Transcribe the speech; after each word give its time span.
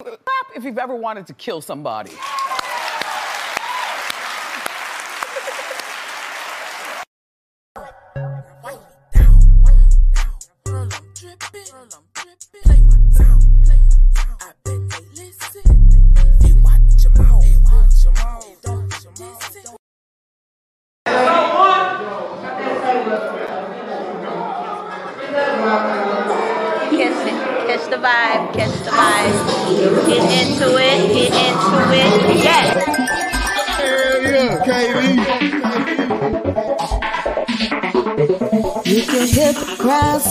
Clap 0.00 0.54
if 0.54 0.62
you've 0.62 0.78
ever 0.78 0.94
wanted 0.94 1.26
to 1.26 1.34
kill 1.34 1.60
somebody. 1.60 2.12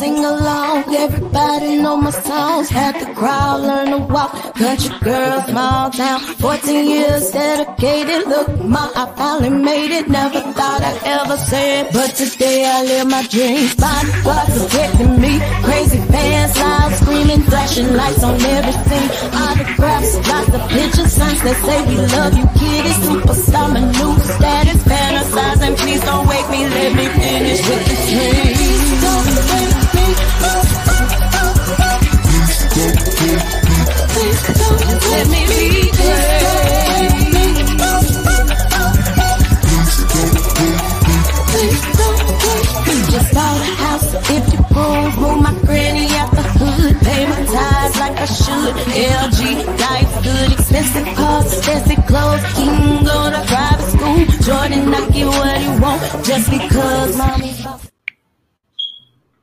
Sing 0.07 0.25
along. 0.25 0.95
Everybody 0.95 1.81
know 1.83 1.97
my 1.97 2.11
songs. 2.11 2.69
Had 2.69 2.95
the 3.01 3.13
crowd 3.13 3.61
learn 3.61 3.87
to 3.95 3.99
walk. 4.13 4.31
Country 4.55 4.91
girl, 5.07 5.41
small 5.49 5.89
town. 5.91 6.19
14 6.19 6.89
years 6.89 7.29
dedicated. 7.31 8.27
Look, 8.27 8.47
ma, 8.63 8.83
I 9.01 9.03
finally 9.17 9.53
made 9.69 9.91
it. 9.99 10.07
Never 10.09 10.41
thought 10.57 10.81
I'd 10.89 11.01
ever 11.17 11.37
say 11.37 11.65
it. 11.81 11.85
But 11.93 12.11
today 12.21 12.59
I 12.65 12.83
live 12.91 13.07
my 13.15 13.23
dreams. 13.33 13.75
Bodyguards 13.75 14.53
protecting 14.57 15.15
me. 15.23 15.33
Crazy 15.67 16.01
fans, 16.13 16.53
loud 16.57 16.91
screaming. 16.99 17.43
Flashing 17.51 17.89
lights 17.99 18.23
on 18.23 18.35
everything. 18.57 19.05
Autographs, 19.45 20.13
lots 20.29 20.53
of 20.57 20.63
pictures. 20.75 21.11
Signs 21.17 21.41
that 21.45 21.57
say 21.67 21.79
we 21.89 21.95
love 22.15 22.33
you, 22.39 22.47
kitty. 22.59 22.93
Superstar, 23.05 23.67
my 23.73 23.83
new 23.99 24.13
status. 24.35 24.79
Fantasizing, 24.91 25.75
please 25.81 26.01
don't 26.09 26.25
wake 26.31 26.49
me. 26.53 26.61
Let 26.75 26.91
me 26.99 27.05
finish 27.19 27.61
with 27.69 27.83
the 27.89 27.95
dream. 28.09 28.66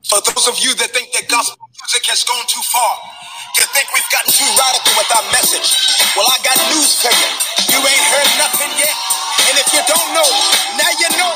For 0.05 0.21
those 0.21 0.47
of 0.47 0.59
you 0.59 0.73
that 0.75 0.89
think 0.93 1.11
that 1.13 1.27
gospel 1.29 1.67
music 1.81 2.05
has 2.07 2.23
gone 2.23 2.45
too 2.47 2.61
far, 2.61 3.24
to 3.55 3.63
think 3.71 3.87
we've 3.95 4.11
gotten 4.11 4.31
too 4.31 4.47
radical 4.59 4.91
with 4.99 5.09
our 5.15 5.25
message, 5.31 5.67
well, 6.15 6.27
I 6.27 6.37
got 6.43 6.59
news 6.75 6.99
for 6.99 7.11
you. 7.11 7.29
You 7.71 7.79
ain't 7.79 8.05
heard 8.11 8.31
nothing 8.35 8.71
yet. 8.75 8.95
And 9.47 9.55
if 9.59 9.67
you 9.71 9.81
don't 9.87 10.09
know, 10.11 10.27
now 10.75 10.91
you 10.99 11.09
know. 11.15 11.33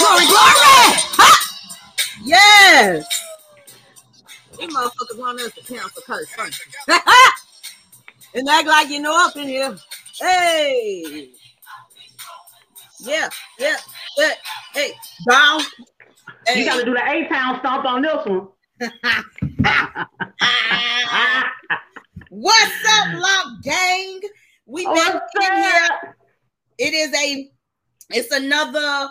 Glory, 0.00 0.24
glory! 0.24 0.96
Ha! 1.20 1.30
Yes! 2.24 3.04
These 4.58 4.74
motherfuckers 4.74 5.18
want 5.18 5.40
us 5.40 5.52
to 5.54 5.62
cancel 5.62 6.02
curse 6.02 6.28
first. 6.30 6.60
and 8.34 8.48
act 8.48 8.66
like 8.66 8.88
you 8.88 9.00
know 9.00 9.16
up 9.26 9.36
in 9.36 9.48
here. 9.48 9.76
Hey! 10.18 11.30
Yeah, 13.00 13.28
yeah, 13.58 13.76
yeah. 14.16 14.32
Hey, 14.74 14.92
down. 15.28 15.60
You 16.54 16.64
got 16.64 16.78
to 16.78 16.84
do 16.84 16.92
the 16.92 17.02
A 17.02 17.28
town 17.28 17.58
stomp 17.60 17.84
on 17.84 18.02
this 18.02 18.26
one. 18.26 18.48
What's 22.30 22.88
up, 22.88 23.14
Lock 23.14 23.62
Gang? 23.62 24.20
We 24.64 24.86
back 24.86 25.22
in 25.36 25.56
here. 25.56 26.16
It 26.78 26.94
is 26.94 27.14
a, 27.14 27.50
it's 28.08 28.34
another 28.34 29.10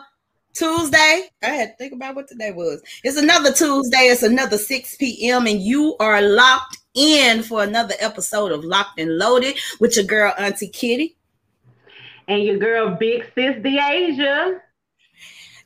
Tuesday. 0.56 1.30
I 1.44 1.50
had 1.50 1.72
to 1.72 1.76
think 1.78 1.94
about 1.94 2.16
what 2.16 2.28
today 2.28 2.52
was. 2.52 2.82
It's 3.04 3.18
another 3.18 3.54
Tuesday. 3.54 4.08
It's 4.08 4.24
another 4.24 4.58
6 4.58 4.96
p.m. 4.96 5.46
and 5.46 5.62
you 5.62 5.96
are 6.00 6.20
locked 6.20 6.80
in 6.96 7.44
for 7.44 7.62
another 7.62 7.94
episode 8.00 8.52
of 8.52 8.64
Locked 8.64 9.00
and 9.00 9.20
Loaded 9.20 9.56
with 9.80 9.96
your 9.96 10.06
girl 10.06 10.34
Auntie 10.40 10.70
Kitty. 10.70 11.16
And 12.28 12.42
your 12.42 12.58
girl 12.58 12.96
Big 12.96 13.24
Sis 13.36 13.58
Deasia. 13.58 14.62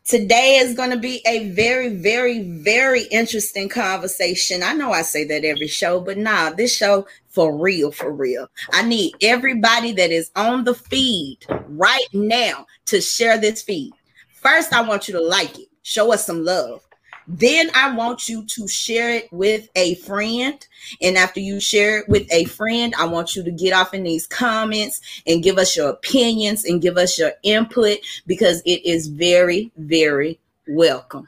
Today 0.06 0.58
is 0.58 0.76
going 0.76 0.90
to 0.90 0.98
be 0.98 1.22
a 1.26 1.50
very, 1.52 1.88
very, 1.88 2.42
very 2.42 3.04
interesting 3.04 3.70
conversation. 3.70 4.62
I 4.62 4.74
know 4.74 4.92
I 4.92 5.02
say 5.02 5.24
that 5.24 5.46
every 5.46 5.68
show, 5.68 6.02
but 6.02 6.18
nah, 6.18 6.50
this 6.50 6.76
show 6.76 7.08
for 7.30 7.58
real, 7.58 7.90
for 7.90 8.12
real. 8.12 8.50
I 8.74 8.84
need 8.84 9.14
everybody 9.22 9.94
that 9.94 10.12
is 10.12 10.30
on 10.36 10.66
the 10.66 10.76
feed 10.76 11.38
right 11.50 12.08
now 12.12 12.66
to 12.88 13.00
share 13.00 13.38
this 13.38 13.62
feed. 13.62 13.94
First, 14.34 14.74
I 14.74 14.82
want 14.82 15.08
you 15.08 15.14
to 15.14 15.22
like 15.22 15.58
it, 15.58 15.70
show 15.84 16.12
us 16.12 16.26
some 16.26 16.44
love. 16.44 16.86
Then 17.28 17.70
I 17.76 17.96
want 17.96 18.28
you 18.28 18.46
to 18.46 18.68
share 18.68 19.14
it 19.14 19.32
with 19.32 19.70
a 19.76 19.96
friend. 19.96 20.66
And 21.02 21.18
after 21.18 21.40
you 21.40 21.60
share 21.60 22.00
it 22.00 22.10
with 22.10 22.32
a 22.32 22.46
friend, 22.46 22.94
I 22.98 23.06
want 23.06 23.36
you 23.36 23.44
to 23.44 23.52
get 23.52 23.74
off 23.74 23.94
in 23.94 24.04
these 24.04 24.28
comments 24.28 25.00
and 25.26 25.42
give 25.44 25.58
us 25.58 25.76
your 25.78 25.90
opinions 25.90 26.66
and 26.66 26.82
give 26.82 26.98
us 26.98 27.18
your 27.18 27.32
input 27.44 28.00
because 28.28 28.62
it 28.66 28.86
is 28.86 29.08
very, 29.08 29.72
very 29.78 30.40
welcome. 30.68 31.28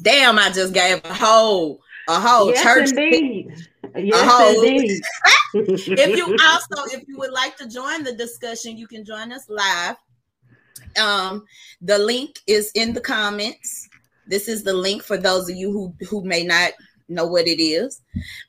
Damn, 0.00 0.38
I 0.38 0.50
just 0.50 0.72
gave 0.72 1.00
a 1.04 1.14
whole 1.14 1.80
a 2.08 2.20
whole 2.20 2.50
Yes, 2.50 2.62
church 2.62 2.90
indeed. 2.90 3.52
a 3.94 4.00
Yes, 4.02 4.30
whole- 4.30 4.62
indeed. 4.62 5.02
if 5.54 6.16
you 6.16 6.36
also 6.44 6.96
if 6.96 7.02
you 7.08 7.18
would 7.18 7.32
like 7.32 7.56
to 7.56 7.66
join 7.68 8.04
the 8.04 8.12
discussion 8.12 8.76
you 8.76 8.86
can 8.86 9.04
join 9.04 9.32
us 9.32 9.48
live 9.48 9.96
um 11.00 11.44
the 11.80 11.96
link 11.98 12.38
is 12.46 12.70
in 12.74 12.92
the 12.92 13.00
comments 13.00 13.85
this 14.26 14.48
is 14.48 14.62
the 14.62 14.72
link 14.72 15.02
for 15.02 15.16
those 15.16 15.48
of 15.48 15.56
you 15.56 15.70
who 15.70 15.94
who 16.08 16.22
may 16.24 16.42
not 16.42 16.72
know 17.08 17.24
what 17.26 17.46
it 17.46 17.62
is 17.62 18.00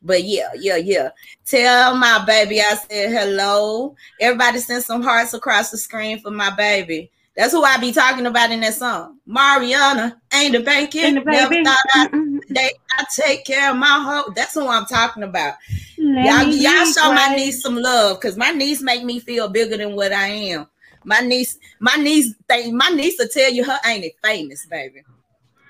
but 0.01 0.23
yeah 0.23 0.49
yeah 0.55 0.77
yeah 0.77 1.09
tell 1.45 1.95
my 1.95 2.23
baby 2.25 2.59
i 2.59 2.75
said 2.89 3.11
hello 3.11 3.95
everybody 4.19 4.57
send 4.57 4.83
some 4.83 5.03
hearts 5.03 5.33
across 5.35 5.69
the 5.69 5.77
screen 5.77 6.19
for 6.19 6.31
my 6.31 6.49
baby 6.55 7.11
that's 7.37 7.53
who 7.53 7.63
I 7.63 7.77
be 7.77 7.91
talking 7.91 8.25
about 8.25 8.49
in 8.49 8.61
that 8.61 8.73
song. 8.73 9.19
Mariana 9.27 10.19
ain't 10.33 10.55
a 10.55 10.59
banking. 10.59 11.03
Ain't 11.03 11.17
a 11.19 11.23
Never 11.23 11.51
baby. 11.51 11.65
thought 11.65 11.77
I, 11.93 12.07
mm-hmm. 12.07 12.39
they, 12.49 12.71
I 12.97 13.05
take 13.15 13.45
care 13.45 13.69
of 13.69 13.77
my 13.77 13.85
hoe. 13.85 14.33
That's 14.35 14.55
who 14.55 14.67
I'm 14.67 14.87
talking 14.87 15.21
about. 15.21 15.53
Let 15.99 16.25
Y'all, 16.25 16.51
y'all 16.51 16.91
show 16.91 17.13
my 17.13 17.35
niece 17.35 17.61
some 17.61 17.75
love 17.75 18.19
because 18.19 18.37
my 18.37 18.49
niece 18.49 18.81
make 18.81 19.03
me 19.03 19.19
feel 19.19 19.49
bigger 19.49 19.77
than 19.77 19.95
what 19.95 20.11
I 20.11 20.27
am. 20.29 20.67
My 21.03 21.19
niece, 21.19 21.59
my 21.79 21.95
niece, 21.97 22.33
think 22.49 22.73
my 22.73 22.89
niece 22.89 23.17
will 23.19 23.27
tell 23.27 23.51
you 23.51 23.63
her 23.63 23.77
ain't 23.85 24.03
it 24.03 24.15
famous, 24.23 24.65
baby. 24.65 25.03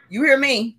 You 0.09 0.23
hear 0.23 0.37
me? 0.37 0.77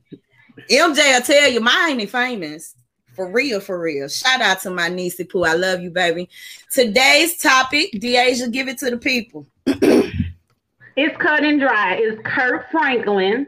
MJ 0.71 0.97
will 1.15 1.21
tell 1.23 1.51
you 1.51 1.61
mine 1.61 2.01
ain't 2.01 2.11
famous. 2.11 2.75
For 3.15 3.31
real, 3.31 3.61
for 3.61 3.81
real. 3.81 4.09
Shout 4.09 4.41
out 4.41 4.61
to 4.61 4.71
my 4.71 4.89
niece 4.89 5.21
Pooh. 5.29 5.45
I 5.45 5.55
love 5.55 5.81
you, 5.81 5.91
baby. 5.91 6.29
Today's 6.71 7.37
topic, 7.39 7.91
Deasia, 7.95 8.51
give 8.53 8.69
it 8.69 8.79
to 8.79 8.91
the 8.91 8.99
people. 8.99 9.47
It's 11.01 11.17
cut 11.19 11.45
and 11.45 11.61
dry. 11.61 11.95
It's 11.95 12.21
Kirk 12.25 12.73
Franklin 12.73 13.47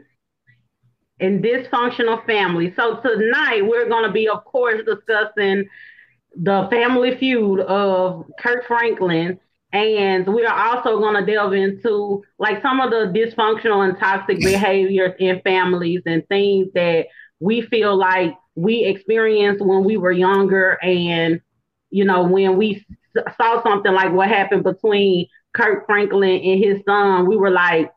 and 1.19 1.43
dysfunctional 1.43 2.25
family. 2.25 2.73
So 2.77 3.01
tonight 3.01 3.67
we're 3.67 3.89
going 3.89 4.05
to 4.05 4.11
be, 4.11 4.29
of 4.29 4.45
course, 4.45 4.81
discussing 4.85 5.67
the 6.33 6.69
family 6.71 7.17
feud 7.17 7.59
of 7.59 8.31
Kirk 8.39 8.65
Franklin. 8.67 9.37
And 9.73 10.27
we 10.27 10.45
are 10.45 10.75
also 10.75 10.99
going 10.99 11.15
to 11.23 11.31
delve 11.31 11.53
into 11.53 12.23
like 12.37 12.61
some 12.61 12.81
of 12.81 12.91
the 12.91 13.11
dysfunctional 13.17 13.87
and 13.87 13.97
toxic 13.97 14.39
behaviors 14.39 15.13
in 15.19 15.41
families 15.41 16.01
and 16.05 16.27
things 16.27 16.67
that 16.73 17.07
we 17.39 17.61
feel 17.61 17.95
like 17.95 18.35
we 18.55 18.83
experienced 18.83 19.63
when 19.63 19.83
we 19.83 19.95
were 19.95 20.11
younger. 20.11 20.77
And, 20.83 21.41
you 21.89 22.03
know, 22.03 22.23
when 22.23 22.57
we 22.57 22.85
saw 23.37 23.63
something 23.63 23.93
like 23.93 24.11
what 24.11 24.27
happened 24.27 24.63
between 24.63 25.27
Kirk 25.53 25.85
Franklin 25.85 26.41
and 26.41 26.63
his 26.63 26.81
son, 26.85 27.27
we 27.27 27.37
were 27.37 27.49
like, 27.49 27.91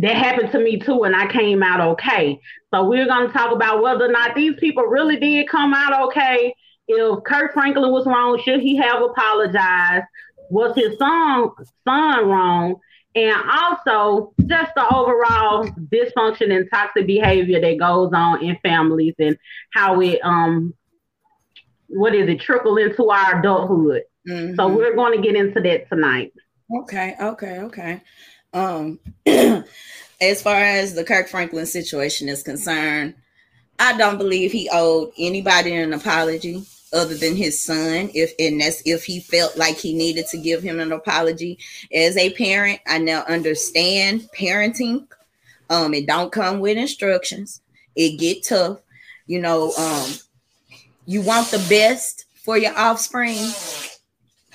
that 0.00 0.16
happened 0.16 0.50
to 0.52 0.58
me 0.58 0.78
too, 0.78 1.04
and 1.04 1.14
I 1.14 1.26
came 1.30 1.62
out 1.62 1.80
okay. 1.80 2.40
So 2.72 2.84
we're 2.84 3.06
going 3.06 3.26
to 3.26 3.32
talk 3.32 3.52
about 3.52 3.82
whether 3.82 4.06
or 4.06 4.12
not 4.12 4.34
these 4.34 4.54
people 4.58 4.84
really 4.84 5.18
did 5.18 5.48
come 5.48 5.74
out 5.74 6.06
okay. 6.06 6.54
If 6.88 7.24
Kirk 7.24 7.52
Franklin 7.52 7.90
was 7.92 8.06
wrong, 8.06 8.40
should 8.44 8.60
he 8.60 8.76
have 8.76 9.02
apologized? 9.02 10.06
Was 10.50 10.74
his 10.76 10.98
son 10.98 11.50
son 11.84 12.28
wrong? 12.28 12.76
And 13.14 13.36
also 13.50 14.32
just 14.46 14.72
the 14.74 14.94
overall 14.94 15.66
dysfunction 15.66 16.54
and 16.54 16.68
toxic 16.72 17.06
behavior 17.06 17.60
that 17.60 17.78
goes 17.78 18.10
on 18.14 18.42
in 18.42 18.56
families 18.62 19.14
and 19.18 19.36
how 19.70 20.00
it 20.00 20.18
um 20.22 20.74
what 21.88 22.14
is 22.14 22.28
it 22.28 22.40
trickle 22.40 22.78
into 22.78 23.10
our 23.10 23.38
adulthood. 23.38 24.02
Mhm. 24.26 24.56
So 24.56 24.68
we're 24.68 24.94
going 24.94 25.20
to 25.20 25.26
get 25.26 25.36
into 25.36 25.60
that 25.60 25.88
tonight. 25.88 26.32
Okay, 26.82 27.16
okay, 27.20 27.58
okay. 27.60 28.00
Um, 28.54 28.98
as 29.26 30.42
far 30.42 30.56
as 30.56 30.94
the 30.94 31.04
Kirk 31.04 31.28
Franklin 31.28 31.66
situation 31.66 32.28
is 32.28 32.42
concerned, 32.42 33.14
I 33.78 33.96
don't 33.98 34.16
believe 34.16 34.52
he 34.52 34.70
owed 34.72 35.12
anybody 35.18 35.74
an 35.74 35.92
apology 35.92 36.64
other 36.92 37.14
than 37.14 37.36
his 37.36 37.60
son. 37.60 38.10
If 38.14 38.32
and 38.38 38.60
that's 38.60 38.82
if 38.84 39.04
he 39.04 39.20
felt 39.20 39.56
like 39.56 39.76
he 39.76 39.94
needed 39.94 40.26
to 40.28 40.38
give 40.38 40.62
him 40.62 40.80
an 40.80 40.92
apology. 40.92 41.58
As 41.92 42.16
a 42.16 42.30
parent, 42.34 42.80
I 42.86 42.98
now 42.98 43.24
understand 43.28 44.28
parenting. 44.36 45.06
Um, 45.70 45.94
it 45.94 46.06
don't 46.06 46.32
come 46.32 46.60
with 46.60 46.76
instructions. 46.76 47.60
It 47.96 48.18
get 48.18 48.44
tough. 48.44 48.80
You 49.26 49.40
know, 49.40 49.72
um, 49.78 50.10
you 51.06 51.22
want 51.22 51.48
the 51.48 51.64
best 51.68 52.26
for 52.44 52.58
your 52.58 52.76
offspring. 52.76 53.38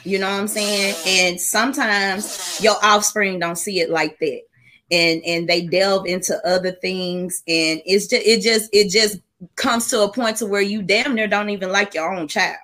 You 0.03 0.19
know 0.19 0.29
what 0.29 0.39
I'm 0.39 0.47
saying? 0.47 0.95
And 1.05 1.41
sometimes 1.41 2.59
your 2.61 2.75
offspring 2.83 3.39
don't 3.39 3.57
see 3.57 3.79
it 3.79 3.89
like 3.89 4.19
that. 4.19 4.41
And 4.89 5.21
and 5.25 5.49
they 5.49 5.65
delve 5.65 6.05
into 6.05 6.39
other 6.47 6.71
things 6.71 7.43
and 7.45 7.81
it's 7.85 8.07
just 8.07 8.25
it 8.25 8.41
just 8.41 8.69
it 8.71 8.89
just 8.89 9.17
comes 9.55 9.87
to 9.89 10.01
a 10.01 10.11
point 10.11 10.37
to 10.37 10.45
where 10.45 10.61
you 10.61 10.81
damn 10.81 11.15
near 11.15 11.27
don't 11.27 11.49
even 11.49 11.71
like 11.71 11.93
your 11.93 12.13
own 12.13 12.27
child. 12.27 12.57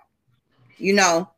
You 0.77 0.93
know. 0.93 1.29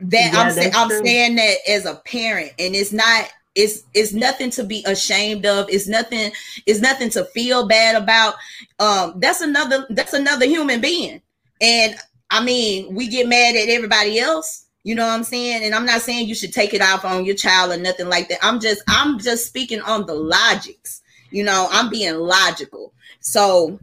That 0.00 0.32
Yeah, 0.32 0.42
I'm 0.42 0.50
saying 0.52 0.72
I'm 0.74 0.88
true. 0.88 1.02
saying 1.02 1.36
that 1.36 1.56
as 1.68 1.84
a 1.84 1.96
parent 1.96 2.52
and 2.58 2.76
it's 2.76 2.92
not 2.92 3.28
it's 3.56 3.82
it's 3.94 4.12
nothing 4.12 4.50
to 4.50 4.62
be 4.62 4.84
ashamed 4.86 5.44
of. 5.44 5.68
It's 5.68 5.88
nothing 5.88 6.30
it's 6.66 6.80
nothing 6.80 7.10
to 7.10 7.24
feel 7.26 7.66
bad 7.66 8.00
about. 8.00 8.34
Um 8.78 9.14
that's 9.16 9.40
another 9.40 9.86
that's 9.90 10.12
another 10.12 10.46
human 10.46 10.80
being. 10.80 11.20
And 11.60 11.96
I 12.30 12.44
mean, 12.44 12.94
we 12.94 13.08
get 13.08 13.26
mad 13.26 13.56
at 13.56 13.68
everybody 13.68 14.20
else. 14.20 14.66
You 14.84 14.94
know 14.94 15.06
what 15.06 15.14
I'm 15.14 15.24
saying? 15.24 15.64
And 15.64 15.74
I'm 15.74 15.84
not 15.84 16.02
saying 16.02 16.28
you 16.28 16.34
should 16.36 16.52
take 16.52 16.72
it 16.72 16.80
off 16.80 17.04
on 17.04 17.24
your 17.24 17.34
child 17.34 17.72
or 17.72 17.76
nothing 17.76 18.08
like 18.08 18.28
that. 18.28 18.38
I'm 18.42 18.60
just 18.60 18.82
I'm 18.88 19.18
just 19.18 19.46
speaking 19.46 19.80
on 19.80 20.06
the 20.06 20.14
logics. 20.14 21.02
You 21.30 21.42
know, 21.42 21.66
I'm 21.70 21.90
being 21.90 22.14
logical. 22.14 22.94
So 23.20 23.80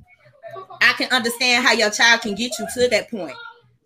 I 0.81 0.93
can 0.93 1.11
understand 1.11 1.65
how 1.65 1.73
your 1.73 1.89
child 1.89 2.21
can 2.21 2.35
get 2.35 2.51
you 2.59 2.67
to 2.73 2.87
that 2.89 3.09
point 3.09 3.35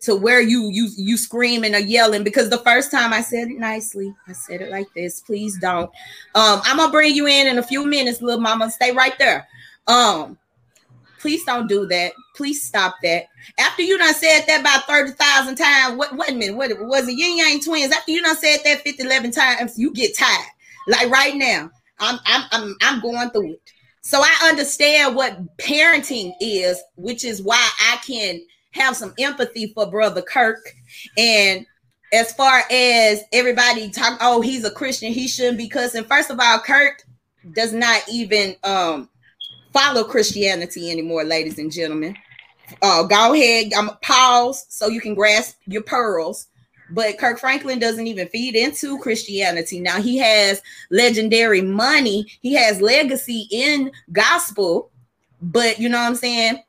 to 0.00 0.16
where 0.16 0.40
you 0.40 0.70
you 0.70 0.88
you 0.96 1.16
screaming 1.16 1.74
or 1.74 1.78
yelling 1.78 2.24
because 2.24 2.48
the 2.48 2.58
first 2.58 2.90
time 2.90 3.12
I 3.12 3.20
said 3.20 3.48
it 3.48 3.58
nicely, 3.58 4.14
I 4.26 4.32
said 4.32 4.62
it 4.62 4.70
like 4.70 4.86
this. 4.94 5.20
Please 5.20 5.58
don't. 5.58 5.90
Um, 6.34 6.60
I'm 6.64 6.78
gonna 6.78 6.90
bring 6.90 7.14
you 7.14 7.26
in 7.26 7.46
in 7.46 7.58
a 7.58 7.62
few 7.62 7.84
minutes, 7.86 8.22
little 8.22 8.40
mama. 8.40 8.70
Stay 8.70 8.92
right 8.92 9.16
there. 9.18 9.46
Um, 9.86 10.38
please 11.20 11.44
don't 11.44 11.68
do 11.68 11.86
that. 11.86 12.12
Please 12.34 12.62
stop 12.62 12.96
that. 13.02 13.26
After 13.58 13.82
you 13.82 13.98
done 13.98 14.14
said 14.14 14.44
that 14.46 14.60
about 14.60 14.86
30,000 14.86 15.56
times, 15.56 15.96
what, 15.96 16.16
wait 16.16 16.30
a 16.30 16.34
minute, 16.34 16.56
what 16.56 16.70
was 16.80 17.08
it? 17.08 17.12
Ying 17.12 17.38
Yang 17.38 17.62
twins. 17.62 17.92
After 17.92 18.10
you 18.10 18.22
done 18.22 18.36
said 18.36 18.58
that 18.64 18.82
50, 18.82 19.02
11 19.02 19.30
times, 19.30 19.78
you 19.78 19.92
get 19.92 20.16
tired. 20.16 20.48
Like 20.86 21.10
right 21.10 21.34
now, 21.34 21.70
I'm, 21.98 22.18
I'm, 22.24 22.44
I'm, 22.52 22.76
I'm 22.80 23.00
going 23.00 23.30
through 23.30 23.52
it. 23.52 23.72
So 24.02 24.20
I 24.22 24.48
understand 24.48 25.14
what 25.14 25.56
parenting 25.58 26.32
is, 26.40 26.82
which 26.96 27.24
is 27.24 27.42
why 27.42 27.68
I 27.80 27.98
can 28.06 28.40
have 28.72 28.96
some 28.96 29.14
empathy 29.18 29.72
for 29.74 29.90
brother 29.90 30.22
Kirk. 30.22 30.60
And 31.18 31.66
as 32.12 32.32
far 32.32 32.62
as 32.70 33.22
everybody 33.32 33.90
talk, 33.90 34.18
oh, 34.20 34.40
he's 34.40 34.64
a 34.64 34.70
Christian, 34.70 35.12
he 35.12 35.28
shouldn't 35.28 35.58
be 35.58 35.68
cussing. 35.68 36.04
First 36.04 36.30
of 36.30 36.40
all, 36.40 36.58
Kirk 36.58 37.02
does 37.54 37.72
not 37.72 38.02
even 38.10 38.56
um 38.64 39.08
follow 39.72 40.04
Christianity 40.04 40.90
anymore, 40.90 41.24
ladies 41.24 41.58
and 41.58 41.70
gentlemen. 41.70 42.16
Uh, 42.82 43.02
go 43.04 43.34
ahead, 43.34 43.72
I'm 43.76 43.90
pause 44.02 44.66
so 44.68 44.88
you 44.88 45.00
can 45.00 45.14
grasp 45.14 45.56
your 45.66 45.82
pearls. 45.82 46.46
But 46.90 47.18
Kirk 47.18 47.38
Franklin 47.38 47.78
doesn't 47.78 48.06
even 48.06 48.28
feed 48.28 48.56
into 48.56 48.98
Christianity. 48.98 49.80
Now 49.80 50.00
he 50.00 50.18
has 50.18 50.60
legendary 50.90 51.62
money, 51.62 52.26
he 52.40 52.54
has 52.54 52.80
legacy 52.80 53.46
in 53.50 53.92
gospel, 54.12 54.90
but 55.42 55.78
you 55.78 55.88
know 55.88 55.98
what 55.98 56.08
I'm 56.08 56.14
saying? 56.14 56.62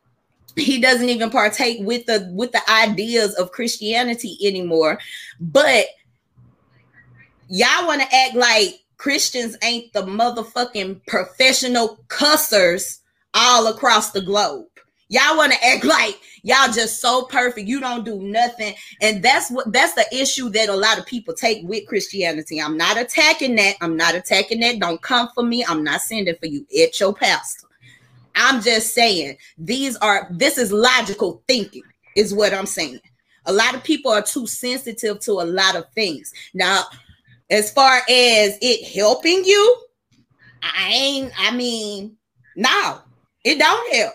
He 0.55 0.81
doesn't 0.81 1.09
even 1.09 1.29
partake 1.29 1.77
with 1.81 2.05
the 2.05 2.29
with 2.33 2.51
the 2.51 2.61
ideas 2.69 3.33
of 3.35 3.51
Christianity 3.51 4.37
anymore. 4.43 4.99
But 5.39 5.85
y'all 7.47 7.87
want 7.87 8.01
to 8.01 8.15
act 8.15 8.35
like 8.35 8.81
Christians 8.97 9.57
ain't 9.63 9.91
the 9.93 10.03
motherfucking 10.03 11.05
professional 11.07 12.03
cussers 12.07 12.99
all 13.33 13.67
across 13.67 14.11
the 14.11 14.21
globe. 14.21 14.67
Y'all 15.11 15.35
want 15.35 15.51
to 15.51 15.61
act 15.65 15.83
like 15.83 16.17
y'all 16.41 16.71
just 16.71 17.01
so 17.01 17.25
perfect. 17.25 17.67
You 17.67 17.81
don't 17.81 18.05
do 18.05 18.21
nothing. 18.21 18.73
And 19.01 19.21
that's 19.21 19.51
what 19.51 19.69
that's 19.73 19.93
the 19.93 20.05
issue 20.09 20.47
that 20.51 20.69
a 20.69 20.75
lot 20.75 20.97
of 20.97 21.05
people 21.05 21.33
take 21.33 21.67
with 21.67 21.85
Christianity. 21.85 22.61
I'm 22.61 22.77
not 22.77 22.97
attacking 22.97 23.57
that. 23.57 23.75
I'm 23.81 23.97
not 23.97 24.15
attacking 24.15 24.61
that. 24.61 24.79
Don't 24.79 25.01
come 25.01 25.27
for 25.35 25.43
me. 25.43 25.65
I'm 25.67 25.83
not 25.83 25.99
sending 25.99 26.35
for 26.39 26.45
you. 26.45 26.65
It's 26.69 26.97
your 26.97 27.13
pastor. 27.13 27.67
I'm 28.35 28.61
just 28.61 28.93
saying 28.93 29.35
these 29.57 29.97
are 29.97 30.29
this 30.31 30.57
is 30.57 30.71
logical 30.71 31.43
thinking, 31.45 31.83
is 32.15 32.33
what 32.33 32.53
I'm 32.53 32.65
saying. 32.65 33.01
A 33.47 33.51
lot 33.51 33.75
of 33.75 33.83
people 33.83 34.13
are 34.13 34.21
too 34.21 34.47
sensitive 34.47 35.19
to 35.19 35.33
a 35.33 35.43
lot 35.43 35.75
of 35.75 35.91
things. 35.93 36.31
Now, 36.53 36.83
as 37.49 37.69
far 37.69 37.97
as 37.97 38.57
it 38.61 38.87
helping 38.95 39.43
you, 39.43 39.77
I 40.63 40.89
ain't, 40.89 41.33
I 41.37 41.53
mean, 41.53 42.15
no, 42.55 42.99
it 43.43 43.59
don't 43.59 43.93
help. 43.93 44.13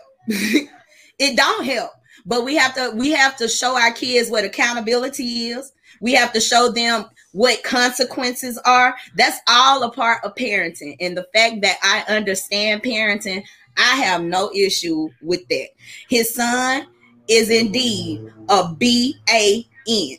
it 1.18 1.36
don't 1.36 1.64
help. 1.64 1.90
But 2.24 2.44
we 2.44 2.56
have 2.56 2.74
to 2.74 2.92
we 2.94 3.10
have 3.10 3.36
to 3.36 3.48
show 3.48 3.78
our 3.78 3.92
kids 3.92 4.30
what 4.30 4.44
accountability 4.44 5.48
is. 5.48 5.72
We 6.00 6.12
have 6.14 6.32
to 6.32 6.40
show 6.40 6.70
them 6.70 7.06
what 7.32 7.62
consequences 7.62 8.58
are. 8.64 8.94
That's 9.16 9.38
all 9.48 9.82
a 9.82 9.90
part 9.90 10.24
of 10.24 10.34
parenting. 10.34 10.96
And 11.00 11.16
the 11.16 11.26
fact 11.34 11.62
that 11.62 11.78
I 11.82 12.04
understand 12.12 12.82
parenting, 12.82 13.44
I 13.76 13.96
have 13.96 14.22
no 14.22 14.50
issue 14.54 15.08
with 15.22 15.46
that. 15.48 15.68
His 16.08 16.34
son 16.34 16.86
is 17.28 17.50
indeed 17.50 18.32
a 18.48 18.74
B 18.74 19.16
A 19.30 19.66
N. 19.88 20.16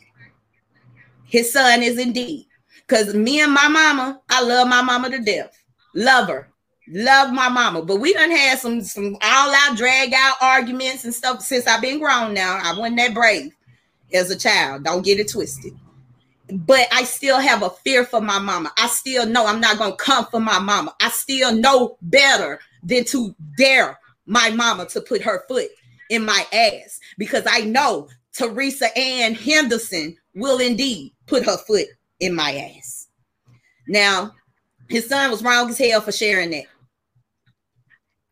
His 1.24 1.52
son 1.52 1.82
is 1.82 1.98
indeed. 1.98 2.46
Because 2.86 3.14
me 3.14 3.40
and 3.40 3.52
my 3.52 3.68
mama, 3.68 4.20
I 4.30 4.42
love 4.42 4.66
my 4.66 4.80
mama 4.80 5.10
to 5.10 5.18
death. 5.18 5.52
Love 5.94 6.28
her. 6.28 6.50
Love 6.90 7.32
my 7.32 7.48
mama. 7.48 7.82
But 7.82 7.96
we 7.96 8.12
done 8.12 8.30
had 8.30 8.58
some 8.58 8.82
some 8.82 9.16
all-out 9.22 9.76
drag 9.76 10.12
out 10.14 10.36
arguments 10.40 11.04
and 11.04 11.14
stuff 11.14 11.42
since 11.42 11.66
I've 11.66 11.82
been 11.82 11.98
grown 11.98 12.34
now. 12.34 12.58
I 12.62 12.78
wasn't 12.78 12.98
that 12.98 13.14
brave 13.14 13.54
as 14.12 14.30
a 14.30 14.38
child. 14.38 14.84
Don't 14.84 15.04
get 15.04 15.20
it 15.20 15.30
twisted. 15.30 15.72
But 16.50 16.88
I 16.92 17.04
still 17.04 17.38
have 17.38 17.62
a 17.62 17.70
fear 17.70 18.04
for 18.04 18.22
my 18.22 18.38
mama. 18.38 18.72
I 18.78 18.86
still 18.88 19.26
know 19.26 19.46
I'm 19.46 19.60
not 19.60 19.76
gonna 19.76 19.96
come 19.96 20.26
for 20.26 20.40
my 20.40 20.58
mama. 20.58 20.94
I 21.00 21.10
still 21.10 21.54
know 21.54 21.98
better 22.00 22.60
than 22.82 23.04
to 23.06 23.34
dare 23.58 23.98
my 24.24 24.50
mama 24.50 24.86
to 24.86 25.00
put 25.00 25.22
her 25.22 25.44
foot 25.46 25.68
in 26.08 26.24
my 26.24 26.46
ass 26.52 27.00
because 27.18 27.44
I 27.46 27.60
know 27.60 28.08
Teresa 28.32 28.96
Ann 28.96 29.34
Henderson 29.34 30.16
will 30.34 30.58
indeed 30.58 31.12
put 31.26 31.44
her 31.44 31.58
foot 31.58 31.86
in 32.20 32.34
my 32.34 32.54
ass. 32.76 33.08
Now, 33.86 34.34
his 34.88 35.06
son 35.06 35.30
was 35.30 35.42
wrong 35.42 35.68
as 35.68 35.78
hell 35.78 36.00
for 36.00 36.12
sharing 36.12 36.50
that. 36.50 36.64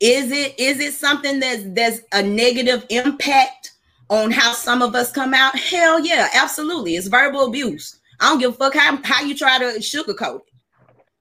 Is 0.00 0.30
it 0.30 0.58
is 0.58 0.78
it 0.78 0.92
something 0.92 1.40
that's 1.40 1.62
that's 1.68 2.00
a 2.12 2.22
negative 2.22 2.84
impact 2.90 3.72
on 4.10 4.30
how 4.30 4.52
some 4.52 4.82
of 4.82 4.94
us 4.94 5.10
come 5.10 5.32
out? 5.32 5.58
Hell 5.58 6.04
yeah, 6.04 6.28
absolutely. 6.34 6.96
It's 6.96 7.08
verbal 7.08 7.46
abuse. 7.46 7.98
I 8.20 8.28
don't 8.28 8.38
give 8.38 8.52
a 8.52 8.54
fuck 8.54 8.74
how, 8.74 8.98
how 9.02 9.22
you 9.22 9.36
try 9.36 9.58
to 9.58 9.78
sugarcoat 9.78 10.40
it. 10.40 10.52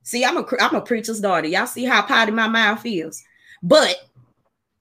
See, 0.04 0.24
I'm 0.26 0.38
a 0.38 0.46
I'm 0.60 0.76
a 0.76 0.82
preacher's 0.82 1.22
daughter. 1.22 1.48
Y'all 1.48 1.68
see 1.68 1.86
how 1.86 2.02
potty 2.02 2.32
my 2.32 2.48
mouth 2.48 2.82
feels. 2.82 3.24
But 3.64 3.96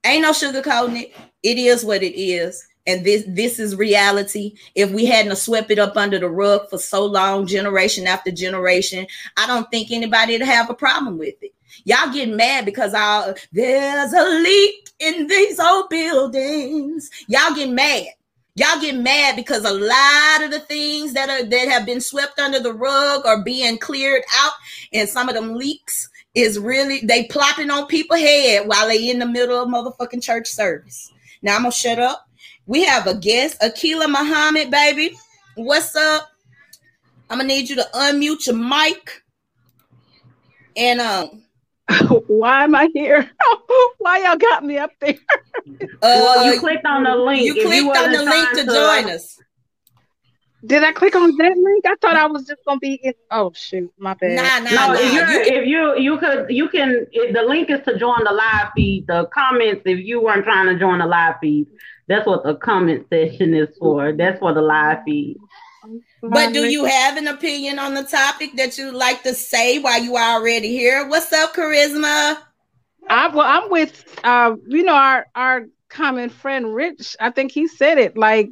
ain't 0.05 0.23
no 0.23 0.33
sugarcoating 0.33 1.03
it. 1.03 1.15
It 1.43 1.59
is 1.59 1.85
what 1.85 2.03
it 2.03 2.21
is. 2.21 2.67
And 2.87 3.05
this 3.05 3.25
this 3.29 3.59
is 3.59 3.77
reality. 3.77 4.55
If 4.75 4.91
we 4.91 5.07
hadn't 5.07 5.37
swept 5.37 5.71
it 5.71 5.79
up 5.79 5.97
under 5.97 6.19
the 6.19 6.29
rug 6.29 6.69
for 6.69 6.79
so 6.79 7.07
long, 7.07 7.47
generation 7.47 8.07
after 8.07 8.31
generation, 8.31 9.07
I 9.37 9.47
don't 9.47 9.71
think 9.71 9.91
anybody 9.91 10.35
would 10.35 10.47
have 10.47 10.69
a 10.69 10.75
problem 10.75 11.17
with 11.17 11.37
it. 11.43 11.54
Y'all 11.85 12.13
get 12.13 12.29
mad 12.29 12.65
because 12.65 12.95
I 12.95 13.35
there's 13.53 14.13
a 14.13 14.23
leak 14.23 14.91
in 15.01 15.27
these 15.27 15.59
old 15.59 15.89
buildings. 15.91 17.11
Y'all 17.27 17.55
get 17.55 17.71
mad. 17.71 18.07
Y'all 18.57 18.81
get 18.81 18.95
mad 18.95 19.35
because 19.35 19.65
a 19.65 19.73
lot 19.73 20.45
of 20.45 20.53
the 20.53 20.61
things 20.69 21.13
that 21.13 21.29
are 21.29 21.45
that 21.45 21.69
have 21.69 21.85
been 21.85 22.01
swept 22.01 22.39
under 22.39 22.61
the 22.61 22.73
rug 22.73 23.27
are 23.27 23.43
being 23.43 23.79
cleared 23.79 24.23
out, 24.37 24.53
and 24.93 25.09
some 25.09 25.29
of 25.29 25.35
them 25.35 25.55
leaks 25.55 26.09
is 26.35 26.59
really 26.59 27.01
they 27.01 27.25
plopping 27.25 27.71
on 27.71 27.87
people's 27.87 28.21
head 28.21 28.67
while 28.69 28.87
they 28.89 29.11
in 29.11 29.19
the 29.19 29.27
middle 29.27 29.61
of 29.61 29.69
motherfucking 29.69 30.23
church 30.23 30.49
service. 30.49 31.13
Now 31.43 31.57
I'm 31.57 31.63
gonna 31.63 31.73
shut 31.73 31.99
up. 31.99 32.29
We 32.67 32.85
have 32.85 33.07
a 33.07 33.15
guest, 33.15 33.61
Akila 33.61 34.09
Muhammad, 34.09 34.71
baby. 34.71 35.17
What's 35.57 35.95
up? 35.97 36.31
I'm 37.31 37.39
gonna 37.39 37.49
need 37.49 37.69
you 37.69 37.77
to 37.77 37.89
unmute 37.95 38.47
your 38.47 38.57
mic. 38.57 39.23
And 40.77 41.01
um, 41.01 41.44
Why 42.27 42.65
am 42.65 42.75
I 42.75 42.89
here? 42.95 43.31
Why 43.99 44.19
y'all 44.25 44.37
got 44.37 44.65
me 44.65 44.79
up 44.79 44.91
there? 45.01 45.15
uh, 45.67 45.93
well, 46.03 46.45
you 46.45 46.61
clicked 46.61 46.87
on 46.87 47.05
the 47.05 47.15
link. 47.15 47.47
you 47.47 47.55
If 47.57 47.63
clicked 47.67 47.97
on 47.97 48.13
the 48.13 48.19
link 48.19 48.49
trying 48.49 48.57
to 48.57 48.65
join 48.73 49.11
us. 49.11 49.39
Did 50.67 50.83
I 50.83 50.93
click 50.93 51.15
on 51.15 51.37
that 51.37 51.57
link? 51.59 51.85
I 51.87 51.95
thought 52.01 52.17
I 52.17 52.27
was 52.27 52.47
just 52.47 52.65
gonna 52.67 52.81
be 52.81 52.95
in. 52.95 53.13
Oh 53.31 53.53
shoot, 53.55 53.93
my 53.99 54.15
bad. 54.15 54.37
Nah, 54.37 54.71
nah, 54.71 54.87
No, 54.89 54.93
nah. 54.95 54.99
if 55.01 55.13
you're 55.13 55.29
You- 55.29 55.61
if 55.61 55.67
you 55.69 55.99
you 55.99 56.19
could 56.19 56.47
you 56.49 56.69
can 56.71 57.07
if 57.13 57.35
the 57.35 57.43
link 57.43 57.69
is 57.71 57.81
to 57.85 57.99
join 57.99 58.25
the 58.25 58.33
live 58.33 58.71
feed. 58.75 59.07
The 59.07 59.27
comments 59.27 59.83
if 59.85 59.99
you 59.99 60.23
weren't 60.23 60.45
trying 60.45 60.67
to 60.67 60.79
join 60.79 61.01
the 61.01 61.07
live 61.07 61.35
feed, 61.41 61.67
that's 62.09 62.27
what 62.27 62.45
the 62.45 62.57
comment 62.57 63.07
session 63.11 63.53
is 63.55 63.77
for. 63.79 64.13
That's 64.13 64.39
for 64.39 64.55
the 64.55 64.63
live 64.63 65.01
feed. 65.05 65.37
But 66.31 66.53
do 66.55 66.65
you 66.65 66.85
have 66.85 67.17
an 67.17 67.29
opinion 67.29 67.79
on 67.79 67.95
the 67.95 68.03
topic 68.03 68.57
that 68.57 68.79
you'd 68.79 68.95
like 68.95 69.23
to 69.25 69.35
say 69.35 69.79
while 69.79 70.03
you 70.03 70.17
are 70.17 70.41
already 70.41 70.69
here? 70.69 71.07
What's 71.09 71.33
up, 71.33 71.55
Charisma? 71.55 72.39
I 73.09 73.29
well, 73.29 73.47
I'm 73.47 73.71
with 73.71 74.05
uh, 74.25 74.57
you 74.67 74.85
know, 74.85 74.95
our 74.95 75.27
our 75.35 75.67
common 75.89 76.31
friend 76.31 76.75
Rich. 76.75 77.17
I 77.21 77.31
think 77.31 77.53
he 77.53 77.69
said 77.69 77.99
it. 77.99 78.17
Like 78.17 78.49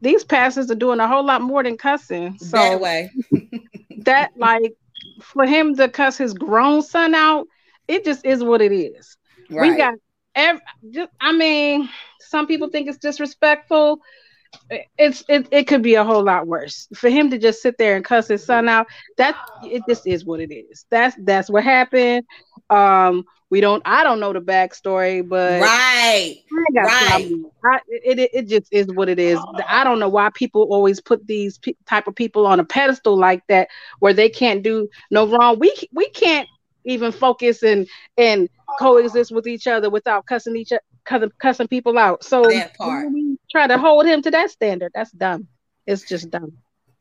these 0.00 0.22
pastors 0.22 0.70
are 0.70 0.76
doing 0.76 1.00
a 1.00 1.08
whole 1.08 1.24
lot 1.24 1.42
more 1.42 1.62
than 1.62 1.76
cussing. 1.76 2.38
So 2.38 2.56
that 2.56 2.80
way. 2.80 3.10
that 4.04 4.30
like 4.36 4.74
for 5.20 5.44
him 5.46 5.74
to 5.76 5.88
cuss 5.88 6.16
his 6.16 6.32
grown 6.32 6.82
son 6.82 7.14
out, 7.14 7.46
it 7.88 8.04
just 8.04 8.24
is 8.24 8.44
what 8.44 8.62
it 8.62 8.72
is. 8.72 9.16
Right. 9.50 9.72
We 9.72 9.76
got 9.76 9.94
every, 10.34 10.62
just, 10.90 11.10
I 11.20 11.32
mean, 11.32 11.88
some 12.20 12.46
people 12.46 12.68
think 12.68 12.88
it's 12.88 12.98
disrespectful. 12.98 14.00
It's 14.98 15.24
it, 15.28 15.48
it 15.50 15.66
could 15.66 15.82
be 15.82 15.94
a 15.94 16.04
whole 16.04 16.24
lot 16.24 16.46
worse 16.46 16.88
for 16.94 17.08
him 17.08 17.30
to 17.30 17.38
just 17.38 17.62
sit 17.62 17.76
there 17.78 17.96
and 17.96 18.04
cuss 18.04 18.28
his 18.28 18.44
son 18.44 18.68
out. 18.68 18.86
That 19.16 19.36
it 19.60 19.84
just 19.88 20.06
is 20.06 20.24
what 20.24 20.40
it 20.40 20.52
is. 20.52 20.86
That's 20.90 21.16
that's 21.24 21.50
what 21.50 21.64
happened. 21.64 22.24
Um, 22.70 23.24
we 23.50 23.60
don't. 23.60 23.82
I 23.84 24.04
don't 24.04 24.20
know 24.20 24.32
the 24.32 24.40
backstory, 24.40 25.26
but 25.28 25.60
right. 25.60 26.36
Right. 26.80 27.30
I, 27.64 27.78
it, 27.88 28.18
it 28.18 28.30
it 28.32 28.48
just 28.48 28.68
is 28.72 28.86
what 28.92 29.08
it 29.08 29.18
is. 29.18 29.46
I 29.68 29.84
don't 29.84 29.98
know 29.98 30.08
why 30.08 30.30
people 30.34 30.62
always 30.70 31.00
put 31.00 31.26
these 31.26 31.58
pe- 31.58 31.74
type 31.86 32.06
of 32.06 32.14
people 32.14 32.46
on 32.46 32.60
a 32.60 32.64
pedestal 32.64 33.18
like 33.18 33.42
that, 33.48 33.68
where 34.00 34.12
they 34.12 34.28
can't 34.28 34.62
do 34.62 34.88
no 35.10 35.26
wrong. 35.26 35.58
We 35.58 35.74
we 35.92 36.08
can't 36.10 36.48
even 36.84 37.12
focus 37.12 37.62
and 37.62 37.86
and 38.16 38.48
coexist 38.78 39.32
with 39.32 39.46
each 39.46 39.66
other 39.66 39.90
without 39.90 40.26
cussing 40.26 40.56
each 40.56 40.72
other, 40.72 40.82
cussing, 41.04 41.30
cussing 41.40 41.68
people 41.68 41.98
out. 41.98 42.24
So 42.24 42.42
That 42.42 42.76
part. 42.76 43.08
try 43.50 43.66
to 43.66 43.78
hold 43.78 44.06
him 44.06 44.22
to 44.22 44.30
that 44.30 44.50
standard. 44.50 44.92
That's 44.94 45.10
dumb. 45.12 45.48
It's 45.86 46.02
just 46.02 46.30
dumb. 46.30 46.52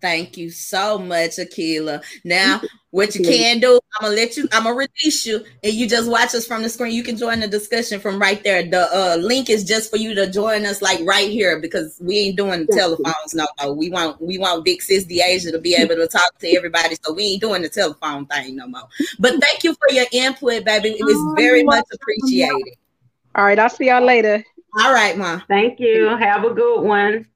Thank 0.01 0.37
you 0.37 0.49
so 0.49 0.97
much, 0.97 1.31
Akila. 1.31 2.03
Now, 2.23 2.61
what 2.91 3.13
you 3.13 3.23
can 3.23 3.59
do, 3.59 3.79
I'm 3.99 4.05
gonna 4.05 4.15
let 4.15 4.35
you, 4.35 4.47
I'm 4.51 4.63
gonna 4.63 4.75
release 4.75 5.25
you, 5.25 5.43
and 5.63 5.73
you 5.73 5.87
just 5.87 6.09
watch 6.09 6.33
us 6.33 6.47
from 6.47 6.63
the 6.63 6.69
screen. 6.69 6.93
You 6.93 7.03
can 7.03 7.17
join 7.17 7.39
the 7.39 7.47
discussion 7.47 7.99
from 7.99 8.19
right 8.19 8.43
there. 8.43 8.63
The 8.63 8.87
uh, 8.91 9.17
link 9.17 9.49
is 9.49 9.63
just 9.63 9.91
for 9.91 9.97
you 9.97 10.15
to 10.15 10.29
join 10.29 10.65
us, 10.65 10.81
like 10.81 10.99
right 11.05 11.29
here, 11.29 11.59
because 11.59 11.97
we 12.01 12.17
ain't 12.17 12.37
doing 12.37 12.65
the 12.65 12.73
telephones. 12.73 13.33
No, 13.33 13.47
no, 13.61 13.73
we 13.73 13.89
want 13.89 14.19
we 14.19 14.39
want 14.39 14.65
Big 14.65 14.81
Sis 14.81 15.05
Asia 15.09 15.51
to 15.51 15.59
be 15.59 15.75
able 15.75 15.95
to 15.95 16.07
talk 16.07 16.37
to 16.39 16.49
everybody, 16.55 16.95
so 17.03 17.13
we 17.13 17.23
ain't 17.23 17.41
doing 17.41 17.61
the 17.61 17.69
telephone 17.69 18.25
thing 18.25 18.55
no 18.55 18.67
more. 18.67 18.87
But 19.19 19.39
thank 19.41 19.63
you 19.63 19.75
for 19.75 19.93
your 19.93 20.05
input, 20.11 20.65
baby. 20.65 20.95
It 20.97 21.05
was 21.05 21.33
very 21.35 21.63
much 21.63 21.85
appreciated. 21.93 22.75
All 23.35 23.45
right, 23.45 23.59
I'll 23.59 23.69
see 23.69 23.87
y'all 23.87 24.03
later. 24.03 24.43
All 24.79 24.93
right, 24.93 25.17
ma. 25.17 25.41
Thank 25.47 25.79
you. 25.79 26.07
Have 26.07 26.43
a 26.43 26.53
good 26.53 26.81
one. 26.81 27.27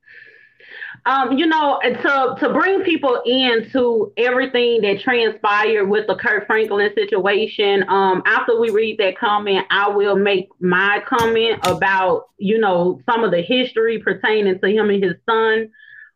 Um, 1.05 1.37
you 1.37 1.47
know, 1.47 1.79
to 1.83 2.35
to 2.39 2.53
bring 2.53 2.81
people 2.83 3.21
into 3.25 4.13
everything 4.15 4.81
that 4.83 5.01
transpired 5.01 5.85
with 5.85 6.07
the 6.07 6.15
Kirk 6.15 6.47
Franklin 6.47 6.91
situation. 6.95 7.83
Um, 7.89 8.23
after 8.25 8.57
we 8.57 8.69
read 8.69 8.99
that 8.99 9.17
comment, 9.17 9.65
I 9.69 9.89
will 9.89 10.15
make 10.15 10.47
my 10.61 11.03
comment 11.05 11.59
about 11.67 12.29
you 12.37 12.57
know 12.57 13.01
some 13.05 13.25
of 13.25 13.31
the 13.31 13.41
history 13.41 13.99
pertaining 13.99 14.59
to 14.59 14.67
him 14.67 14.89
and 14.89 15.03
his 15.03 15.15
son. 15.29 15.71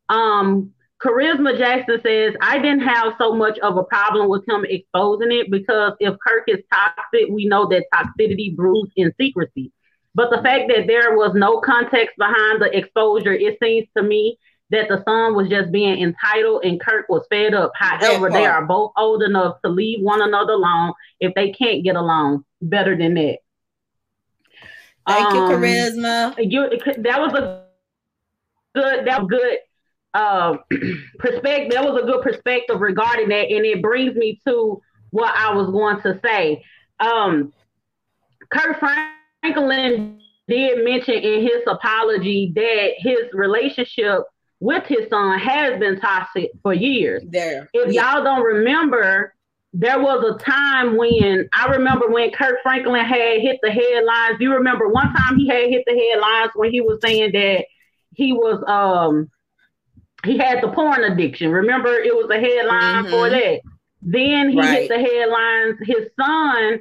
Um, 0.07 0.71
Charisma 1.03 1.57
Jackson 1.57 1.99
says, 2.01 2.33
I 2.41 2.57
didn't 2.57 2.79
have 2.79 3.13
so 3.19 3.33
much 3.33 3.59
of 3.59 3.77
a 3.77 3.83
problem 3.83 4.29
with 4.29 4.47
him 4.47 4.65
exposing 4.67 5.31
it 5.31 5.51
because 5.51 5.93
if 5.99 6.15
Kirk 6.25 6.45
is 6.47 6.63
toxic, 6.73 7.29
we 7.29 7.45
know 7.45 7.67
that 7.67 7.85
toxicity 7.93 8.55
brews 8.55 8.89
in 8.95 9.13
secrecy. 9.19 9.71
But 10.15 10.31
the 10.31 10.41
fact 10.41 10.69
that 10.69 10.87
there 10.87 11.15
was 11.15 11.33
no 11.35 11.59
context 11.59 12.15
behind 12.17 12.61
the 12.61 12.75
exposure, 12.75 13.33
it 13.33 13.57
seems 13.61 13.87
to 13.95 14.01
me 14.01 14.39
that 14.69 14.89
the 14.89 15.01
son 15.07 15.35
was 15.35 15.49
just 15.49 15.71
being 15.71 16.01
entitled 16.01 16.65
and 16.65 16.79
Kirk 16.81 17.07
was 17.09 17.25
fed 17.29 17.53
up. 17.53 17.71
However, 17.75 18.29
they 18.29 18.45
are 18.45 18.65
both 18.65 18.91
old 18.97 19.23
enough 19.23 19.61
to 19.63 19.69
leave 19.69 20.01
one 20.01 20.21
another 20.21 20.53
alone 20.53 20.93
if 21.19 21.33
they 21.35 21.51
can't 21.51 21.83
get 21.83 21.95
along. 21.95 22.43
Better 22.61 22.97
than 22.97 23.13
that. 23.13 23.39
Thank 25.07 25.33
you, 25.33 25.39
Um, 25.39 25.51
Charisma. 25.51 26.35
You 26.37 26.69
that 27.03 27.21
was 27.21 27.33
a 27.33 27.63
good 28.75 29.05
that 29.07 29.21
was 29.21 29.29
good 29.29 29.57
uh, 30.13 30.57
perspective. 31.19 31.71
That 31.71 31.83
was 31.85 32.01
a 32.01 32.05
good 32.05 32.21
perspective 32.21 32.81
regarding 32.81 33.29
that, 33.29 33.49
and 33.49 33.65
it 33.65 33.81
brings 33.81 34.15
me 34.15 34.41
to 34.47 34.81
what 35.11 35.33
I 35.35 35.53
was 35.53 35.69
going 35.69 36.01
to 36.01 36.19
say. 36.23 36.63
Um, 36.99 37.53
Kirk 38.51 38.79
Franklin 38.79 40.19
did 40.47 40.83
mention 40.83 41.15
in 41.15 41.41
his 41.41 41.61
apology 41.67 42.51
that 42.55 42.93
his 42.97 43.31
relationship 43.33 44.23
with 44.59 44.85
his 44.87 45.07
son 45.09 45.37
has 45.39 45.79
been 45.79 45.99
toxic 45.99 46.51
for 46.63 46.73
years. 46.73 47.23
There. 47.27 47.69
If 47.73 47.93
y'all 47.93 48.23
don't 48.23 48.43
remember, 48.43 49.33
there 49.73 49.99
was 49.99 50.23
a 50.35 50.43
time 50.43 50.97
when 50.97 51.47
I 51.53 51.67
remember 51.67 52.07
when 52.07 52.31
Kirk 52.31 52.57
Franklin 52.63 53.05
had 53.05 53.41
hit 53.41 53.59
the 53.61 53.71
headlines. 53.71 54.37
You 54.39 54.53
remember 54.53 54.87
one 54.87 55.13
time 55.13 55.37
he 55.37 55.47
had 55.47 55.69
hit 55.69 55.83
the 55.85 55.93
headlines 55.93 56.51
when 56.55 56.71
he 56.71 56.81
was 56.81 56.99
saying 57.01 57.31
that 57.33 57.65
he 58.15 58.33
was 58.33 58.63
um 58.67 59.29
he 60.25 60.37
had 60.37 60.63
the 60.63 60.69
porn 60.69 61.03
addiction. 61.03 61.51
Remember 61.51 61.93
it 61.93 62.15
was 62.15 62.29
a 62.31 62.39
headline 62.39 63.11
for 63.11 63.27
Mhm. 63.27 63.31
that. 63.31 63.61
Then 64.01 64.49
he 64.49 64.57
Right. 64.57 64.81
hit 64.81 64.89
the 64.89 64.99
headlines. 64.99 65.77
His 65.85 66.09
son 66.19 66.79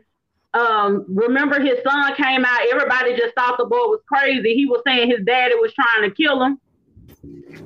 um, 0.55 1.05
remember 1.09 1.61
his 1.61 1.79
son 1.87 2.15
came 2.15 2.43
out. 2.43 2.61
Everybody 2.73 3.15
just 3.15 3.35
thought 3.35 3.59
the 3.59 3.67
boy 3.67 3.77
was 3.89 4.01
crazy. 4.11 4.55
He 4.55 4.65
was 4.65 4.81
saying 4.87 5.11
his 5.11 5.21
daddy 5.27 5.55
was 5.57 5.75
trying 5.75 6.09
to 6.09 6.15
kill 6.17 6.43
him. 6.43 6.59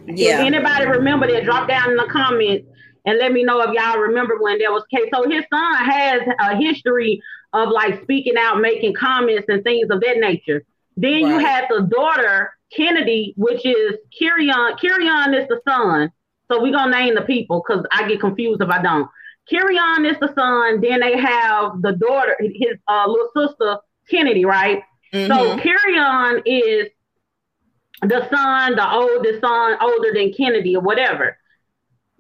Yeah. 0.07 0.40
If 0.40 0.47
anybody 0.55 0.87
remember 0.87 1.26
that, 1.31 1.45
drop 1.45 1.69
down 1.69 1.90
in 1.90 1.97
the 1.97 2.09
comments 2.11 2.67
and 3.05 3.19
let 3.19 3.33
me 3.33 3.45
know 3.45 3.61
if 3.61 3.73
y'all 3.73 3.99
remember 3.99 4.37
when 4.40 4.59
that 4.59 4.71
was 4.73 4.85
case. 4.93 5.09
So 5.12 5.29
his 5.29 5.45
son 5.52 5.75
has 5.76 6.23
a 6.40 6.57
history 6.57 7.21
of 7.52 7.69
like 7.71 8.02
speaking 8.02 8.35
out, 8.38 8.61
making 8.61 8.95
comments 8.95 9.47
and 9.49 9.62
things 9.64 9.88
of 9.90 10.00
that 10.00 10.19
nature. 10.19 10.64
Then 10.97 11.26
you 11.26 11.37
Right. 11.37 11.47
have 11.47 11.64
the 11.71 11.83
daughter, 11.83 12.52
Kennedy, 12.75 13.35
which 13.37 13.64
is 13.64 13.97
Kerrion. 14.21 14.79
Kerrion 14.79 15.40
is 15.40 15.49
the 15.49 15.61
son. 15.67 16.11
So 16.50 16.61
we're 16.61 16.73
gonna 16.73 16.90
name 16.97 17.14
the 17.14 17.23
people 17.23 17.62
because 17.67 17.85
I 17.93 18.09
get 18.09 18.21
confused 18.21 18.61
if 18.61 18.69
I 18.69 18.83
don't. 18.83 19.09
Kerrion 19.50 20.11
is 20.11 20.19
the 20.21 20.33
son. 20.35 20.81
Then 20.81 21.00
they 21.00 21.17
have 21.17 21.81
the 21.83 21.93
daughter, 21.93 22.37
his 22.40 22.76
uh, 22.88 23.07
little 23.09 23.31
sister, 23.37 23.79
Kennedy, 24.11 24.45
right? 24.45 24.83
So 25.12 25.57
Mhm. 25.57 25.61
Kerrion 25.61 26.43
is 26.45 26.88
the 28.02 28.28
son, 28.30 28.76
the 28.76 28.92
oldest 28.92 29.40
son, 29.40 29.76
older 29.80 30.12
than 30.14 30.33
Kennedy 30.33 30.76
or 30.76 30.83
whatever. 30.83 31.37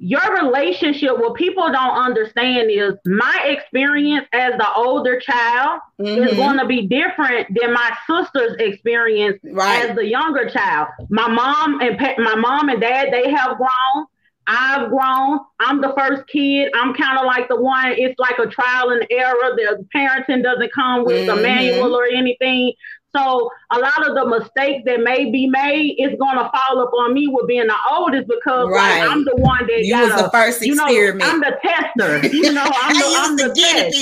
Your 0.02 0.34
relationship, 0.42 1.18
what 1.18 1.34
people 1.34 1.64
don't 1.70 1.76
understand 1.94 2.70
is 2.70 2.94
my 3.04 3.38
experience 3.44 4.26
as 4.32 4.54
the 4.54 4.66
older 4.74 5.20
child 5.20 5.80
is 5.98 6.32
Mhm. 6.32 6.36
going 6.36 6.58
to 6.58 6.64
be 6.64 6.86
different 6.86 7.48
than 7.60 7.74
my 7.74 7.92
sister's 8.06 8.54
experience 8.56 9.38
Right. 9.44 9.84
as 9.90 9.96
the 9.96 10.06
younger 10.06 10.48
child. 10.48 10.88
My 11.10 11.28
mom 11.28 11.80
and 11.82 11.98
pa- 11.98 12.14
my 12.16 12.34
mom 12.34 12.70
and 12.70 12.80
dad, 12.80 13.12
they 13.12 13.30
have 13.30 13.58
grown. 13.58 14.06
I've 14.46 14.88
grown. 14.88 15.40
I'm 15.60 15.82
the 15.82 15.92
first 15.96 16.26
kid. 16.28 16.72
I'm 16.74 16.94
kind 16.94 17.18
of 17.18 17.26
like 17.26 17.48
the 17.48 17.60
one. 17.60 17.92
It's 17.92 18.18
like 18.18 18.38
a 18.38 18.46
trial 18.46 18.90
and 18.90 19.06
error. 19.10 19.54
The 19.54 19.86
parenting 19.94 20.42
doesn't 20.42 20.72
come 20.72 21.04
with 21.04 21.28
a 21.28 21.32
Mhm. 21.32 21.42
manual 21.42 21.94
or 21.94 22.06
anything. 22.06 22.72
So 23.14 23.50
a 23.72 23.78
lot 23.78 24.08
of 24.08 24.14
the 24.14 24.26
mistakes 24.26 24.82
that 24.86 25.00
may 25.00 25.30
be 25.30 25.46
made 25.48 25.96
is 25.98 26.16
gonna 26.20 26.50
fall 26.50 26.82
upon 26.82 27.12
me 27.14 27.26
with 27.28 27.48
being 27.48 27.66
the 27.66 27.76
oldest 27.90 28.28
because 28.28 28.68
Right. 28.68 29.00
like, 29.00 29.10
I'm 29.10 29.24
the 29.24 29.36
one 29.36 29.66
that 29.66 29.84
You 29.84 29.94
got 29.94 30.14
was 30.14 30.22
the 30.22 30.30
first 30.30 30.64
you 30.64 30.74
know, 30.74 30.84
experiment. 30.84 31.24
I'm 31.28 31.40
the 31.40 31.58
tester. 31.62 32.26
You 32.28 32.52
know, 32.52 32.64
I'm 32.82 32.94
the, 32.94 33.14
I'm 33.16 33.36
the 33.36 33.54
test 33.54 33.96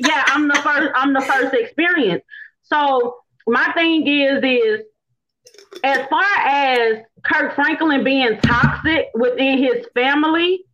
yeah, 0.00 0.24
I'm 0.26 0.48
the 0.48 0.54
first. 0.56 0.92
I'm 0.94 1.12
the 1.12 1.20
first 1.22 1.54
experience. 1.54 2.22
So 2.62 3.16
my 3.46 3.72
thing 3.72 4.06
is, 4.06 4.42
is 4.42 4.80
as 5.84 6.06
far 6.08 6.24
as 6.46 6.98
Kirk 7.24 7.54
Franklin 7.54 8.04
being 8.04 8.38
toxic 8.40 9.06
within 9.14 9.58
his 9.58 9.86
family, 9.94 10.64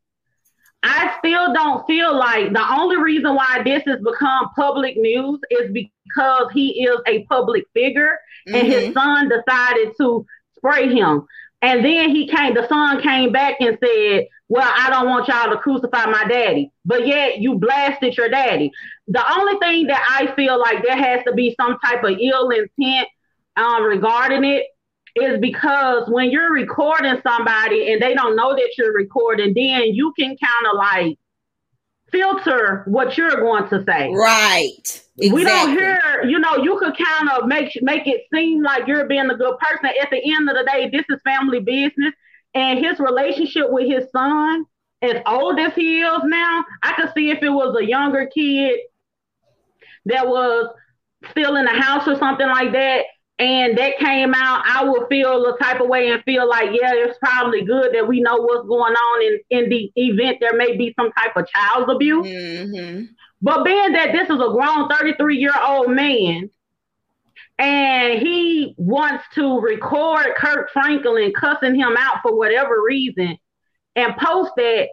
I 0.85 1.15
still 1.19 1.55
don't 1.55 1.87
feel 1.87 2.17
like 2.17 2.53
the 2.53 2.65
only 2.73 2.97
reason 2.99 3.35
why 3.35 3.63
this 3.65 3.83
has 3.87 4.01
become 4.03 4.51
public 4.57 4.97
news 4.97 5.41
is 5.51 5.73
because 5.73 6.53
he 6.53 6.85
is 6.85 6.99
a 7.07 7.25
public 7.25 7.65
figure 7.75 8.19
and 8.53 8.67
his 8.67 8.85
Mhm. 8.85 8.93
son 8.93 9.29
decided 9.29 9.93
to 10.01 10.27
spray 10.57 10.89
him. 10.95 11.27
And 11.63 11.85
then 11.85 12.11
he 12.11 12.29
came, 12.29 12.55
the 12.55 12.69
son 12.69 13.01
came 13.03 13.33
back 13.33 13.57
and 13.61 13.79
said, 13.83 14.27
Well, 14.49 14.71
I 14.77 14.91
don't 14.91 15.09
want 15.09 15.29
y'all 15.29 15.51
to 15.51 15.59
crucify 15.59 16.07
my 16.07 16.25
daddy. 16.25 16.71
But 16.85 17.07
yet 17.07 17.39
you 17.39 17.57
blasted 17.57 18.17
your 18.17 18.29
daddy. 18.29 18.71
The 19.09 19.25
only 19.39 19.59
thing 19.59 19.87
that 19.89 20.05
I 20.21 20.35
feel 20.35 20.61
like 20.61 20.83
there 20.85 20.97
has 20.97 21.25
to 21.25 21.33
be 21.33 21.55
some 21.61 21.79
type 21.85 22.05
of 22.05 22.19
ill 22.21 22.51
intent 22.51 23.09
um, 23.57 23.85
regarding 23.85 24.45
it 24.45 24.67
is 25.17 25.39
because 25.41 26.09
when 26.09 26.31
you're 26.31 26.53
recording 26.53 27.21
somebody 27.23 27.93
and 27.93 28.03
they 28.03 28.15
don't 28.15 28.37
know 28.37 28.55
that 28.55 28.71
you're 28.77 28.93
recording, 28.93 29.55
then 29.55 29.95
you 29.95 30.13
can 30.19 30.37
kind 30.37 30.67
of 30.71 30.77
like 30.77 31.19
filter 32.11 32.85
what 32.87 33.17
you're 33.17 33.37
going 33.37 33.69
to 33.69 33.85
say. 33.85 34.11
Right. 34.13 35.03
We 35.17 35.45
don't 35.45 35.71
hear, 35.71 36.25
you 36.25 36.39
know, 36.39 36.57
you 36.57 36.79
could 36.79 36.97
kind 36.97 37.31
of 37.31 37.47
make 37.47 37.71
make 37.83 38.07
it 38.07 38.23
seem 38.33 38.63
like 38.63 38.87
you're 38.89 39.07
being 39.07 39.31
a 39.31 39.37
good 39.37 39.57
person. 39.59 39.91
At 40.01 40.11
the 40.11 40.35
end 40.35 40.49
of 40.49 40.57
the 40.57 40.69
day, 40.71 40.91
this 40.91 41.05
is 41.09 41.21
family 41.25 41.61
business, 41.61 42.13
and 42.55 42.85
his 42.85 42.99
relationship 42.99 43.71
with 43.71 43.87
his 43.89 44.11
son, 44.11 44.65
as 45.03 45.23
old 45.27 45.59
as 45.59 45.73
he 45.75 46.01
is 46.01 46.21
now, 46.25 46.65
I 46.83 46.95
could 46.95 47.13
see 47.15 47.31
if 47.31 47.43
it 47.43 47.51
was 47.51 47.77
a 47.81 47.85
younger 47.85 48.27
kid 48.27 48.81
that 50.07 50.27
was 50.27 50.75
still 51.31 51.57
in 51.57 51.65
the 51.65 51.71
house 51.71 52.07
or 52.09 52.17
something 52.19 52.47
like 52.47 52.73
that, 52.73 53.05
and 53.39 53.77
that 53.79 53.99
came 53.99 54.33
out, 54.33 54.63
I 54.65 54.85
would 54.85 55.09
feel 55.09 55.43
the 55.43 55.57
type 55.61 55.81
of 55.81 55.89
way 55.89 56.11
and 56.11 56.23
feel 56.23 56.49
like, 56.49 56.71
yeah, 56.71 56.93
it's 56.95 57.19
probably 57.19 57.65
good 57.65 57.93
that 57.95 58.07
we 58.07 58.21
know 58.21 58.37
what's 58.37 58.69
going 58.69 58.95
on 58.95 59.23
in 59.23 59.41
in 59.51 59.71
the 59.71 59.91
event 59.97 60.39
there 60.41 60.57
may 60.57 60.77
be 60.77 60.95
some 60.99 61.11
type 61.13 61.37
of 61.37 61.47
child 61.49 61.91
abuse. 61.91 62.27
Mhm. 62.27 63.09
But 63.43 63.65
being 63.65 63.93
that 63.93 64.13
this 64.13 64.31
is 64.31 64.37
a 64.37 64.51
grown 64.51 64.89
33 64.89 65.39
year 65.39 65.55
old 65.67 65.91
man 65.91 66.49
and 67.59 68.19
he 68.21 68.75
wants 68.79 69.25
to 69.35 69.61
record 69.61 70.35
Kirk 70.37 70.71
Franklin 70.73 71.33
cussing 71.33 71.75
him 71.75 71.97
out 71.99 72.19
for 72.23 72.37
whatever 72.37 72.83
reason 72.83 73.37
and 73.97 74.17
post 74.17 74.53
that, 74.57 74.89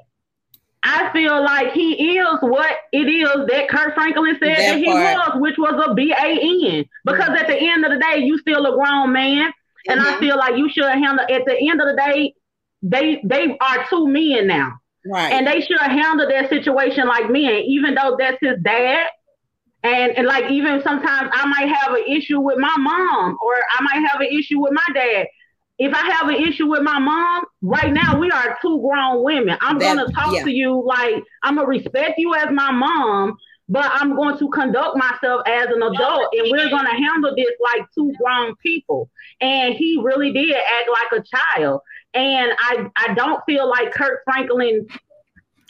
I 0.83 1.11
feel 1.13 1.43
like 1.43 1.73
he 1.73 2.17
is 2.17 2.37
what 2.41 2.75
it 2.91 3.07
is 3.07 3.29
that 3.47 3.69
Kirk 3.69 3.93
Franklin 3.93 4.35
said 4.39 4.57
That 4.57 4.65
that, 4.65 4.77
he 4.77 4.87
was, 4.87 5.31
which 5.35 5.57
was 5.57 5.83
a 5.87 5.93
B 5.93 6.11
A 6.11 6.77
N. 6.77 6.85
Because 7.05 7.29
at 7.29 7.47
the 7.47 7.55
end 7.55 7.85
of 7.85 7.91
the 7.91 7.99
day, 7.99 8.19
you 8.19 8.37
still 8.39 8.65
a 8.65 8.75
grown 8.75 9.11
man. 9.13 9.51
And 9.87 9.99
I 9.99 10.13
Mhm. 10.13 10.19
feel 10.19 10.37
like 10.37 10.57
you 10.57 10.69
should 10.69 10.85
handle 10.85 11.25
at 11.29 11.45
the 11.45 11.69
end 11.69 11.81
of 11.81 11.87
the 11.87 11.95
day, 11.95 12.33
they 12.81 13.21
they 13.23 13.57
are 13.59 13.85
two 13.89 14.07
men 14.07 14.47
now 14.47 14.79
Right. 15.05 15.31
and 15.33 15.45
they 15.45 15.61
should 15.61 15.79
handle 15.79 16.27
their 16.27 16.47
situation 16.49 17.07
like 17.07 17.29
men, 17.29 17.61
even 17.65 17.93
though 17.95 18.15
that's 18.17 18.37
his 18.41 18.57
dad. 18.63 19.07
And, 19.83 20.15
and 20.17 20.27
like 20.27 20.51
even 20.51 20.81
sometimes 20.83 21.29
I 21.33 21.45
might 21.47 21.67
have 21.75 21.93
an 21.95 22.03
issue 22.07 22.39
with 22.39 22.57
my 22.59 22.75
mom, 22.77 23.37
or 23.41 23.53
I 23.79 23.83
might 23.83 24.07
have 24.09 24.21
an 24.21 24.27
issue 24.27 24.59
with 24.59 24.73
my 24.73 24.93
dad. 24.93 25.27
If 25.83 25.95
I 25.95 26.11
have 26.11 26.29
an 26.29 26.35
issue 26.35 26.67
with 26.67 26.83
my 26.83 26.99
mom, 26.99 27.43
right 27.63 27.91
now 27.91 28.19
we 28.19 28.29
are 28.29 28.55
two 28.61 28.79
grown 28.87 29.23
women. 29.23 29.57
I'm 29.61 29.79
That- 29.79 29.97
gonna 29.97 30.11
talk 30.11 30.35
yeah. 30.35 30.43
to 30.43 30.51
you 30.51 30.79
like 30.85 31.23
I'm 31.41 31.55
gonna 31.55 31.67
respect 31.67 32.19
you 32.19 32.35
as 32.35 32.51
my 32.51 32.69
mom, 32.71 33.35
but 33.67 33.89
I'm 33.91 34.15
going 34.15 34.37
to 34.37 34.47
conduct 34.49 34.95
myself 34.95 35.41
as 35.47 35.65
an 35.75 35.81
adult, 35.81 36.27
and 36.33 36.51
we're 36.51 36.69
gonna 36.69 36.93
handle 36.93 37.33
this 37.35 37.49
like 37.59 37.83
two 37.95 38.13
grown 38.21 38.55
people. 38.57 39.09
And 39.41 39.73
he 39.73 39.99
really 40.03 40.31
did 40.31 40.53
act 40.53 40.89
like 40.99 41.19
a 41.19 41.23
child. 41.57 41.81
And 42.13 42.51
I 42.59 42.85
I 42.95 43.13
don't 43.15 43.41
feel 43.47 43.67
like 43.67 43.91
Kirk 43.91 44.21
Franklin 44.25 44.85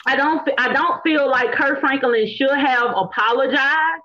I 0.04 0.16
don't 0.16 0.46
I 0.58 0.74
don't 0.74 1.02
feel 1.02 1.26
like 1.30 1.52
Kirk 1.52 1.80
Franklin 1.80 2.26
should 2.36 2.50
have 2.50 2.92
apologized. 2.94 4.02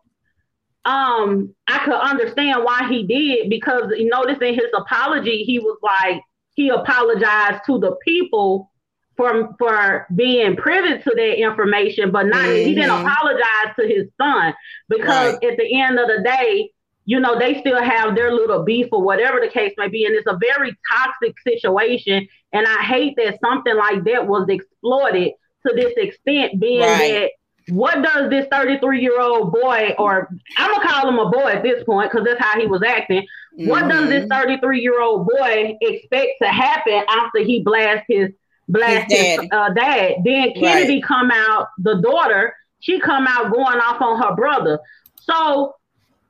Um, 0.88 1.54
I 1.68 1.80
could 1.86 1.94
understand 1.96 2.64
why 2.64 2.88
he 2.90 3.04
did 3.06 3.50
because 3.50 3.92
you 3.98 4.08
notice 4.10 4.38
in 4.42 4.54
his 4.56 4.72
apology 4.76 5.44
he 5.44 5.60
was 5.60 5.78
like 5.84 6.22
he 6.56 6.70
apologized 6.70 7.64
to 7.68 7.78
the 7.80 7.96
people 8.06 8.72
for 9.18 9.54
for 9.60 10.08
being 10.16 10.56
privy 10.56 10.98
to 11.04 11.12
that 11.16 11.42
information, 11.42 12.12
but 12.12 12.28
not 12.28 12.46
he 12.64 12.74
didn't 12.74 12.92
Mhm. 12.92 13.02
apologize 13.06 13.76
to 13.80 13.88
his 13.88 14.08
son 14.22 14.54
because 14.90 15.36
at 15.44 15.58
the 15.58 15.82
end 15.82 16.00
of 16.00 16.08
the 16.08 16.24
day, 16.24 16.72
you 17.06 17.20
know, 17.20 17.38
they 17.40 17.60
still 17.60 17.82
have 17.82 18.16
their 18.16 18.32
little 18.32 18.64
beef 18.64 18.88
or 18.92 19.02
whatever 19.02 19.40
the 19.42 19.50
case 19.50 19.74
may 19.78 19.90
be, 19.90 20.06
and 20.06 20.16
it's 20.16 20.28
a 20.28 20.38
very 20.38 20.72
toxic 20.92 21.36
situation. 21.42 22.28
And 22.54 22.66
I 22.68 22.84
hate 22.84 23.16
that 23.18 23.40
something 23.44 23.76
like 23.76 24.04
that 24.06 24.28
was 24.28 24.48
exploited 24.50 25.34
to 25.66 25.74
this 25.76 25.94
extent, 25.98 26.60
being 26.62 26.80
Right. 26.82 27.00
that 27.00 27.32
what 27.70 28.02
does 28.02 28.30
this 28.30 28.48
33 28.52 29.02
year 29.02 29.20
old 29.20 29.52
boy, 29.52 29.94
or 29.98 30.30
I'm 30.58 30.72
gonna 30.72 30.88
call 30.88 31.10
him 31.10 31.20
a 31.20 31.30
boy 31.30 31.52
at 31.52 31.64
this 31.64 31.84
point 31.84 32.12
because 32.12 32.26
that's 32.26 32.40
how 32.42 32.60
he 32.60 32.66
was 32.68 32.82
acting. 32.84 33.26
What 33.56 33.90
does 33.90 34.10
this 34.10 34.26
Mhm. 34.26 34.30
33 34.30 34.82
year 34.82 35.02
old 35.02 35.28
boy 35.28 35.78
expect 35.82 36.32
to 36.42 36.48
happen 36.48 37.04
after 37.10 37.40
he 37.40 37.62
blasts 37.64 38.06
his 38.08 38.32
blast 38.70 39.12
His 39.12 39.20
his, 39.20 39.36
daddy. 39.38 39.52
uh, 39.52 39.70
dad? 39.74 40.14
Then 40.24 40.54
Kennedy 40.54 41.02
come 41.02 41.32
out, 41.32 41.68
the 41.80 41.96
daughter, 41.96 42.56
she 42.80 43.00
come 43.00 43.28
out 43.28 43.52
going 43.52 43.80
off 43.80 44.02
on 44.02 44.22
her 44.22 44.36
brother. 44.36 44.80
So 45.20 45.74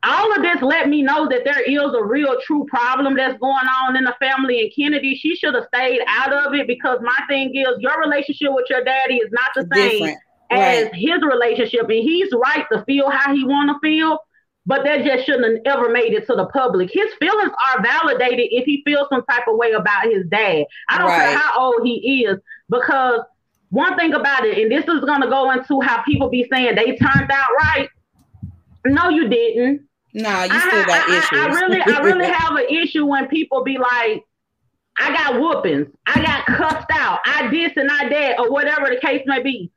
all 0.04 0.36
of 0.36 0.41
this 0.41 0.62
let 0.62 0.88
me 0.89 1.02
know 1.02 1.28
that 1.28 1.43
there 1.43 1.60
is 1.62 1.93
a 1.93 2.04
real 2.04 2.39
true 2.41 2.65
problem 2.69 3.15
that's 3.15 3.38
going 3.39 3.65
on 3.84 3.95
in 3.95 4.04
the 4.06 4.15
family 4.19 4.62
and 4.62 4.71
Kennedy 4.76 5.15
she 5.15 5.36
should 5.36 5.56
have 5.56 5.65
stayed 5.73 6.02
out 6.08 6.32
of 6.32 6.54
it 6.54 6.67
because 6.67 7.00
my 7.02 7.17
thing 7.28 7.54
is 7.56 7.67
your 7.80 8.00
relationship 8.00 8.50
with 8.54 8.65
your 8.69 8.84
daddy 8.84 9.15
is 9.15 9.32
not 9.32 9.50
the 9.56 9.67
same 9.76 9.91
Different. 10.00 10.17
As 10.51 10.86
Right. 10.86 10.95
his 10.95 11.21
relationship 11.21 11.81
and 11.83 11.91
he's 12.03 12.29
right 12.33 12.65
to 12.71 12.83
feel 12.86 13.10
how 13.10 13.33
he 13.36 13.43
want 13.43 13.69
to 13.69 13.79
feel 13.88 14.19
but 14.65 14.83
that 14.83 15.03
just 15.05 15.25
shouldn't 15.25 15.65
have 15.65 15.77
ever 15.77 15.89
made 15.89 16.13
it 16.13 16.25
to 16.27 16.36
the 16.36 16.45
public 16.47 16.89
his 16.91 17.13
feelings 17.19 17.51
are 17.73 17.81
validated 17.83 18.47
if 18.51 18.65
he 18.65 18.81
feels 18.86 19.07
some 19.10 19.23
type 19.29 19.47
of 19.47 19.55
way 19.57 19.71
about 19.71 20.05
his 20.05 20.25
dad 20.27 20.65
i 20.89 20.97
don't 20.97 21.07
Right. 21.07 21.29
care 21.29 21.38
how 21.38 21.60
old 21.65 21.81
he 21.86 22.23
is 22.25 22.38
because 22.69 23.21
one 23.69 23.97
thing 23.97 24.13
about 24.13 24.45
it 24.45 24.57
and 24.57 24.71
this 24.71 24.86
is 24.88 25.01
going 25.05 25.21
to 25.21 25.27
go 25.29 25.51
into 25.51 25.81
how 25.81 26.01
people 26.03 26.29
be 26.29 26.47
saying 26.51 26.75
they 26.75 26.95
turned 26.95 27.31
out 27.31 27.47
right 27.62 27.89
no 28.86 29.10
you 29.10 29.27
didn't 29.27 29.81
Nah, 30.13 30.45
you 30.45 30.49
I, 30.51 30.60
still 30.60 30.86
got 30.86 31.10
I- 31.10 31.13
I- 31.13 31.17
issues. 31.19 31.39
I 31.39 31.47
really, 31.62 31.81
I 31.81 31.99
really 31.99 32.25
have 32.33 32.55
an 32.55 32.65
issue 32.69 33.05
when 33.05 33.27
people 33.27 33.63
be 33.63 33.77
like, 33.77 34.23
I 34.97 35.13
got 35.13 35.39
whoopings, 35.39 35.88
I 36.07 36.23
got 36.23 36.45
cussed 36.47 36.88
out, 36.91 37.19
I 37.25 37.49
this 37.51 37.73
and 37.75 37.88
I 37.91 38.10
that, 38.10 38.39
or 38.39 38.49
whatever 38.51 38.88
the 38.89 38.99
case 38.99 39.21
may 39.27 39.43
be. 39.43 39.69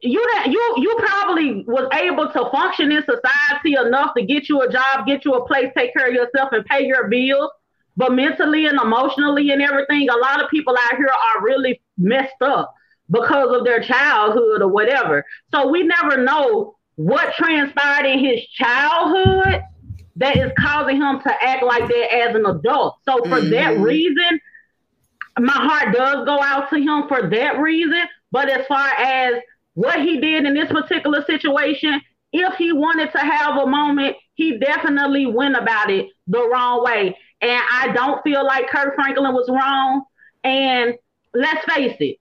You 0.00 0.24
that 0.34 0.46
you 0.48 0.74
you 0.76 0.96
probably 0.98 1.64
was 1.66 1.88
able 1.92 2.30
to 2.30 2.50
function 2.50 2.92
in 2.92 3.02
society 3.02 3.74
enough 3.74 4.14
to 4.16 4.24
get 4.24 4.48
you 4.48 4.60
a 4.62 4.70
job, 4.70 5.06
get 5.06 5.24
you 5.24 5.34
a 5.34 5.46
place, 5.46 5.70
take 5.76 5.92
care 5.92 6.08
of 6.08 6.14
yourself, 6.14 6.50
and 6.52 6.64
pay 6.64 6.86
your 6.86 7.08
bills. 7.08 7.50
But 7.96 8.12
mentally 8.12 8.66
and 8.66 8.80
emotionally 8.80 9.50
and 9.50 9.60
everything, 9.60 10.08
a 10.08 10.16
lot 10.16 10.42
of 10.42 10.48
people 10.50 10.76
out 10.76 10.96
here 10.96 11.08
are 11.08 11.42
really 11.42 11.80
messed 11.96 12.40
up 12.42 12.72
because 13.10 13.56
of 13.56 13.64
their 13.64 13.80
childhood 13.80 14.62
or 14.62 14.68
whatever. 14.68 15.24
So 15.52 15.68
we 15.68 15.82
never 15.82 16.22
know 16.22 16.76
what 16.94 17.34
transpired 17.34 18.06
in 18.06 18.20
his 18.20 18.46
childhood 18.48 19.62
that 20.16 20.36
is 20.36 20.52
causing 20.58 20.96
him 20.96 21.20
to 21.20 21.44
act 21.44 21.64
like 21.64 21.88
that 21.88 22.14
as 22.14 22.36
an 22.36 22.46
adult. 22.46 22.98
So 23.08 23.26
for 23.28 23.40
that 23.50 23.76
Mhm. 23.76 23.82
reason, 23.82 24.40
my 25.40 25.52
heart 25.52 25.94
does 25.94 26.24
go 26.24 26.40
out 26.40 26.70
to 26.70 26.76
him 26.78 27.08
for 27.08 27.28
that 27.30 27.58
reason. 27.58 28.02
But 28.30 28.48
as 28.48 28.66
far 28.66 28.88
as 28.90 29.34
what 29.78 30.00
he 30.00 30.18
did 30.18 30.44
in 30.44 30.54
this 30.54 30.68
particular 30.72 31.24
situation, 31.24 32.00
if 32.32 32.54
he 32.56 32.72
wanted 32.72 33.12
to 33.12 33.18
have 33.18 33.58
a 33.58 33.66
moment, 33.66 34.16
he 34.34 34.58
definitely 34.58 35.26
went 35.26 35.56
about 35.56 35.88
it 35.88 36.08
the 36.26 36.48
wrong 36.48 36.82
way. 36.82 37.16
And 37.40 37.62
I 37.72 37.92
don't 37.92 38.20
feel 38.24 38.44
like 38.44 38.68
Kirk 38.68 38.96
Franklin 38.96 39.32
was 39.32 39.48
wrong. 39.48 40.02
And 40.42 40.94
let's 41.32 41.64
face 41.72 41.96
it, 42.00 42.16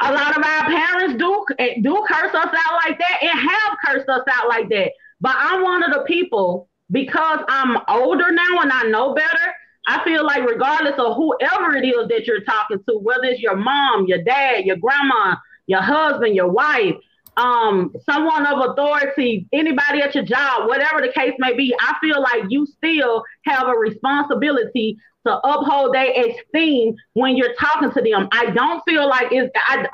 a 0.00 0.10
lot 0.10 0.38
of 0.38 0.42
our 0.42 0.64
parents 0.64 1.16
do 1.18 1.44
do 1.82 2.02
curse 2.08 2.34
us 2.34 2.46
out 2.46 2.80
like 2.86 2.98
that 2.98 3.18
and 3.20 3.38
have 3.38 3.76
cursed 3.84 4.08
us 4.08 4.24
out 4.32 4.48
like 4.48 4.70
that. 4.70 4.92
But 5.20 5.36
I'm 5.36 5.62
one 5.62 5.82
of 5.82 5.92
the 5.92 6.04
people 6.04 6.70
because 6.90 7.40
I'm 7.46 7.76
older 7.88 8.32
now 8.32 8.62
and 8.62 8.72
I 8.72 8.84
know 8.84 9.12
better. 9.12 9.54
I 9.86 10.04
feel 10.04 10.24
like 10.24 10.48
regardless 10.48 10.94
of 10.98 11.16
whoever 11.16 11.76
it 11.76 11.84
is 11.84 12.08
that 12.08 12.26
you're 12.26 12.42
talking 12.44 12.78
to, 12.88 12.98
whether 12.98 13.24
it's 13.24 13.40
your 13.40 13.56
mom, 13.56 14.06
your 14.06 14.22
dad, 14.22 14.64
your 14.64 14.76
grandma, 14.76 15.36
your 15.66 15.82
husband, 15.82 16.36
your 16.36 16.50
wife, 16.50 16.94
um, 17.36 17.92
someone 18.08 18.46
of 18.46 18.70
authority, 18.70 19.46
anybody 19.52 20.00
at 20.00 20.14
your 20.14 20.24
job, 20.24 20.68
whatever 20.68 21.00
the 21.00 21.12
case 21.12 21.32
may 21.38 21.54
be, 21.54 21.74
I 21.80 21.94
feel 22.00 22.20
like 22.20 22.44
you 22.48 22.66
still 22.66 23.24
have 23.46 23.66
a 23.68 23.72
responsibility 23.72 24.98
to 25.26 25.38
uphold 25.38 25.94
their 25.94 26.10
esteem 26.12 26.94
when 27.14 27.36
you're 27.36 27.54
talking 27.54 27.90
to 27.92 28.02
them. 28.02 28.28
I 28.32 28.50
don't 28.50 28.82
feel 28.86 29.08
like 29.08 29.28
it's 29.30 29.50
I 29.66 29.86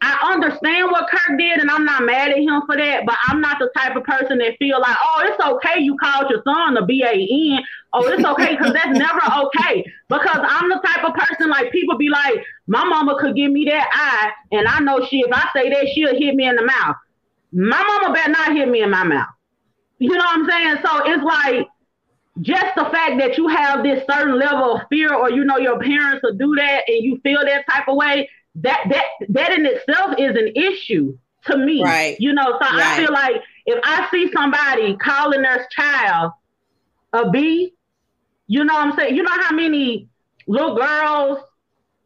I 0.00 0.32
understand 0.32 0.92
what 0.92 1.10
Kirk 1.10 1.38
did, 1.38 1.58
and 1.58 1.70
I'm 1.70 1.84
not 1.84 2.04
mad 2.04 2.30
at 2.30 2.38
him 2.38 2.62
for 2.66 2.76
that. 2.76 3.04
But 3.04 3.16
I'm 3.26 3.40
not 3.40 3.58
the 3.58 3.68
type 3.76 3.96
of 3.96 4.04
person 4.04 4.38
that 4.38 4.56
feel 4.58 4.80
like, 4.80 4.96
oh, 5.02 5.22
it's 5.24 5.44
okay 5.44 5.80
you 5.80 5.96
called 5.96 6.30
your 6.30 6.42
son 6.44 6.76
a 6.76 6.86
BAN. 6.86 7.64
Oh, 7.92 8.06
it's 8.06 8.24
okay 8.24 8.54
because 8.54 8.72
that's 8.74 8.96
never 8.96 9.20
okay. 9.46 9.84
Because 10.08 10.38
I'm 10.40 10.68
the 10.68 10.80
type 10.86 11.04
of 11.04 11.14
person 11.14 11.50
like 11.50 11.72
people 11.72 11.98
be 11.98 12.08
like, 12.10 12.44
my 12.68 12.84
mama 12.84 13.16
could 13.18 13.34
give 13.34 13.50
me 13.50 13.64
that 13.64 13.88
eye, 13.92 14.30
and 14.52 14.68
I 14.68 14.78
know 14.80 15.04
she 15.04 15.20
if 15.20 15.32
I 15.32 15.48
say 15.52 15.70
that 15.70 15.88
she'll 15.94 16.16
hit 16.16 16.34
me 16.34 16.46
in 16.46 16.54
the 16.56 16.64
mouth. 16.64 16.96
My 17.50 17.82
mama 17.82 18.14
better 18.14 18.30
not 18.30 18.54
hit 18.54 18.68
me 18.68 18.82
in 18.82 18.90
my 18.90 19.04
mouth. 19.04 19.28
You 19.98 20.10
know 20.10 20.18
what 20.18 20.38
I'm 20.38 20.48
saying? 20.48 20.76
So 20.84 21.12
it's 21.12 21.24
like 21.24 21.66
just 22.40 22.74
the 22.76 22.84
fact 22.84 23.18
that 23.18 23.36
you 23.36 23.48
have 23.48 23.82
this 23.82 24.04
certain 24.08 24.38
level 24.38 24.76
of 24.76 24.82
fear, 24.90 25.12
or 25.12 25.30
you 25.30 25.44
know 25.44 25.56
your 25.56 25.80
parents 25.80 26.22
will 26.22 26.36
do 26.36 26.54
that, 26.54 26.82
and 26.86 27.02
you 27.02 27.18
feel 27.24 27.40
that 27.44 27.64
type 27.68 27.88
of 27.88 27.96
way. 27.96 28.28
That 28.56 28.86
that 28.90 29.04
that 29.28 29.52
in 29.52 29.66
itself 29.66 30.14
is 30.18 30.30
an 30.36 30.52
issue 30.54 31.16
to 31.46 31.56
me. 31.56 31.82
Right. 31.82 32.16
You 32.18 32.32
know, 32.32 32.44
so 32.44 32.58
I 32.62 32.96
feel 32.96 33.12
like 33.12 33.36
if 33.66 33.80
I 33.84 34.08
see 34.10 34.30
somebody 34.32 34.96
calling 34.96 35.42
their 35.42 35.68
child 35.70 36.32
a 37.12 37.30
B, 37.30 37.74
You 38.48 38.64
know 38.64 38.74
what 38.74 38.86
I'm 38.88 38.96
saying? 38.96 39.14
You 39.14 39.22
know 39.22 39.38
how 39.42 39.54
many 39.54 40.08
little 40.46 40.74
girls 40.74 41.38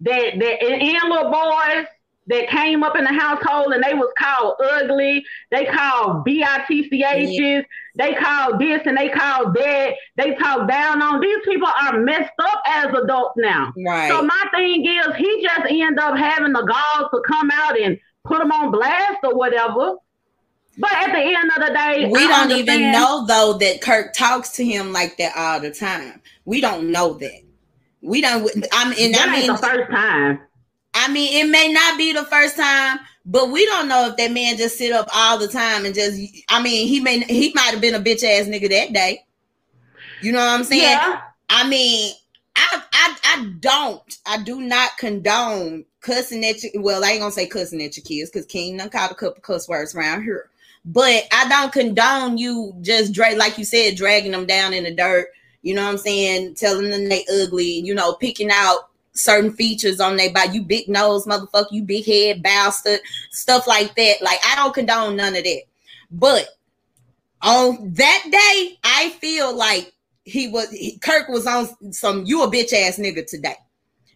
that 0.00 0.38
that 0.38 0.62
and, 0.62 0.83
and 0.83 1.09
little 1.09 1.31
boys 1.31 1.87
that 2.26 2.48
came 2.48 2.82
up 2.82 2.96
in 2.96 3.04
the 3.04 3.12
household 3.12 3.72
and 3.72 3.82
they 3.82 3.94
was 3.94 4.12
called 4.16 4.54
ugly, 4.72 5.24
they 5.50 5.64
called 5.64 6.24
BITCHs, 6.24 6.88
yeah. 7.00 7.62
they 7.96 8.14
called 8.14 8.61
this 8.61 8.82
and 8.87 8.96
they 8.96 9.08
called 9.08 9.54
that, 9.54 9.94
they 10.16 10.35
talk 10.37 10.68
down 10.68 11.02
on 11.02 11.20
these 11.20 11.38
people 11.44 11.68
are 11.68 11.98
messed 12.00 12.32
up 12.38 12.62
as 12.66 12.87
adults 12.94 13.35
now. 13.37 13.72
Right. 13.85 14.08
So 14.08 14.22
my 14.22 14.44
thing 14.54 14.87
is 14.87 15.16
he 15.16 15.42
just 15.42 15.70
end 15.70 15.98
up 15.98 16.16
having 16.16 16.52
the 16.52 16.62
gall 16.62 17.11
to 17.11 17.22
come 17.26 17.50
out 17.50 17.78
and 17.78 17.98
put 18.24 18.38
them 18.38 18.52
on 18.52 18.70
blast 18.70 19.18
or 19.24 19.35
whatever. 19.35 19.96
But 20.78 20.92
at 20.92 21.12
the 21.12 21.18
end 21.18 21.50
of 21.54 21.66
the 21.66 21.74
day, 21.74 22.08
we 22.08 22.24
I 22.24 22.28
don't 22.28 22.42
understand. 22.42 22.68
even 22.68 22.92
know 22.92 23.26
though 23.26 23.58
that 23.58 23.82
Kirk 23.82 24.14
talks 24.14 24.52
to 24.52 24.64
him 24.64 24.92
like 24.92 25.18
that 25.18 25.37
all 25.37 25.61
the 25.61 25.70
time. 25.70 26.22
We 26.46 26.61
don't 26.62 26.90
know 26.90 27.12
that. 27.14 27.42
We 28.00 28.22
don't. 28.22 28.50
I 28.72 28.88
mean, 28.88 29.12
that 29.12 29.28
I 29.28 29.32
mean, 29.32 29.46
the 29.48 29.58
first 29.58 29.90
time. 29.90 30.40
I 30.94 31.11
mean, 31.11 31.44
it 31.44 31.50
may 31.50 31.72
not 31.72 31.96
be 31.96 32.12
the 32.12 32.24
first 32.24 32.57
time, 32.57 32.98
but 33.24 33.50
we 33.50 33.64
don't 33.66 33.88
know 33.88 34.09
if 34.09 34.16
that 34.16 34.33
man 34.33 34.57
just 34.57 34.76
sit 34.76 34.92
up 34.92 35.09
all 35.14 35.38
the 35.38 35.48
time 35.48 35.85
and 35.85 35.94
just. 35.94 36.20
I 36.48 36.62
mean, 36.62 36.88
he 36.88 37.00
may 37.00 37.20
he 37.20 37.52
might 37.55 37.70
have 37.70 37.81
been 37.81 37.94
a 37.94 38.00
bitch 38.00 38.24
ass 38.24 38.46
nigga 38.46 38.68
that 38.70 38.92
day. 38.92 39.24
You 40.20 40.33
know 40.33 40.38
what 40.38 40.48
I'm 40.48 40.64
saying? 40.64 40.83
Yeah. 40.83 41.20
I 41.48 41.68
mean, 41.68 42.14
I 42.57 42.83
I 42.92 43.16
I 43.24 43.52
don't. 43.61 44.18
I 44.26 44.42
do 44.42 44.61
not 44.61 44.96
condone 44.98 45.85
cussing 46.00 46.44
at 46.44 46.62
you. 46.62 46.70
Well, 46.76 47.05
I 47.05 47.11
ain't 47.11 47.20
gonna 47.20 47.33
say 47.33 47.46
cussing 47.46 47.83
at 47.83 47.96
your 47.96 48.05
kids 48.05 48.31
because 48.31 48.46
King 48.46 48.76
done 48.76 48.90
caught 48.90 49.12
a 49.12 49.14
couple 49.14 49.40
cuss 49.40 49.68
words 49.68 49.94
around 49.94 50.22
here. 50.22 50.50
But 50.85 51.24
I 51.33 51.48
don't 51.48 51.72
condone 51.72 52.38
you 52.38 52.74
just 52.81 53.12
drag 53.12 53.37
like 53.37 53.57
you 53.57 53.64
said, 53.64 53.96
dragging 53.96 54.33
them 54.33 54.46
down 54.46 54.74
in 54.74 54.85
the 54.85 54.94
dirt. 54.94 55.28
You 55.62 55.74
know 55.74 55.85
what 55.85 55.92
I'm 55.92 55.98
saying? 55.98 56.57
Telling 56.57 56.90
them 56.90 57.09
they 57.09 57.24
ugly. 57.33 57.81
You 57.81 57.94
know, 57.94 58.14
picking 58.14 58.50
out 58.50 58.90
certain 59.14 59.53
features 59.53 60.01
on 60.01 60.16
their 60.16 60.33
body. 60.33 60.53
You 60.55 60.62
big 60.62 60.88
nose, 60.88 61.27
motherfucker. 61.27 61.72
You 61.72 61.83
big 61.83 62.05
head 62.05 62.42
bastard. 62.42 63.01
Stuff 63.31 63.66
like 63.66 63.94
that. 63.96 64.22
Like 64.22 64.38
I 64.44 64.57
don't 64.57 64.75
condone 64.75 65.16
none 65.16 65.37
of 65.37 65.44
that. 65.44 65.62
But 66.11 66.48
on 67.42 67.92
that 67.94 68.22
day, 68.31 68.79
I 68.85 69.11
feel 69.20 69.55
like 69.55 69.92
he 70.25 70.48
was 70.48 70.70
he, 70.70 70.98
Kirk 70.98 71.29
was 71.29 71.46
on 71.46 71.92
some 71.92 72.25
you 72.25 72.42
a 72.42 72.51
bitch 72.51 72.72
ass 72.72 72.98
nigga 72.98 73.27
today. 73.27 73.57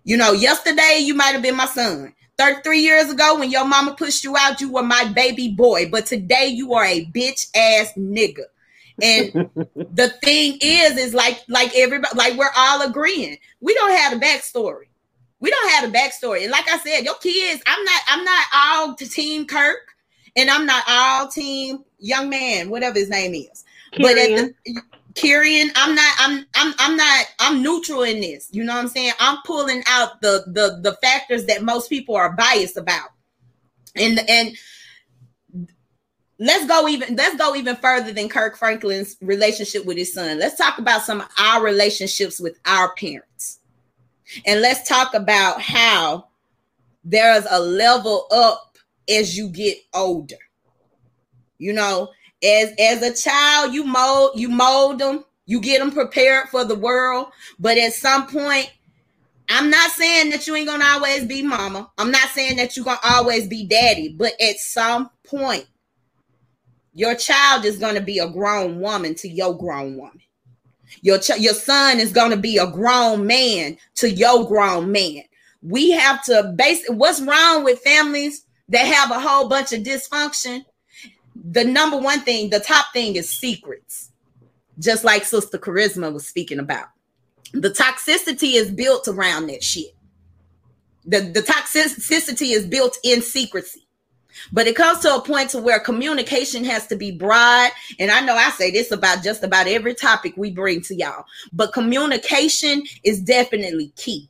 You 0.05 0.17
know, 0.17 0.33
yesterday 0.33 0.99
you 1.01 1.15
might 1.15 1.33
have 1.33 1.43
been 1.43 1.57
my 1.57 1.67
son. 1.67 2.15
33 2.39 2.81
years 2.81 3.11
ago, 3.11 3.39
when 3.39 3.51
your 3.51 3.65
mama 3.65 3.95
pushed 3.95 4.23
you 4.23 4.37
out, 4.37 4.61
you 4.61 4.71
were 4.71 4.83
my 4.83 5.11
baby 5.15 5.49
boy. 5.49 5.89
But 5.91 6.07
today 6.07 6.49
you 6.49 6.75
are 6.75 6.85
a 6.85 7.07
bitch 7.07 7.49
ass 7.57 7.93
nigga. 7.97 8.45
And 9.03 9.33
the 9.93 10.15
thing 10.23 10.59
is, 10.61 10.97
is 10.97 11.15
like, 11.15 11.43
like 11.49 11.71
everybody, 11.77 12.17
like 12.17 12.37
we're 12.37 12.51
all 12.57 12.83
agreeing. 12.83 13.37
We 13.61 13.75
don't 13.75 13.93
have 13.93 14.13
a 14.15 14.17
backstory. 14.17 14.87
We 15.41 15.51
don't 15.51 15.71
have 15.73 15.91
a 15.91 15.93
backstory. 15.93 16.43
And 16.43 16.51
like 16.51 16.69
I 16.69 16.79
said, 16.79 17.05
your 17.05 17.17
kids, 17.17 17.63
I'm 17.67 17.85
not, 17.85 18.01
I'm 18.09 18.25
not 18.25 18.47
all 18.55 18.95
to 18.95 19.09
team 19.09 19.47
Kirk, 19.47 19.95
and 20.35 20.49
I'm 20.49 20.65
not 20.65 20.85
all 20.89 21.29
team 21.29 21.85
young 21.99 22.31
man, 22.31 22.71
whatever 22.71 22.99
his 22.99 23.11
name 23.11 23.35
is. 23.35 23.65
But 23.99 24.17
at 24.19 24.55
the 24.65 24.83
Kerrion, 25.15 25.71
I'm 25.75 25.95
not, 25.95 26.15
I'm, 26.19 26.47
I'm, 26.55 26.75
I'm 26.79 26.97
not, 26.97 27.27
I'm 27.39 27.63
neutral 27.63 28.03
in 28.03 28.21
this. 28.21 28.49
You 28.53 28.65
know 28.65 28.75
what 28.75 28.81
I'm 28.81 28.89
saying? 28.89 29.13
I'm 29.19 29.39
pulling 29.45 29.83
out 29.87 30.21
the 30.21 30.45
the 30.47 30.81
the 30.83 30.97
factors 31.03 31.47
that 31.47 31.63
most 31.63 31.89
people 31.89 32.15
are 32.17 32.33
biased 32.33 32.77
about. 32.77 33.11
And 33.95 34.21
and 34.29 34.57
let's 36.38 36.66
go 36.66 36.88
even 36.88 37.16
let's 37.16 37.37
go 37.37 37.55
even 37.55 37.77
further 37.77 38.12
than 38.12 38.29
Kirk 38.29 38.57
Franklin's 38.57 39.16
relationship 39.20 39.85
with 39.85 39.96
his 39.96 40.12
son. 40.12 40.38
Let's 40.38 40.57
talk 40.57 40.79
about 40.79 41.03
some 41.03 41.20
of 41.20 41.29
our 41.38 41.62
relationships 41.62 42.40
with 42.40 42.59
our 42.66 42.94
parents. 42.94 43.61
And 44.44 44.61
let's 44.61 44.88
talk 44.88 45.14
about 45.14 45.61
how 45.61 46.29
there's 47.05 47.46
a 47.49 47.61
level 47.61 48.27
up 48.31 48.77
as 49.09 49.37
you 49.37 49.49
get 49.49 49.79
older. 49.94 50.37
You 51.59 51.72
know, 51.72 52.11
as 52.42 52.72
as 52.79 53.03
a 53.03 53.14
child, 53.14 53.72
you 53.72 53.85
mold 53.85 54.33
you 54.35 54.49
mold 54.49 54.99
them, 54.99 55.25
you 55.46 55.61
get 55.61 55.79
them 55.79 55.90
prepared 55.90 56.49
for 56.49 56.64
the 56.64 56.75
world, 56.75 57.29
but 57.59 57.79
at 57.79 57.94
some 57.94 58.27
point 58.27 58.70
I'm 59.49 59.70
not 59.70 59.92
saying 59.92 60.31
that 60.31 60.46
you 60.46 60.57
ain't 60.57 60.66
gonna 60.66 60.85
always 60.85 61.25
be 61.25 61.40
mama. 61.40 61.90
I'm 61.99 62.11
not 62.11 62.29
saying 62.31 62.57
that 62.57 62.77
you're 62.77 62.85
gonna 62.85 62.99
always 63.05 63.46
be 63.46 63.64
daddy, 63.64 64.14
but 64.18 64.33
at 64.40 64.57
some 64.57 65.11
point, 65.25 65.66
your 66.97 67.15
child 67.15 67.65
is 67.65 67.79
gonna 67.79 68.01
be 68.01 68.19
a 68.19 68.29
grown 68.29 68.81
woman 68.81 69.15
to 69.17 69.29
your 69.29 69.57
grown 69.57 69.97
woman. 69.97 70.21
Your 71.03 71.19
ch- 71.19 71.39
your 71.39 71.55
son 71.55 72.01
is 72.01 72.13
going 72.13 72.31
to 72.31 72.37
be 72.37 72.59
a 72.59 72.67
grown 72.67 73.27
man 73.27 73.77
to 73.97 74.11
your 74.11 74.47
grown 74.47 74.91
man. 74.93 75.23
We 75.63 75.91
have 75.91 76.23
to 76.25 76.55
base 76.57 76.85
what's 76.89 77.21
wrong 77.21 77.65
with 77.65 77.81
families 77.81 78.45
that 78.69 78.87
have 78.87 79.11
a 79.11 79.21
whole 79.21 79.49
bunch 79.49 79.73
of 79.73 79.83
dysfunction. 79.83 80.65
The 81.51 81.65
number 81.65 81.99
one 81.99 82.21
thing, 82.21 82.51
the 82.51 82.61
top 82.61 82.87
thing 82.93 83.17
is 83.17 83.31
secrets. 83.31 84.11
Just 84.79 85.05
like 85.05 85.25
Sister 85.25 85.59
Charisma 85.59 86.13
was 86.13 86.27
speaking 86.27 86.59
about. 86.59 86.89
The 87.53 87.71
toxicity 87.71 88.55
is 88.55 88.71
built 88.71 89.09
around 89.09 89.47
that 89.47 89.63
shit. 89.63 89.95
The, 91.07 91.21
the 91.21 91.41
toxicity 91.41 92.53
is 92.53 92.67
built 92.67 92.99
in 93.05 93.23
secrecy. 93.23 93.86
But 94.53 94.66
it 94.66 94.77
comes 94.77 95.01
to 95.01 95.14
a 95.14 95.20
point 95.20 95.51
to 95.51 95.59
where 95.59 95.81
communication 95.81 96.64
has 96.64 96.87
to 96.88 96.96
be 96.96 97.11
broad. 97.11 97.70
And 97.99 98.11
I 98.11 98.20
know 98.20 98.35
I 98.35 98.51
say 98.51 98.70
this 98.70 98.90
about 98.90 99.22
just 99.22 99.42
about 99.42 99.66
every 99.66 99.94
topic 99.94 100.35
we 100.37 100.51
bring 100.51 100.81
to 100.83 100.94
y'all, 100.94 101.25
but 101.53 101.72
communication 101.72 102.83
is 103.05 103.20
definitely 103.20 103.92
key. 103.96 104.29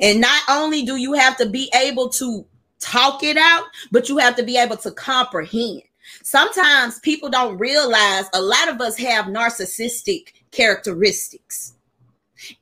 And 0.00 0.20
not 0.20 0.42
only 0.48 0.82
do 0.82 0.96
you 0.96 1.12
have 1.12 1.36
to 1.38 1.46
be 1.46 1.70
able 1.74 2.08
to 2.10 2.46
talk 2.80 3.22
it 3.22 3.36
out, 3.36 3.64
but 3.92 4.08
you 4.08 4.18
have 4.18 4.36
to 4.36 4.42
be 4.42 4.56
able 4.56 4.76
to 4.78 4.90
comprehend. 4.90 5.82
Sometimes 6.22 6.98
people 7.00 7.30
don't 7.30 7.58
realize 7.58 8.26
a 8.34 8.40
lot 8.40 8.68
of 8.68 8.80
us 8.80 8.96
have 8.98 9.26
narcissistic 9.26 10.32
characteristics. 10.50 11.74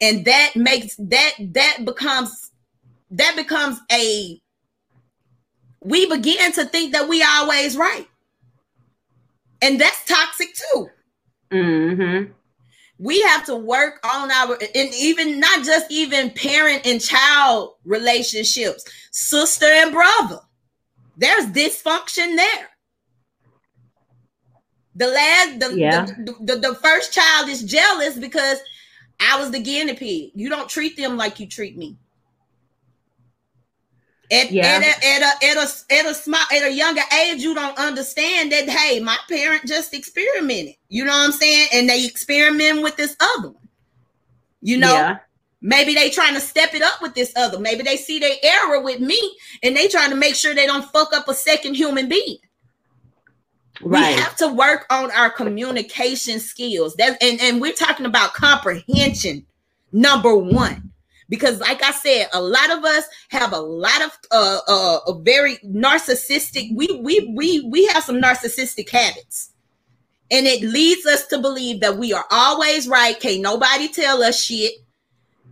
And 0.00 0.24
that 0.24 0.52
makes 0.54 0.94
that 0.96 1.32
that 1.38 1.84
becomes 1.84 2.50
that 3.10 3.34
becomes 3.36 3.78
a 3.90 4.40
we 5.84 6.06
begin 6.06 6.52
to 6.52 6.64
think 6.64 6.92
that 6.92 7.08
we 7.08 7.22
always 7.22 7.76
right. 7.76 8.06
And 9.60 9.80
that's 9.80 10.04
toxic 10.04 10.48
too. 10.54 10.90
Mm-hmm. 11.50 12.32
We 12.98 13.20
have 13.22 13.44
to 13.46 13.56
work 13.56 14.04
on 14.04 14.30
our 14.30 14.54
and 14.54 14.94
even 14.94 15.40
not 15.40 15.64
just 15.64 15.90
even 15.90 16.30
parent 16.30 16.86
and 16.86 17.00
child 17.00 17.74
relationships, 17.84 18.84
sister 19.10 19.66
and 19.66 19.92
brother. 19.92 20.40
There's 21.16 21.46
dysfunction 21.46 22.36
there. 22.36 22.68
The 24.94 25.06
last 25.08 25.60
the, 25.60 25.76
yeah. 25.76 26.04
the, 26.04 26.36
the, 26.40 26.56
the 26.56 26.74
first 26.76 27.12
child 27.12 27.48
is 27.48 27.62
jealous 27.62 28.18
because 28.18 28.58
I 29.20 29.38
was 29.40 29.50
the 29.50 29.60
guinea 29.60 29.94
pig. 29.94 30.30
You 30.34 30.48
don't 30.48 30.68
treat 30.68 30.96
them 30.96 31.16
like 31.16 31.40
you 31.40 31.46
treat 31.46 31.76
me. 31.76 31.96
At, 34.32 34.50
yeah. 34.50 34.64
at, 34.64 34.82
a, 34.82 35.06
at, 35.06 35.22
a, 35.22 35.46
at, 35.46 35.56
a, 35.58 35.94
at, 35.94 36.06
a 36.06 36.14
small, 36.14 36.40
at 36.50 36.62
a 36.62 36.72
younger 36.72 37.02
age, 37.22 37.42
you 37.42 37.54
don't 37.54 37.78
understand 37.78 38.50
that, 38.50 38.66
hey, 38.66 38.98
my 38.98 39.18
parent 39.28 39.66
just 39.66 39.92
experimented. 39.92 40.74
You 40.88 41.04
know 41.04 41.12
what 41.12 41.26
I'm 41.26 41.32
saying? 41.32 41.68
And 41.74 41.86
they 41.86 42.06
experiment 42.06 42.82
with 42.82 42.96
this 42.96 43.14
other 43.20 43.50
one. 43.50 43.68
You 44.62 44.78
know, 44.78 44.94
yeah. 44.94 45.18
maybe 45.60 45.92
they 45.92 46.08
trying 46.08 46.32
to 46.32 46.40
step 46.40 46.72
it 46.72 46.80
up 46.80 47.02
with 47.02 47.14
this 47.14 47.30
other. 47.36 47.58
Maybe 47.58 47.82
they 47.82 47.98
see 47.98 48.20
their 48.20 48.36
error 48.42 48.80
with 48.80 49.00
me 49.00 49.20
and 49.62 49.76
they 49.76 49.86
trying 49.86 50.10
to 50.10 50.16
make 50.16 50.34
sure 50.34 50.54
they 50.54 50.66
don't 50.66 50.90
fuck 50.90 51.12
up 51.12 51.28
a 51.28 51.34
second 51.34 51.74
human 51.74 52.08
being. 52.08 52.38
Right. 53.82 54.16
We 54.16 54.22
have 54.22 54.36
to 54.36 54.48
work 54.48 54.86
on 54.88 55.10
our 55.10 55.28
communication 55.28 56.40
skills. 56.40 56.94
That 56.94 57.22
and, 57.22 57.38
and 57.40 57.60
we're 57.60 57.72
talking 57.74 58.06
about 58.06 58.32
comprehension, 58.32 59.44
number 59.92 60.34
one 60.34 60.91
because 61.32 61.58
like 61.60 61.82
i 61.82 61.90
said 61.90 62.26
a 62.34 62.40
lot 62.42 62.70
of 62.70 62.84
us 62.84 63.04
have 63.30 63.54
a 63.54 63.58
lot 63.58 64.02
of 64.02 64.10
uh, 64.30 64.58
uh 64.68 64.98
a 65.06 65.18
very 65.22 65.56
narcissistic 65.64 66.68
we 66.74 66.86
we 67.02 67.32
we 67.34 67.66
we 67.70 67.86
have 67.86 68.04
some 68.04 68.20
narcissistic 68.20 68.90
habits. 68.90 69.50
And 70.30 70.46
it 70.46 70.62
leads 70.62 71.04
us 71.04 71.26
to 71.26 71.38
believe 71.38 71.80
that 71.80 71.98
we 71.98 72.14
are 72.14 72.24
always 72.30 72.88
right. 72.88 73.18
Can't 73.20 73.42
nobody 73.42 73.88
tell 73.88 74.22
us 74.22 74.42
shit. 74.42 74.72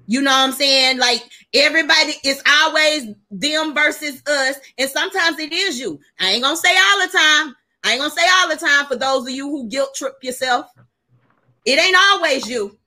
You 0.07 0.23
know 0.23 0.31
what 0.31 0.49
i'm 0.49 0.53
saying? 0.53 0.99
Like 0.99 1.23
everybody 1.55 2.15
is 2.25 2.43
always 2.47 3.09
them 3.31 3.75
versus 3.75 4.23
us. 4.27 4.57
And 4.79 4.91
sometimes 4.91 5.39
it 5.39 5.53
is 5.53 5.79
you. 5.79 5.99
I 6.19 6.31
ain't 6.31 6.43
gonna 6.43 6.57
say 6.57 6.77
all 6.77 7.07
the 7.07 7.13
time. 7.13 7.57
I 7.85 7.93
ain't 7.93 8.01
gonna 8.01 8.11
say 8.11 8.27
all 8.39 8.49
the 8.49 8.57
time 8.57 8.87
for 8.87 8.97
those 8.97 9.23
of 9.23 9.31
you 9.31 9.49
who 9.49 9.69
guilt 9.69 9.95
trip 9.95 10.17
yourself. 10.23 10.67
It 11.65 11.79
ain't 11.79 11.97
always 11.97 12.47
you 12.47 12.79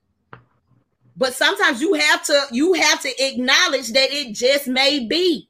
but 1.16 1.34
sometimes 1.34 1.80
you 1.80 1.94
have 1.94 2.24
to 2.24 2.42
you 2.50 2.72
have 2.74 3.00
to 3.02 3.24
acknowledge 3.24 3.92
that 3.92 4.08
it 4.10 4.34
just 4.34 4.66
may 4.66 5.06
be. 5.06 5.48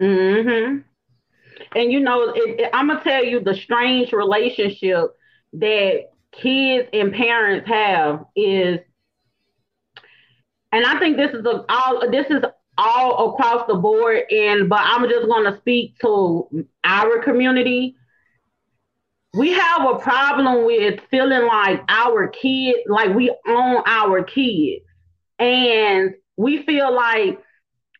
Mm-hmm. 0.00 0.78
And 1.74 1.92
you 1.92 2.00
know, 2.00 2.30
it, 2.30 2.60
it, 2.60 2.70
I'm 2.72 2.88
gonna 2.88 3.02
tell 3.02 3.24
you 3.24 3.40
the 3.40 3.54
strange 3.54 4.12
relationship 4.12 5.16
that 5.54 6.10
kids 6.32 6.88
and 6.92 7.12
parents 7.12 7.68
have 7.68 8.24
is 8.34 8.80
and 10.72 10.86
I 10.86 10.98
think 10.98 11.16
this 11.18 11.32
is 11.32 11.44
a, 11.44 11.64
all 11.68 12.10
this 12.10 12.26
is 12.30 12.42
all 12.78 13.34
across 13.34 13.66
the 13.68 13.74
board. 13.74 14.22
And 14.30 14.68
but 14.68 14.80
I'm 14.82 15.08
just 15.08 15.26
to 15.26 15.58
speak 15.58 15.98
to 16.00 16.66
our 16.84 17.22
community. 17.22 17.96
We 19.34 19.52
have 19.52 19.88
a 19.88 19.98
problem 19.98 20.66
with 20.66 21.00
feeling 21.10 21.46
like 21.46 21.80
our 21.88 22.28
kid, 22.28 22.76
like 22.86 23.14
we 23.14 23.34
own 23.48 23.82
our 23.86 24.22
kids, 24.22 24.84
and 25.38 26.14
we 26.36 26.62
feel 26.64 26.94
like 26.94 27.40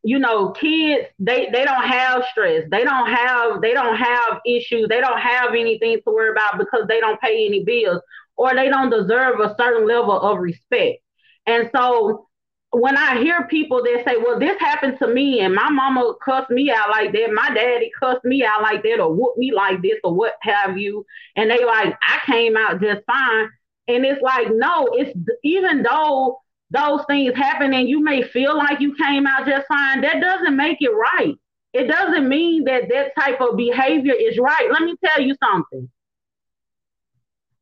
you 0.04 0.18
know 0.18 0.50
kids 0.50 1.06
they 1.18 1.48
they 1.50 1.64
don't 1.64 1.84
have 1.84 2.24
stress. 2.30 2.64
They 2.70 2.84
don't 2.84 3.08
have 3.08 3.62
they 3.62 3.72
don't 3.72 3.96
have 3.96 4.40
issues. 4.46 4.88
They 4.88 5.00
don't 5.00 5.18
have 5.20 5.54
anything 5.54 5.98
to 6.06 6.12
worry 6.12 6.30
about 6.30 6.58
because 6.58 6.86
they 6.88 7.00
don't 7.00 7.20
pay 7.20 7.46
any 7.46 7.64
bills 7.64 8.02
or 8.36 8.54
they 8.54 8.68
don't 8.68 8.90
deserve 8.90 9.40
a 9.40 9.54
certain 9.58 9.86
level 9.86 10.20
of 10.20 10.38
respect. 10.38 10.98
And 11.46 11.70
so 11.74 12.28
when 12.72 12.96
I 12.96 13.20
hear 13.22 13.46
people 13.48 13.82
that 13.82 14.02
say, 14.06 14.16
well, 14.16 14.38
this 14.38 14.58
happened 14.58 14.98
to 14.98 15.06
me 15.06 15.40
and 15.40 15.54
my 15.54 15.68
mama 15.68 16.14
cussed 16.24 16.50
me 16.50 16.70
out 16.70 16.88
like 16.88 17.12
that, 17.12 17.30
my 17.32 17.50
daddy 17.54 17.92
cussed 18.00 18.24
me 18.24 18.44
out 18.44 18.62
like 18.62 18.82
that, 18.82 18.98
or 18.98 19.12
whooped 19.12 19.36
me 19.36 19.52
like 19.52 19.82
this, 19.82 19.98
or 20.02 20.14
what 20.14 20.34
have 20.40 20.78
you, 20.78 21.04
and 21.36 21.50
they 21.50 21.64
like, 21.64 21.94
I 22.06 22.20
came 22.24 22.56
out 22.56 22.80
just 22.80 23.02
fine. 23.06 23.50
And 23.88 24.06
it's 24.06 24.22
like, 24.22 24.48
no, 24.50 24.88
it's 24.92 25.16
even 25.44 25.82
though 25.82 26.40
those 26.70 27.04
things 27.06 27.34
happen 27.36 27.74
and 27.74 27.88
you 27.88 28.02
may 28.02 28.22
feel 28.22 28.56
like 28.56 28.80
you 28.80 28.94
came 28.94 29.26
out 29.26 29.46
just 29.46 29.66
fine, 29.68 30.00
that 30.00 30.20
doesn't 30.20 30.56
make 30.56 30.78
it 30.80 30.92
right. 30.92 31.34
It 31.74 31.88
doesn't 31.88 32.26
mean 32.26 32.64
that 32.64 32.88
that 32.88 33.14
type 33.18 33.40
of 33.42 33.56
behavior 33.56 34.14
is 34.14 34.38
right. 34.38 34.68
Let 34.70 34.82
me 34.82 34.94
tell 35.04 35.20
you 35.20 35.34
something. 35.44 35.90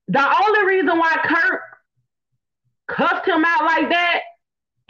The 0.07 0.43
only 0.45 0.67
reason 0.67 0.99
why 0.99 1.17
Kirk 1.25 1.63
cussed 2.87 3.27
him 3.27 3.45
out 3.45 3.65
like 3.65 3.89
that 3.91 4.21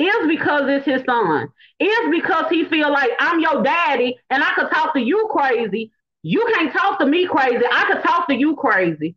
is 0.00 0.28
because 0.28 0.62
it's 0.68 0.86
his 0.86 1.02
son. 1.04 1.48
Is 1.78 2.10
because 2.10 2.46
he 2.50 2.64
feel 2.64 2.90
like 2.92 3.10
I'm 3.18 3.40
your 3.40 3.62
daddy 3.62 4.18
and 4.28 4.42
I 4.42 4.52
could 4.54 4.70
talk 4.70 4.94
to 4.94 5.00
you 5.00 5.28
crazy. 5.30 5.92
You 6.22 6.46
can't 6.54 6.72
talk 6.72 6.98
to 6.98 7.06
me 7.06 7.26
crazy. 7.26 7.64
I 7.70 7.84
could 7.92 8.02
talk 8.02 8.28
to 8.28 8.34
you 8.34 8.56
crazy. 8.56 9.16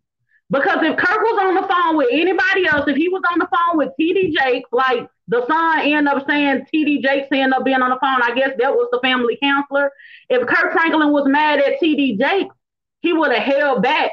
Because 0.49 0.83
if 0.83 0.97
Kirk 0.97 1.19
was 1.19 1.39
on 1.41 1.55
the 1.55 1.67
phone 1.67 1.97
with 1.97 2.09
anybody 2.11 2.67
else, 2.67 2.87
if 2.87 2.95
he 2.95 3.09
was 3.09 3.23
on 3.31 3.39
the 3.39 3.47
phone 3.47 3.77
with 3.77 3.89
TD 3.99 4.33
Jakes, 4.37 4.69
like 4.71 5.07
the 5.27 5.45
son 5.47 5.79
ended 5.79 6.13
up 6.13 6.27
saying 6.27 6.67
TD 6.73 7.01
Jakes 7.01 7.27
ended 7.31 7.53
up 7.53 7.65
being 7.65 7.81
on 7.81 7.89
the 7.89 7.97
phone, 7.99 8.21
I 8.21 8.35
guess 8.35 8.51
that 8.59 8.73
was 8.73 8.89
the 8.91 8.99
family 9.01 9.37
counselor. 9.41 9.91
If 10.29 10.45
Kirk 10.47 10.71
Franklin 10.73 11.11
was 11.11 11.27
mad 11.27 11.59
at 11.59 11.81
TD 11.81 12.19
Jakes, 12.19 12.55
he 13.01 13.13
would 13.13 13.31
have 13.31 13.43
held 13.43 13.81
back 13.81 14.11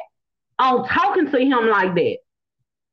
on 0.59 0.87
talking 0.87 1.31
to 1.31 1.39
him 1.39 1.69
like 1.69 1.95
that. 1.95 2.19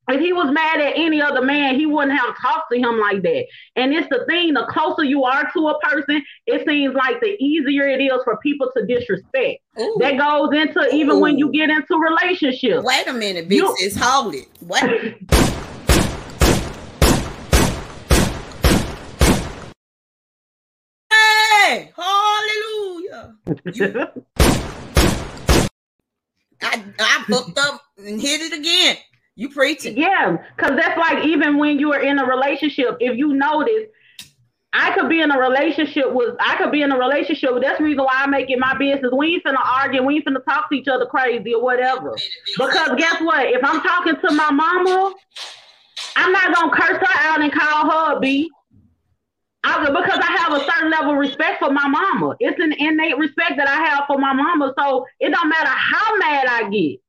If 0.10 0.22
he 0.22 0.32
was 0.32 0.50
mad 0.54 0.80
at 0.80 0.93
any 0.96 1.22
other 1.22 1.41
man, 1.41 1.76
he 1.76 1.86
wouldn't 1.86 2.17
have 2.17 2.34
talked 2.41 2.72
to 2.72 2.80
him 2.80 2.98
like 2.98 3.24
that. 3.24 3.46
And 3.76 3.93
it's 3.93 4.08
the 4.08 4.24
thing, 4.26 4.54
the 4.54 4.65
closer 4.70 5.04
you 5.04 5.26
are 5.26 5.52
to 5.52 5.67
a 5.67 5.78
person, 5.82 6.24
it 6.46 6.65
seems 6.65 6.96
like 6.96 7.20
the 7.20 7.36
easier 7.43 7.89
it 7.89 8.00
is 8.00 8.24
for 8.24 8.38
people 8.38 8.72
to 8.78 8.86
disrespect. 8.86 9.60
Ooh. 9.78 9.98
That 10.00 10.17
goes 10.17 10.54
into 10.54 10.96
even 10.96 11.17
Ooh. 11.17 11.20
when 11.20 11.38
you 11.38 11.52
get 11.52 11.70
into 11.70 11.98
relationships. 11.98 12.86
Wait 12.86 13.08
a 13.08 13.13
minute, 13.13 13.50
Big 13.50 13.62
sis, 13.76 13.98
hold 14.00 14.34
it. 14.34 14.48
What? 14.62 14.82
hey, 21.12 21.91
hallelujah. 21.98 23.36
You, 23.74 24.08
I, 26.62 26.84
I 26.98 27.24
hooked 27.28 27.60
up 27.60 27.82
and 27.98 28.22
hit 28.22 28.39
it 28.39 28.54
again. 28.58 28.96
You 29.38 29.50
preaching. 29.50 29.95
Yeah, 29.95 30.38
because 30.56 30.76
that's 30.76 30.97
like 30.97 31.23
even 31.23 31.60
when 31.60 31.78
you 31.78 31.93
are 31.93 32.02
in 32.02 32.17
a 32.17 32.26
relationship, 32.26 32.97
if 33.00 33.15
you 33.15 33.36
notice, 33.36 33.86
I 34.73 34.95
could 34.95 35.10
be 35.10 35.21
in 35.21 35.30
a 35.30 35.38
relationship 35.39 36.12
with 36.12 36.36
I 36.39 36.58
could 36.58 36.71
be 36.71 36.82
in 36.82 36.91
a 36.91 36.97
relationship 36.97 37.52
that's 37.62 37.78
the 37.78 37.84
reason 37.84 38.04
why 38.04 38.13
I 38.13 38.26
make 38.26 38.50
it 38.50 38.58
my 38.58 38.76
business. 38.76 39.12
We 39.15 39.36
ain't 39.36 39.43
finna 39.43 39.63
argue, 39.63 40.02
we 40.02 40.15
ain't 40.15 40.26
finna 40.26 40.43
talk 40.43 40.71
to 40.71 40.76
each 40.76 40.88
other 40.88 41.06
crazy 41.06 41.54
or 41.54 41.62
whatever. 41.62 42.17
Because 42.58 42.89
guess 42.97 43.21
what? 43.21 43.45
If 43.45 43.63
I'm 43.63 43.80
talking 43.82 44.15
to 44.15 44.34
my 44.34 44.50
mama, 44.50 45.13
I'm 46.15 46.32
not 46.32 46.56
gonna 46.56 46.71
curse 46.76 46.97
her 46.97 47.30
out 47.30 47.39
and 47.39 47.54
call 47.54 47.91
her 47.91 48.17
a 48.17 48.19
B. 48.19 48.50
I, 49.63 49.86
because 49.86 50.19
I 50.19 50.38
have 50.38 50.54
a 50.54 50.65
certain 50.65 50.89
level 50.89 51.12
of 51.12 51.17
respect 51.17 51.60
for 51.60 51.71
my 51.71 51.88
mama. 51.88 52.36
It's 52.39 52.60
an 52.60 52.73
innate 52.73 53.17
respect 53.19 53.58
that 53.58 53.67
I 53.67 53.86
have 53.88 54.06
for 54.08 54.17
my 54.17 54.34
mama. 54.34 54.73
So 54.80 55.06
it 55.19 55.30
don't 55.30 55.50
matter 55.50 55.69
how 55.69 56.17
mad 56.17 56.47
I 56.47 56.69
get. 56.71 57.02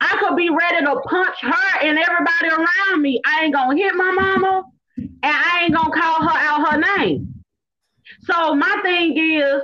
I 0.00 0.16
could 0.20 0.36
be 0.36 0.50
ready 0.50 0.84
to 0.84 1.00
punch 1.06 1.36
her 1.42 1.80
and 1.82 1.98
everybody 1.98 2.48
around 2.48 3.02
me. 3.02 3.20
I 3.26 3.44
ain't 3.44 3.54
gonna 3.54 3.76
hit 3.76 3.94
my 3.94 4.10
mama 4.10 4.64
and 4.96 5.10
I 5.22 5.62
ain't 5.64 5.74
gonna 5.74 5.90
call 5.90 6.28
her 6.28 6.38
out 6.38 6.72
her 6.72 6.98
name. 6.98 7.34
So 8.22 8.54
my 8.54 8.80
thing 8.82 9.16
is 9.16 9.62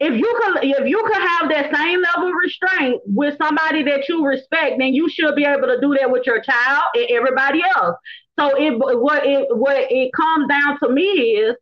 if 0.00 0.18
you 0.18 0.40
could 0.42 0.64
if 0.64 0.88
you 0.88 1.02
could 1.06 1.22
have 1.22 1.48
that 1.50 1.74
same 1.74 2.02
level 2.02 2.28
of 2.28 2.34
restraint 2.42 3.00
with 3.06 3.36
somebody 3.38 3.82
that 3.84 4.08
you 4.08 4.24
respect, 4.26 4.76
then 4.78 4.92
you 4.94 5.08
should 5.08 5.36
be 5.36 5.44
able 5.44 5.68
to 5.68 5.80
do 5.80 5.96
that 6.00 6.10
with 6.10 6.26
your 6.26 6.40
child 6.40 6.82
and 6.94 7.06
everybody 7.10 7.62
else. 7.76 7.96
So 8.38 8.60
it 8.60 8.76
what 8.78 9.24
it 9.24 9.46
what 9.56 9.90
it 9.90 10.12
comes 10.12 10.48
down 10.48 10.78
to 10.80 10.88
me 10.90 11.02
is 11.02 11.56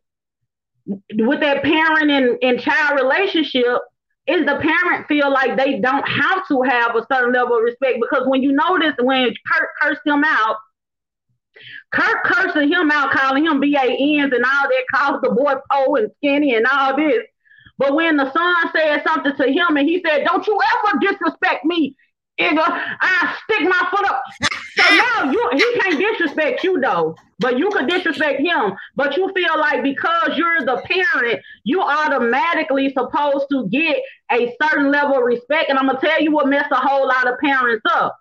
with 1.15 1.39
that 1.39 1.63
parent 1.63 2.11
and, 2.11 2.37
and 2.41 2.59
child 2.59 2.99
relationship, 2.99 3.77
is 4.25 4.45
the 4.45 4.57
parent 4.57 5.07
feel 5.07 5.31
like 5.31 5.57
they 5.57 5.79
don't 5.79 6.07
have 6.07 6.47
to 6.47 6.61
have 6.61 6.95
a 6.95 7.05
certain 7.11 7.33
level 7.33 7.57
of 7.57 7.63
respect 7.63 7.99
because 8.01 8.27
when 8.27 8.41
you 8.41 8.53
notice 8.53 8.93
when 8.99 9.33
Kirk 9.51 9.69
cursed 9.81 10.01
him 10.05 10.23
out, 10.25 10.55
Kirk 11.91 12.23
cursing 12.23 12.69
him 12.69 12.89
out, 12.89 13.11
calling 13.11 13.45
him 13.45 13.59
BANs 13.59 14.33
and 14.33 14.45
all 14.45 14.67
that, 14.67 14.83
calls 14.91 15.21
the 15.21 15.29
boy 15.29 15.53
Poe 15.69 15.95
and 15.95 16.09
skinny 16.17 16.55
and 16.55 16.65
all 16.65 16.95
this. 16.95 17.23
But 17.77 17.95
when 17.95 18.17
the 18.17 18.31
son 18.31 18.71
said 18.75 19.03
something 19.03 19.35
to 19.35 19.51
him 19.51 19.77
and 19.77 19.87
he 19.87 20.01
said, 20.05 20.23
Don't 20.23 20.45
you 20.47 20.57
ever 20.87 20.99
disrespect 20.99 21.65
me, 21.65 21.95
Nigga, 22.39 22.63
I 22.65 23.35
stick 23.43 23.61
my 23.61 23.87
foot 23.91 24.09
up. 24.09 24.23
So 24.75 24.95
now 24.95 25.31
you 25.31 25.49
he 25.53 25.79
can't 25.79 25.99
disrespect 25.99 26.63
you 26.63 26.79
though, 26.79 27.15
but 27.39 27.59
you 27.59 27.69
could 27.69 27.87
disrespect 27.87 28.41
him. 28.41 28.73
But 28.95 29.15
you 29.17 29.31
feel 29.35 29.59
like 29.59 29.83
because 29.83 30.35
you're 30.35 30.61
the 30.61 30.81
parent, 30.83 31.41
you 31.63 31.81
automatically 31.81 32.91
supposed 32.91 33.45
to 33.51 33.67
get 33.69 33.97
a 34.31 34.55
certain 34.61 34.91
level 34.91 35.17
of 35.17 35.23
respect. 35.23 35.69
And 35.69 35.77
I'm 35.77 35.85
gonna 35.85 35.99
tell 35.99 36.21
you 36.21 36.31
what 36.31 36.47
messed 36.47 36.71
a 36.71 36.75
whole 36.75 37.07
lot 37.07 37.27
of 37.27 37.37
parents 37.39 37.83
up. 37.91 38.17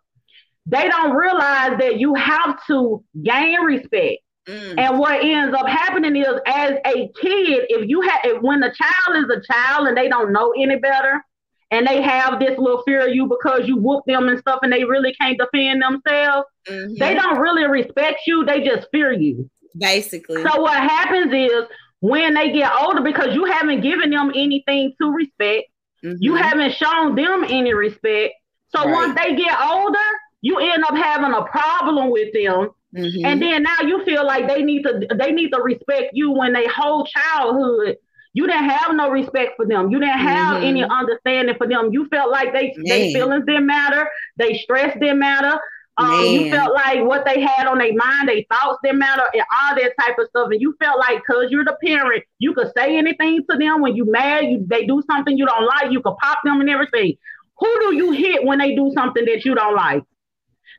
They 0.66 0.88
don't 0.88 1.16
realize 1.16 1.78
that 1.78 1.98
you 1.98 2.14
have 2.14 2.64
to 2.66 3.02
gain 3.22 3.62
respect. 3.62 4.20
Mm. 4.46 4.78
And 4.78 4.98
what 4.98 5.24
ends 5.24 5.56
up 5.56 5.68
happening 5.68 6.16
is, 6.16 6.40
as 6.46 6.72
a 6.84 7.08
kid, 7.20 7.66
if 7.68 7.88
you 7.88 8.00
have, 8.02 8.42
when 8.42 8.60
the 8.60 8.74
child 8.74 9.24
is 9.24 9.30
a 9.30 9.40
child 9.40 9.88
and 9.88 9.96
they 9.96 10.08
don't 10.08 10.32
know 10.32 10.52
any 10.56 10.76
better, 10.76 11.24
and 11.72 11.86
they 11.86 12.02
have 12.02 12.38
this 12.38 12.56
little 12.58 12.82
fear 12.82 13.08
of 13.08 13.14
you 13.14 13.26
because 13.26 13.66
you 13.66 13.78
whoop 13.78 14.04
them 14.06 14.28
and 14.28 14.38
stuff 14.38 14.60
and 14.62 14.70
they 14.70 14.84
really 14.84 15.14
can't 15.14 15.38
defend 15.38 15.82
themselves, 15.82 16.46
mm-hmm. 16.68 16.94
they 16.98 17.14
don't 17.14 17.38
really 17.38 17.66
respect 17.66 18.20
you. 18.26 18.44
They 18.44 18.62
just 18.62 18.88
fear 18.92 19.10
you. 19.10 19.50
Basically. 19.76 20.42
So 20.42 20.60
what 20.60 20.76
happens 20.76 21.32
is 21.32 21.64
when 22.00 22.34
they 22.34 22.52
get 22.52 22.70
older, 22.78 23.00
because 23.00 23.34
you 23.34 23.46
haven't 23.46 23.80
given 23.80 24.10
them 24.10 24.30
anything 24.34 24.92
to 25.00 25.10
respect, 25.10 25.68
mm-hmm. 26.04 26.16
you 26.20 26.34
haven't 26.34 26.74
shown 26.74 27.14
them 27.14 27.44
any 27.48 27.72
respect. 27.72 28.34
So 28.68 28.84
right. 28.84 28.92
once 28.92 29.18
they 29.18 29.34
get 29.34 29.58
older, 29.58 29.98
you 30.42 30.58
end 30.58 30.84
up 30.84 30.94
having 30.94 31.32
a 31.32 31.42
problem 31.44 32.10
with 32.10 32.34
them. 32.34 32.68
Mm-hmm. 32.94 33.24
And 33.24 33.40
then 33.40 33.62
now 33.62 33.80
you 33.80 34.04
feel 34.04 34.26
like 34.26 34.46
they 34.46 34.62
need 34.62 34.82
to 34.82 35.06
they 35.16 35.32
need 35.32 35.50
to 35.52 35.62
respect 35.62 36.10
you 36.12 36.32
when 36.32 36.52
they 36.52 36.66
whole 36.66 37.06
childhood 37.06 37.96
you 38.34 38.46
didn't 38.46 38.68
have 38.68 38.94
no 38.94 39.10
respect 39.10 39.52
for 39.56 39.66
them. 39.66 39.90
You 39.90 39.98
didn't 39.98 40.18
have 40.18 40.56
mm-hmm. 40.56 40.64
any 40.64 40.84
understanding 40.84 41.54
for 41.56 41.68
them. 41.68 41.90
You 41.92 42.06
felt 42.08 42.30
like 42.30 42.52
they 42.52 42.74
they 42.86 43.12
feelings 43.12 43.44
didn't 43.46 43.66
matter. 43.66 44.08
They 44.36 44.58
stress 44.58 44.94
didn't 44.98 45.18
matter. 45.18 45.60
Um, 45.98 46.24
you 46.24 46.50
felt 46.50 46.72
like 46.72 47.04
what 47.04 47.26
they 47.26 47.42
had 47.42 47.66
on 47.66 47.76
their 47.76 47.92
mind, 47.94 48.28
their 48.28 48.42
thoughts 48.50 48.78
didn't 48.82 48.98
matter, 48.98 49.24
and 49.34 49.42
all 49.42 49.74
that 49.76 49.92
type 50.00 50.18
of 50.18 50.26
stuff. 50.28 50.48
And 50.50 50.60
you 50.60 50.74
felt 50.82 50.98
like 50.98 51.18
because 51.18 51.50
you're 51.50 51.66
the 51.66 51.76
parent, 51.84 52.24
you 52.38 52.54
could 52.54 52.70
say 52.76 52.96
anything 52.96 53.44
to 53.50 53.58
them 53.58 53.82
when 53.82 53.94
you 53.94 54.10
mad. 54.10 54.46
You 54.46 54.64
they 54.66 54.86
do 54.86 55.02
something 55.10 55.36
you 55.36 55.44
don't 55.44 55.66
like, 55.66 55.92
you 55.92 56.00
could 56.00 56.16
pop 56.16 56.38
them 56.44 56.60
and 56.60 56.70
everything. 56.70 57.16
Who 57.58 57.80
do 57.80 57.96
you 57.96 58.12
hit 58.12 58.44
when 58.44 58.58
they 58.58 58.74
do 58.74 58.90
something 58.94 59.24
that 59.26 59.44
you 59.44 59.54
don't 59.54 59.76
like? 59.76 60.02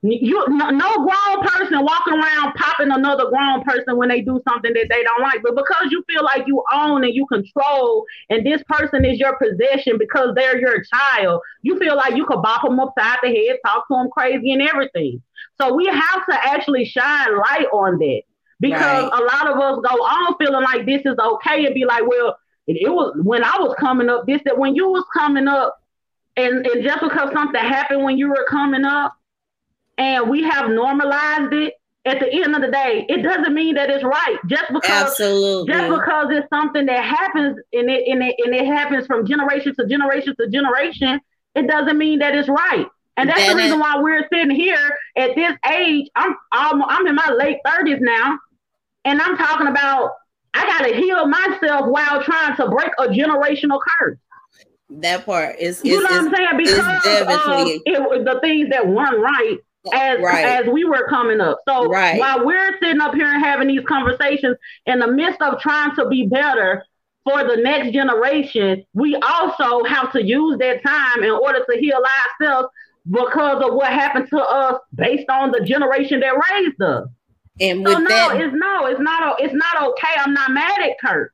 You 0.05 0.43
no, 0.49 0.69
no, 0.69 0.93
grown 0.95 1.47
person 1.47 1.79
walking 1.81 2.13
around 2.15 2.53
popping 2.55 2.91
another 2.91 3.29
grown 3.29 3.63
person 3.63 3.95
when 3.95 4.09
they 4.09 4.19
do 4.19 4.41
something 4.45 4.73
that 4.73 4.87
they 4.89 5.01
don't 5.01 5.21
like, 5.21 5.41
but 5.41 5.55
because 5.55 5.91
you 5.91 6.03
feel 6.09 6.25
like 6.25 6.45
you 6.45 6.61
own 6.73 7.05
and 7.05 7.13
you 7.15 7.25
control, 7.27 8.05
and 8.29 8.45
this 8.45 8.61
person 8.67 9.05
is 9.05 9.17
your 9.17 9.37
possession 9.37 9.97
because 9.97 10.35
they're 10.35 10.59
your 10.59 10.83
child, 10.93 11.39
you 11.61 11.79
feel 11.79 11.95
like 11.95 12.17
you 12.17 12.25
could 12.25 12.41
bop 12.41 12.63
them 12.63 12.81
upside 12.81 13.19
the 13.23 13.29
head, 13.29 13.59
talk 13.65 13.87
to 13.87 13.93
them 13.93 14.09
crazy, 14.09 14.51
and 14.51 14.61
everything. 14.61 15.21
So 15.61 15.73
we 15.73 15.85
have 15.85 16.25
to 16.29 16.33
actually 16.33 16.83
shine 16.83 17.37
light 17.37 17.67
on 17.71 17.97
that 17.99 18.23
because 18.59 19.09
right. 19.09 19.21
a 19.21 19.23
lot 19.23 19.47
of 19.47 19.57
us 19.57 19.89
go 19.89 20.03
on 20.03 20.35
feeling 20.37 20.63
like 20.63 20.85
this 20.85 21.01
is 21.05 21.17
okay 21.17 21.65
and 21.65 21.73
be 21.73 21.85
like, 21.85 22.05
well, 22.05 22.35
it, 22.67 22.73
it 22.73 22.89
was 22.89 23.17
when 23.23 23.45
I 23.45 23.55
was 23.57 23.73
coming 23.79 24.09
up. 24.09 24.27
This 24.27 24.41
that 24.43 24.57
when 24.57 24.75
you 24.75 24.89
was 24.89 25.05
coming 25.15 25.47
up, 25.47 25.81
and 26.35 26.67
and 26.67 26.83
just 26.83 26.99
because 26.99 27.31
something 27.31 27.61
happened 27.61 28.03
when 28.03 28.17
you 28.17 28.27
were 28.27 28.45
coming 28.49 28.83
up 28.83 29.15
and 29.97 30.29
we 30.29 30.43
have 30.43 30.69
normalized 30.69 31.53
it 31.53 31.73
at 32.05 32.19
the 32.19 32.29
end 32.43 32.53
of 32.53 32.61
the 32.61 32.69
day, 32.69 33.05
it 33.07 33.21
doesn't 33.21 33.53
mean 33.53 33.75
that 33.75 33.89
it's 33.89 34.03
right. 34.03 34.37
Just 34.47 34.65
because 34.73 34.89
Absolutely. 35.11 35.73
just 35.73 35.89
because 35.89 36.27
it's 36.31 36.47
something 36.49 36.85
that 36.87 37.03
happens 37.03 37.57
and 37.71 37.89
it 37.89 38.07
and 38.07 38.21
it 38.21 38.35
and 38.43 38.53
it 38.53 38.65
happens 38.65 39.05
from 39.07 39.25
generation 39.25 39.73
to 39.79 39.87
generation 39.87 40.35
to 40.39 40.49
generation, 40.49 41.19
it 41.55 41.67
doesn't 41.67 41.97
mean 41.97 42.19
that 42.19 42.35
it's 42.35 42.49
right. 42.49 42.85
And 43.15 43.29
that's 43.29 43.39
That 43.41 43.51
the 43.51 43.55
reason 43.57 43.77
is- 43.77 43.81
why 43.81 43.99
we're 44.01 44.27
sitting 44.33 44.49
here 44.49 44.97
at 45.15 45.35
this 45.35 45.53
age. 45.71 46.09
I'm 46.15 46.35
I'm, 46.51 46.83
I'm 46.83 47.07
in 47.07 47.15
my 47.15 47.29
late 47.37 47.59
thirties 47.65 47.99
now, 48.01 48.37
and 49.05 49.21
I'm 49.21 49.37
talking 49.37 49.67
about 49.67 50.11
I 50.53 50.65
gotta 50.65 50.95
heal 50.95 51.25
myself 51.27 51.87
while 51.87 52.21
trying 52.23 52.55
to 52.57 52.67
break 52.69 52.89
a 52.99 53.07
generational 53.07 53.79
curse. 53.99 54.17
that 54.89 55.25
part 55.25 55.55
is, 55.57 55.77
is, 55.79 55.85
You 55.85 55.97
know 56.03 56.03
what 56.03 56.13
I'm 56.13 56.35
saying? 56.35 56.57
Because 56.57 56.79
of 56.79 57.67
it, 57.85 58.01
was 58.01 58.25
the 58.25 58.39
things 58.41 58.69
that 58.69 58.85
weren't 58.87 59.19
right 59.19 59.57
as 59.91 60.19
Right. 60.19 60.45
as 60.45 60.67
we 60.67 60.85
were 60.85 61.05
coming 61.07 61.41
up. 61.41 61.59
So 61.67 61.87
Right. 61.89 62.19
while 62.19 62.45
we're 62.45 62.77
sitting 62.79 63.01
up 63.01 63.13
here 63.13 63.27
and 63.27 63.43
having 63.43 63.67
these 63.67 63.83
conversations 63.85 64.57
in 64.85 64.99
the 64.99 65.07
midst 65.07 65.41
of 65.41 65.59
trying 65.59 65.95
to 65.95 66.07
be 66.07 66.27
better 66.27 66.83
for 67.25 67.43
the 67.43 67.57
next 67.57 67.91
generation, 67.91 68.85
we 68.93 69.15
also 69.15 69.83
have 69.85 70.11
to 70.13 70.23
use 70.23 70.57
that 70.59 70.83
time 70.83 71.23
in 71.23 71.31
order 71.31 71.63
to 71.69 71.77
heal 71.79 72.01
ourselves 72.41 72.69
because 73.09 73.61
of 73.63 73.73
what 73.73 73.91
happened 73.91 74.29
to 74.29 74.39
us 74.39 74.79
based 74.95 75.29
on 75.29 75.51
the 75.51 75.61
generation 75.61 76.19
that 76.21 76.33
raised 76.51 76.81
us. 76.81 77.07
and 77.59 77.85
So 77.85 77.93
no, 77.97 78.07
that 78.07 78.41
it's 78.41 78.55
no, 78.55 78.85
it's 78.85 78.99
not. 78.99 79.41
It's 79.41 79.53
not 79.53 79.83
okay. 79.89 80.13
I'm 80.17 80.33
not 80.33 80.51
mad 80.51 80.81
at 80.81 80.99
Kirk. 80.99 81.33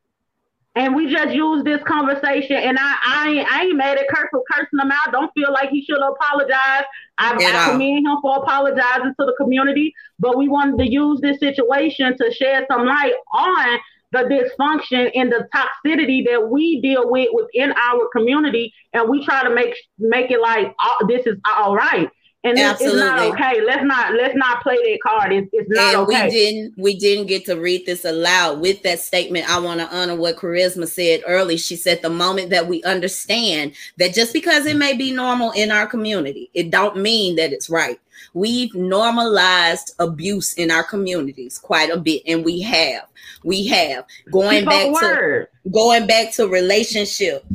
And 0.79 0.95
we 0.95 1.11
just 1.11 1.35
used 1.35 1.65
this 1.65 1.83
conversation, 1.83 2.55
and 2.55 2.77
I, 2.79 2.95
I, 3.05 3.29
ain't, 3.29 3.51
I 3.51 3.63
ain't 3.63 3.75
mad 3.75 3.97
at 3.97 4.07
Kirk 4.07 4.29
for 4.31 4.41
cursing 4.49 4.79
him 4.79 4.89
out. 4.89 5.11
Don't 5.11 5.29
feel 5.33 5.51
like 5.51 5.69
he 5.71 5.83
should 5.83 5.99
apologize. 6.01 6.85
I, 7.17 7.33
At 7.33 7.41
I 7.41 7.65
all. 7.65 7.71
commend 7.73 8.07
him 8.07 8.17
for 8.21 8.37
apologizing 8.37 9.13
to 9.19 9.25
the 9.25 9.35
community. 9.37 9.93
But 10.19 10.37
we 10.37 10.47
wanted 10.47 10.77
to 10.77 10.89
use 10.89 11.19
this 11.19 11.37
situation 11.39 12.15
to 12.15 12.31
shed 12.33 12.65
some 12.71 12.85
light 12.85 13.11
on 13.33 13.79
the 14.13 14.19
dysfunction 14.19 15.11
and 15.15 15.29
the 15.29 15.49
toxicity 15.53 16.25
that 16.31 16.49
we 16.49 16.79
deal 16.79 17.11
with 17.11 17.27
within 17.33 17.73
our 17.73 18.07
community, 18.15 18.73
and 18.93 19.09
we 19.09 19.25
try 19.25 19.43
to 19.43 19.49
make 19.53 19.75
make 19.97 20.31
it 20.31 20.39
like 20.39 20.73
oh, 20.81 21.05
this 21.09 21.27
is 21.27 21.35
all 21.57 21.75
right. 21.75 22.09
And 22.43 22.57
it's, 22.57 22.81
it's 22.81 22.95
not 22.95 23.19
okay. 23.19 23.61
Let's 23.61 23.83
not 23.83 24.13
let's 24.13 24.35
not 24.35 24.61
play 24.63 24.75
that 24.75 24.99
card. 25.05 25.33
It's, 25.33 25.49
it's 25.51 25.69
not 25.69 25.93
and 25.93 26.07
okay. 26.07 26.25
we 26.25 26.31
didn't 26.31 26.73
we 26.77 26.97
didn't 26.97 27.27
get 27.27 27.45
to 27.45 27.59
read 27.59 27.85
this 27.85 28.05
aloud 28.05 28.59
with 28.59 28.81
that 28.83 28.99
statement 28.99 29.49
i 29.49 29.59
want 29.59 29.79
to 29.79 29.95
honor 29.95 30.15
what 30.15 30.37
charisma 30.37 30.87
said 30.87 31.21
early 31.27 31.57
she 31.57 31.75
said 31.75 32.01
the 32.01 32.09
moment 32.09 32.49
that 32.49 32.67
we 32.67 32.83
understand 32.83 33.73
that 33.97 34.13
just 34.13 34.33
because 34.33 34.65
it 34.65 34.77
may 34.77 34.95
be 34.95 35.11
normal 35.11 35.51
in 35.51 35.71
our 35.71 35.85
community 35.85 36.49
it 36.53 36.69
don't 36.71 36.97
mean 36.97 37.35
that 37.35 37.51
it's 37.51 37.69
right 37.69 37.99
we've 38.33 38.73
normalized 38.73 39.93
abuse 39.99 40.53
in 40.53 40.71
our 40.71 40.83
communities 40.83 41.57
quite 41.57 41.89
a 41.89 41.97
bit 41.97 42.21
and 42.27 42.45
we 42.45 42.61
have 42.61 43.05
we 43.43 43.65
have 43.67 44.05
going 44.31 44.59
Keep 44.59 44.69
back 44.69 44.85
to 44.85 44.91
word. 44.91 45.47
going 45.71 46.07
back 46.07 46.33
to 46.33 46.47
relationship 46.47 47.45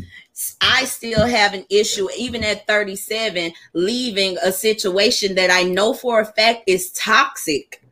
I 0.61 0.85
still 0.85 1.27
have 1.27 1.55
an 1.55 1.64
issue, 1.70 2.09
even 2.16 2.42
at 2.42 2.66
37, 2.66 3.53
leaving 3.73 4.37
a 4.42 4.51
situation 4.51 5.37
that 5.37 5.51
I 5.51 5.62
know 5.62 5.94
for 5.94 6.20
a 6.20 6.27
fact 6.27 6.64
is 6.66 6.90
toxic. 6.92 7.83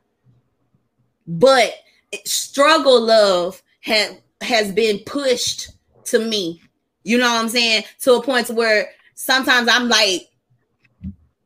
But 1.26 1.72
struggle 2.24 3.00
love 3.00 3.62
has 3.82 4.16
has 4.40 4.72
been 4.72 4.98
pushed 5.06 5.70
to 6.06 6.18
me. 6.18 6.60
You 7.04 7.18
know 7.18 7.32
what 7.32 7.42
I'm 7.42 7.48
saying? 7.48 7.84
To 8.00 8.14
a 8.14 8.22
point 8.22 8.48
to 8.48 8.54
where 8.54 8.90
sometimes 9.14 9.68
I'm 9.68 9.88
like 9.88 10.28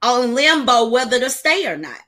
on 0.02 0.35
limbo 0.35 0.88
whether 0.88 1.20
to 1.20 1.28
stay 1.28 1.66
or 1.66 1.76
not. 1.76 1.98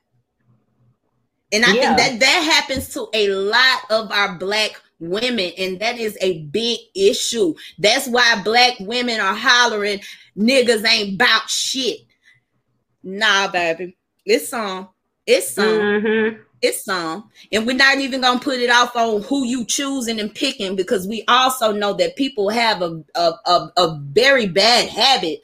And 1.53 1.65
I 1.65 1.73
Yeah. 1.75 1.95
think 1.95 1.97
that 1.99 2.21
that 2.21 2.43
happens 2.43 2.89
to 2.95 3.09
a 3.13 3.29
lot 3.29 3.81
of 3.91 4.11
our 4.11 4.35
black 4.37 4.81
women, 5.01 5.53
and 5.59 5.79
that 5.81 5.99
is 5.99 6.17
a 6.21 6.43
big 6.45 6.79
issue. 6.95 7.55
That's 7.79 8.09
why 8.09 8.41
black 8.43 8.75
women 8.81 9.21
are 9.21 9.35
hollering, 9.35 10.01
niggas 10.37 10.87
ain't 10.87 11.15
about 11.15 11.49
shit. 11.49 12.01
Nah, 13.03 13.49
baby. 13.49 13.97
It's 14.25 14.49
some. 14.49 14.89
It's 15.27 15.51
some. 15.51 15.67
Mhm. 15.67 16.39
It's 16.61 16.85
some. 16.85 17.31
And 17.53 17.67
we're 17.67 17.77
not 17.77 17.99
even 17.99 18.21
gonna 18.21 18.41
put 18.41 18.59
it 18.59 18.71
off 18.71 18.97
on 18.97 19.23
who 19.23 19.45
you 19.45 19.65
choosing 19.65 20.19
and 20.19 20.35
picking 20.35 20.75
because 20.75 21.07
we 21.07 21.25
also 21.29 21.73
know 21.73 21.93
that 21.95 22.17
people 22.17 22.49
have 22.49 22.83
a, 22.83 23.03
a, 23.15 23.33
a, 23.47 23.73
a 23.77 24.01
very 24.11 24.47
bad 24.47 24.89
habit 24.89 25.43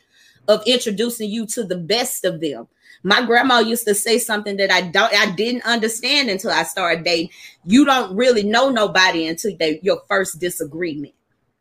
of 0.49 0.63
introducing 0.67 1.31
you 1.31 1.47
to 1.47 1.63
the 1.65 1.77
best 1.77 2.25
of 2.25 2.41
them. 2.41 2.67
My 3.05 3.25
grandma 3.25 3.59
used 3.59 3.87
to 3.87 3.95
say 3.95 4.19
something 4.19 4.57
that 4.57 4.73
I 4.73 4.81
don't 4.81 5.15
I 5.15 5.31
didn't 5.33 5.65
understand 5.67 6.31
until 6.31 6.51
I 6.51 6.63
started 6.65 7.05
dating. 7.05 7.31
You 7.65 7.85
don't 7.85 8.17
really 8.17 8.43
know 8.43 8.71
nobody 8.71 9.27
until 9.27 9.55
they, 9.59 9.79
your 9.83 10.01
first 10.09 10.41
disagreement. 10.41 11.15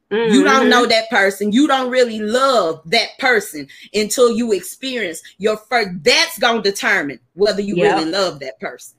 You 0.10 0.44
don't 0.44 0.70
know 0.70 0.84
mm-hmm. 0.84 0.90
that 0.90 1.10
person. 1.10 1.52
You 1.52 1.68
don't 1.68 1.90
really 1.90 2.20
love 2.20 2.82
that 2.86 3.18
person 3.18 3.68
until 3.96 4.32
you 4.32 4.52
experience 4.54 5.22
your 5.40 5.58
first. 5.58 5.90
That's 6.04 6.38
gonna 6.38 6.62
determine 6.62 7.20
whether 7.34 7.62
you 7.62 7.76
Yeah. 7.76 7.96
really 7.96 8.12
love 8.12 8.40
that 8.42 8.60
person. 8.60 8.96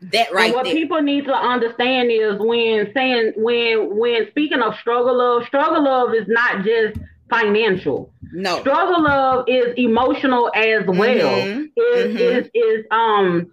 That 0.00 0.32
right 0.32 0.46
and 0.46 0.54
what 0.54 0.64
there. 0.66 0.74
people 0.74 1.00
need 1.00 1.24
to 1.24 1.34
understand 1.34 2.12
is 2.12 2.38
when 2.38 2.92
saying 2.94 3.32
when 3.36 3.96
when 3.96 4.28
speaking 4.30 4.60
of 4.60 4.76
struggle 4.76 5.16
love, 5.16 5.46
struggle 5.46 5.82
love 5.82 6.14
is 6.14 6.28
not 6.28 6.62
just 6.62 6.98
financial. 7.30 8.12
no. 8.32 8.60
Struggle 8.60 9.02
love 9.02 9.44
is 9.48 9.74
emotional 9.76 10.50
as 10.54 10.84
well. 10.86 11.30
Mhm. 11.46 11.70
Is 11.76 12.14
Mhm. 12.14 12.20
is 12.20 12.50
is 12.54 12.86
um 12.90 13.52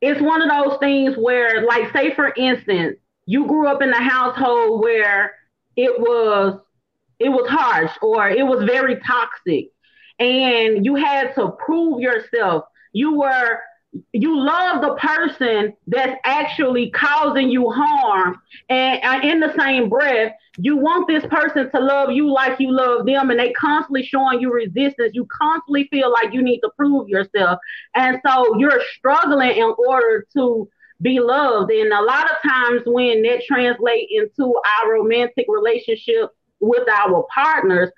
it's 0.00 0.20
one 0.20 0.42
of 0.42 0.48
those 0.50 0.78
things 0.78 1.16
where 1.16 1.64
like 1.64 1.92
say 1.92 2.14
for 2.14 2.32
instance, 2.36 2.98
you 3.26 3.46
grew 3.46 3.66
up 3.66 3.82
in 3.82 3.90
a 3.90 4.00
household 4.02 4.82
where 4.82 5.34
it 5.76 5.98
was 5.98 6.58
it 7.18 7.28
was 7.28 7.48
harsh 7.48 7.92
or 8.02 8.28
it 8.28 8.46
was 8.46 8.64
very 8.64 8.96
toxic 9.00 9.70
and 10.18 10.84
you 10.84 10.94
had 10.96 11.34
to 11.34 11.50
prove 11.64 12.00
yourself. 12.00 12.64
You 12.92 13.18
were 13.18 13.60
you 14.12 14.38
love 14.38 14.80
the 14.82 14.94
person 14.94 15.72
that's 15.86 16.18
actually 16.24 16.90
causing 16.90 17.48
you 17.48 17.70
harm 17.70 18.40
and 18.68 19.00
uh, 19.04 19.26
in 19.26 19.40
the 19.40 19.54
same 19.56 19.88
breath 19.88 20.32
you 20.58 20.76
want 20.76 21.08
this 21.08 21.24
person 21.26 21.70
to 21.70 21.80
love 21.80 22.10
you 22.12 22.32
like 22.32 22.60
you 22.60 22.70
love 22.70 23.06
them 23.06 23.30
and 23.30 23.40
they 23.40 23.52
constantly 23.52 24.04
showing 24.04 24.40
you 24.40 24.52
resistance. 24.52 25.12
You 25.12 25.26
constantly 25.26 25.88
feel 25.90 26.12
like 26.12 26.32
you 26.32 26.42
need 26.42 26.60
to 26.60 26.70
prove 26.76 27.08
yourself. 27.08 27.58
And 27.94 28.20
so 28.24 28.56
you're 28.58 28.80
struggling 28.96 29.56
in 29.56 29.74
order 29.88 30.26
to 30.34 30.68
be 31.02 31.18
loved. 31.18 31.72
And 31.72 31.92
a 31.92 32.02
lot 32.02 32.30
of 32.30 32.36
times 32.48 32.82
when 32.86 33.22
that 33.22 33.42
translates 33.46 34.12
into 34.12 34.54
our 34.54 34.92
romantic 34.92 35.46
relationship 35.48 36.30
with 36.60 36.88
our 36.88 37.26
partners 37.34 37.90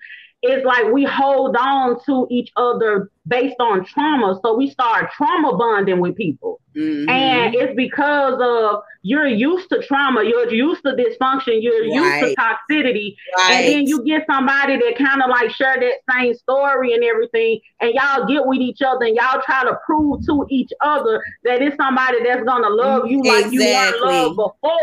it's 0.46 0.64
like 0.64 0.92
we 0.92 1.04
hold 1.04 1.56
on 1.56 1.98
to 2.06 2.26
each 2.30 2.50
other 2.56 3.11
based 3.26 3.56
on 3.61 3.85
trauma. 3.85 4.38
So 4.42 4.54
we 4.56 4.70
start 4.70 5.11
trauma 5.12 5.56
bonding 5.56 6.00
with 6.00 6.16
people. 6.16 6.61
Mhm. 6.76 7.09
and 7.09 7.54
it's 7.54 7.74
because 7.74 8.38
of 8.38 8.82
you're 9.00 9.26
used 9.26 9.70
to 9.70 9.82
trauma, 9.82 10.22
you're 10.24 10.52
used 10.52 10.82
to 10.82 10.92
dysfunction, 10.92 11.62
you're 11.62 11.85
used 11.85 12.20
to 12.20 12.35
toxicity, 12.37 13.16
right. 13.38 13.52
and 13.52 13.66
then 13.66 13.87
you 13.87 14.04
get 14.04 14.26
somebody 14.26 14.76
that 14.76 14.94
kind 14.98 15.22
of 15.22 15.30
like 15.30 15.50
share 15.50 15.78
that 15.80 16.12
same 16.12 16.35
story 16.35 16.92
and 16.92 17.02
everything, 17.02 17.61
and 17.80 17.94
y'all 17.94 18.26
get 18.26 18.44
with 18.44 18.59
each 18.59 18.82
other 18.82 19.06
and 19.06 19.16
y'all 19.16 19.40
try 19.42 19.64
to 19.64 19.78
prove 19.87 20.24
to 20.26 20.44
each 20.50 20.70
other 20.82 21.22
that 21.44 21.62
it's 21.62 21.76
somebody 21.76 22.22
that's 22.22 22.44
gonna 22.44 22.68
love 22.68 23.06
you 23.06 23.22
like 23.22 23.50
you 23.50 23.61
weren't 23.61 24.00
loved 24.04 24.37
before. 24.37 24.80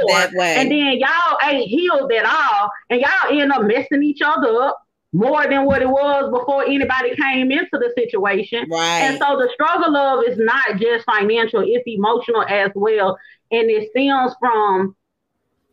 And 0.58 0.72
then 0.72 1.00
y'all 1.00 1.38
ain't 1.48 1.70
healed 1.70 2.12
at 2.12 2.26
all, 2.26 2.72
and 2.90 3.02
y'all 3.02 3.40
end 3.40 3.52
up 3.52 3.64
messing 3.64 4.02
each 4.02 4.22
other 4.26 4.64
up 4.64 4.83
more 5.14 5.46
than 5.48 5.66
what 5.66 5.82
it 5.82 5.88
was 5.88 6.32
before 6.32 6.64
anybody 6.64 7.16
came 7.16 7.52
into 7.52 7.70
the 7.72 7.94
situation. 7.96 8.68
right. 8.70 9.04
And 9.04 9.18
so 9.20 9.38
the 9.38 9.50
struggle 9.54 9.96
of 9.96 10.24
is 10.28 10.40
not 10.40 10.78
just 10.80 11.06
financial, 11.06 11.64
it's 11.64 11.84
emotional 11.86 12.44
as 12.44 12.72
well. 12.74 13.18
And 13.52 13.70
it 13.70 13.92
stems 13.92 14.34
from, 14.40 14.96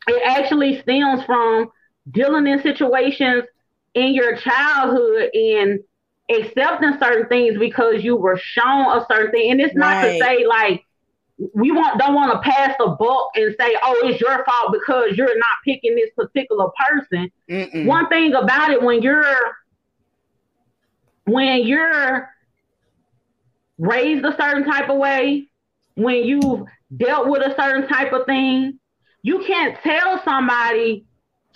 it 0.06 0.22
actually 0.26 0.80
stems 0.82 1.24
from 1.24 1.70
dealing 2.10 2.46
in 2.46 2.62
situations 2.62 3.44
in 3.94 4.14
your 4.14 4.36
childhood 4.36 5.30
and 5.34 5.80
accepting 6.30 6.98
certain 7.00 7.26
things 7.28 7.58
because 7.58 8.04
you 8.04 8.16
were 8.16 8.38
shown 8.38 8.98
a 8.98 9.06
certain 9.10 9.32
thing. 9.32 9.50
And 9.52 9.60
it's 9.60 9.74
not 9.74 10.02
to 10.02 10.18
say 10.18 10.46
like, 10.46 10.84
we 11.54 11.72
want 11.72 11.98
don't 11.98 12.14
want 12.14 12.32
to 12.32 12.50
pass 12.50 12.74
the 12.78 12.88
buck 12.98 13.30
and 13.34 13.54
say, 13.58 13.74
oh, 13.82 14.00
it's 14.04 14.20
your 14.20 14.44
fault 14.44 14.72
because 14.72 15.16
you're 15.16 15.38
not 15.38 15.58
picking 15.64 15.94
this 15.96 16.10
particular 16.16 16.68
person 16.88 17.30
Mm-mm. 17.48 17.86
one 17.86 18.08
thing 18.08 18.34
about 18.34 18.70
it 18.70 18.82
when 18.82 19.02
you're 19.02 19.24
when 21.24 21.66
you're 21.66 22.28
raised 23.78 24.24
a 24.24 24.36
certain 24.36 24.64
type 24.64 24.90
of 24.90 24.98
way 24.98 25.48
when 25.94 26.16
you've 26.24 26.64
dealt 26.96 27.28
with 27.28 27.42
a 27.42 27.54
certain 27.56 27.88
type 27.88 28.12
of 28.12 28.26
thing 28.26 28.78
you 29.22 29.42
can't 29.46 29.78
tell 29.82 30.22
somebody 30.24 31.04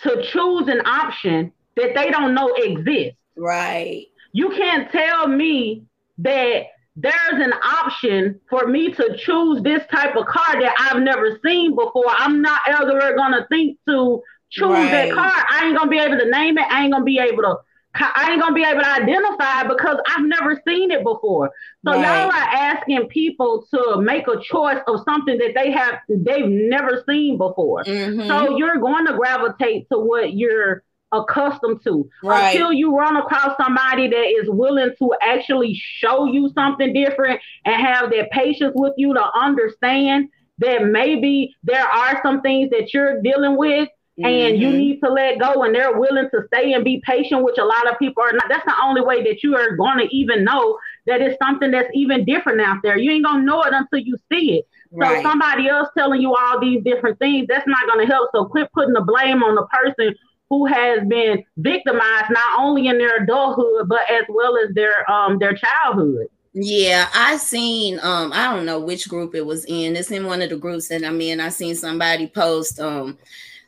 to 0.01 0.23
choose 0.31 0.67
an 0.67 0.81
option 0.85 1.51
that 1.75 1.93
they 1.95 2.09
don't 2.09 2.33
know 2.33 2.51
exists 2.55 3.17
right. 3.37 4.07
you 4.31 4.49
can't 4.49 4.91
tell 4.91 5.27
me 5.27 5.83
that 6.17 6.63
there's 6.95 7.13
an 7.33 7.53
option 7.53 8.39
for 8.49 8.67
me 8.67 8.91
to 8.93 9.17
choose 9.17 9.61
this 9.63 9.83
type 9.91 10.15
of 10.15 10.25
car 10.27 10.61
that 10.61 10.73
I've 10.79 11.01
never 11.01 11.39
seen 11.45 11.75
before. 11.75 12.05
I'm 12.07 12.41
not 12.41 12.61
ever 12.67 13.13
gonna 13.15 13.45
think 13.49 13.77
to 13.87 14.21
choose 14.49 14.69
right. 14.69 14.91
that 14.91 15.13
car. 15.13 15.31
I 15.49 15.65
ain't 15.65 15.77
gonna 15.77 15.91
be 15.91 15.99
able 15.99 16.17
to 16.17 16.29
name 16.29 16.57
it. 16.57 16.65
I 16.69 16.83
ain't 16.83 16.93
gonna 16.93 17.03
be 17.03 17.19
able 17.19 17.43
to. 17.43 17.57
I 17.97 18.31
ain't 18.31 18.41
gonna 18.41 18.53
be 18.53 18.63
able 18.63 18.81
to 18.81 18.89
identify 18.89 19.63
because 19.63 19.97
I've 20.07 20.25
never 20.25 20.61
seen 20.67 20.91
it 20.91 21.03
before. 21.03 21.51
So 21.85 21.91
right. 21.91 22.01
y'all 22.01 22.29
are 22.29 22.33
asking 22.33 23.07
people 23.07 23.65
to 23.73 24.01
make 24.01 24.27
a 24.27 24.39
choice 24.41 24.79
of 24.87 25.01
something 25.05 25.37
that 25.37 25.51
they 25.55 25.71
have 25.71 25.99
they've 26.07 26.47
never 26.47 27.03
seen 27.07 27.37
before. 27.37 27.83
Mm-hmm. 27.83 28.27
So 28.27 28.57
you're 28.57 28.77
going 28.77 29.05
to 29.07 29.13
gravitate 29.13 29.87
to 29.91 29.99
what 29.99 30.33
you're 30.33 30.83
accustomed 31.11 31.81
to 31.83 32.09
right. 32.23 32.51
until 32.51 32.73
you 32.73 32.95
run 32.95 33.15
across 33.15 33.55
somebody 33.57 34.07
that 34.07 34.25
is 34.41 34.49
willing 34.49 34.91
to 34.97 35.13
actually 35.21 35.73
show 35.75 36.25
you 36.25 36.49
something 36.53 36.93
different 36.93 37.39
and 37.65 37.75
have 37.75 38.09
that 38.11 38.31
patience 38.31 38.73
with 38.75 38.93
you 38.97 39.13
to 39.13 39.23
understand 39.39 40.29
that 40.57 40.85
maybe 40.85 41.55
there 41.63 41.85
are 41.85 42.19
some 42.23 42.41
things 42.41 42.69
that 42.71 42.93
you're 42.93 43.21
dealing 43.21 43.57
with 43.57 43.87
mm-hmm. 44.19 44.25
and 44.25 44.59
you 44.59 44.69
mm-hmm. 44.69 44.77
need 44.77 44.99
to 45.01 45.09
let 45.09 45.39
go 45.39 45.63
and 45.63 45.75
they're 45.75 45.97
willing 45.97 46.29
to 46.31 46.41
stay 46.47 46.73
and 46.73 46.83
be 46.83 47.01
patient 47.05 47.43
which 47.43 47.57
a 47.57 47.65
lot 47.65 47.89
of 47.91 47.99
people 47.99 48.23
are 48.23 48.31
not 48.31 48.45
that's 48.49 48.65
the 48.65 48.75
only 48.83 49.01
way 49.01 49.21
that 49.23 49.43
you 49.43 49.55
are 49.55 49.75
going 49.75 49.99
to 49.99 50.15
even 50.15 50.43
know 50.43 50.77
that 51.05 51.21
it's 51.21 51.37
something 51.43 51.71
that's 51.71 51.89
even 51.93 52.25
different 52.25 52.61
out 52.61 52.77
there 52.83 52.97
you 52.97 53.11
ain't 53.11 53.25
going 53.25 53.41
to 53.41 53.45
know 53.45 53.61
it 53.63 53.73
until 53.73 53.99
you 53.99 54.17
see 54.31 54.57
it 54.57 54.67
Right. 54.91 55.17
So 55.17 55.29
somebody 55.29 55.67
else 55.67 55.89
telling 55.97 56.21
you 56.21 56.35
all 56.35 56.59
these 56.59 56.81
different 56.83 57.19
things, 57.19 57.47
that's 57.49 57.67
not 57.67 57.85
going 57.87 58.05
to 58.05 58.11
help. 58.11 58.29
So 58.33 58.45
quit 58.45 58.71
putting 58.71 58.93
the 58.93 59.01
blame 59.01 59.43
on 59.43 59.55
the 59.55 59.67
person 59.67 60.15
who 60.55 60.65
has 60.65 61.05
been 61.07 61.43
victimized 61.57 62.29
not 62.29 62.59
only 62.59 62.87
in 62.87 62.97
their 62.97 63.23
adulthood 63.23 63.89
but 63.89 64.09
as 64.09 64.23
well 64.29 64.57
as 64.57 64.73
their 64.73 65.09
um 65.11 65.37
their 65.37 65.53
childhood. 65.53 66.27
Yeah, 66.53 67.09
I 67.13 67.35
seen 67.35 67.99
um 68.01 68.31
I 68.33 68.53
don't 68.53 68.65
know 68.65 68.79
which 68.79 69.09
group 69.09 69.35
it 69.35 69.45
was 69.45 69.65
in. 69.65 69.95
It's 69.97 70.11
in 70.11 70.25
one 70.25 70.41
of 70.41 70.49
the 70.49 70.55
groups 70.57 70.87
that 70.87 71.03
I'm 71.03 71.19
in. 71.19 71.41
I 71.41 71.49
seen 71.49 71.75
somebody 71.75 72.27
post 72.27 72.79
um 72.79 73.17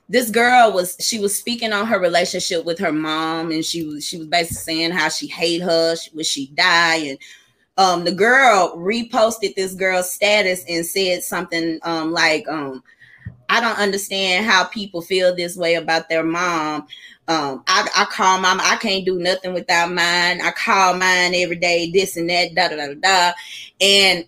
this 0.09 0.29
girl 0.29 0.71
was 0.71 0.95
she 1.01 1.19
was 1.19 1.37
speaking 1.37 1.73
on 1.73 1.85
her 1.85 1.99
relationship 1.99 2.63
with 2.63 2.79
her 2.79 2.93
mom 2.93 3.51
and 3.51 3.65
she 3.65 3.83
was 3.83 4.07
she 4.07 4.17
was 4.17 4.27
basically 4.27 4.55
saying 4.55 4.91
how 4.91 5.09
she 5.09 5.27
hate 5.27 5.61
her, 5.61 5.97
she, 5.97 6.09
would 6.15 6.25
she 6.25 6.47
die 6.55 6.95
and 6.95 7.17
um 7.77 8.05
the 8.05 8.13
girl 8.13 8.77
reposted 8.77 9.53
this 9.55 9.73
girl's 9.73 10.09
status 10.09 10.63
and 10.69 10.85
said 10.85 11.21
something 11.21 11.79
um 11.83 12.13
like 12.13 12.47
um 12.47 12.81
I 13.49 13.61
don't 13.61 13.79
understand 13.79 14.45
how 14.45 14.65
people 14.65 15.01
feel 15.01 15.35
this 15.35 15.55
way 15.55 15.75
about 15.75 16.09
their 16.09 16.23
mom. 16.23 16.87
Um, 17.27 17.63
I, 17.67 17.87
I 17.95 18.05
call 18.05 18.39
mom, 18.39 18.59
I 18.61 18.77
can't 18.77 19.05
do 19.05 19.19
nothing 19.19 19.53
without 19.53 19.91
mine. 19.91 20.41
I 20.41 20.51
call 20.51 20.93
mine 20.95 21.33
every 21.35 21.57
day, 21.57 21.91
this 21.91 22.17
and 22.17 22.29
that, 22.29 22.55
da 22.55 22.69
da 22.69 22.75
da 22.75 22.93
da. 22.93 23.33
And 23.81 24.25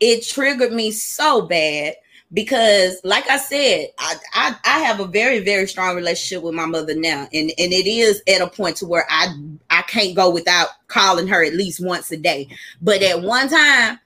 it 0.00 0.26
triggered 0.26 0.72
me 0.72 0.90
so 0.90 1.42
bad 1.42 1.94
because 2.32 3.00
like 3.04 3.28
I 3.30 3.38
said, 3.38 3.88
I, 3.98 4.16
I, 4.32 4.56
I 4.64 4.78
have 4.80 5.00
a 5.00 5.06
very, 5.06 5.40
very 5.40 5.66
strong 5.68 5.94
relationship 5.94 6.42
with 6.42 6.54
my 6.54 6.66
mother 6.66 6.94
now. 6.94 7.28
And, 7.32 7.50
and 7.58 7.72
it 7.72 7.88
is 7.88 8.22
at 8.28 8.40
a 8.40 8.48
point 8.48 8.76
to 8.78 8.86
where 8.86 9.06
I 9.08 9.28
I 9.70 9.82
can't 9.82 10.16
go 10.16 10.30
without 10.30 10.68
calling 10.88 11.28
her 11.28 11.44
at 11.44 11.54
least 11.54 11.84
once 11.84 12.10
a 12.10 12.16
day. 12.16 12.48
But 12.82 13.02
at 13.02 13.22
one 13.22 13.48
time, 13.48 13.98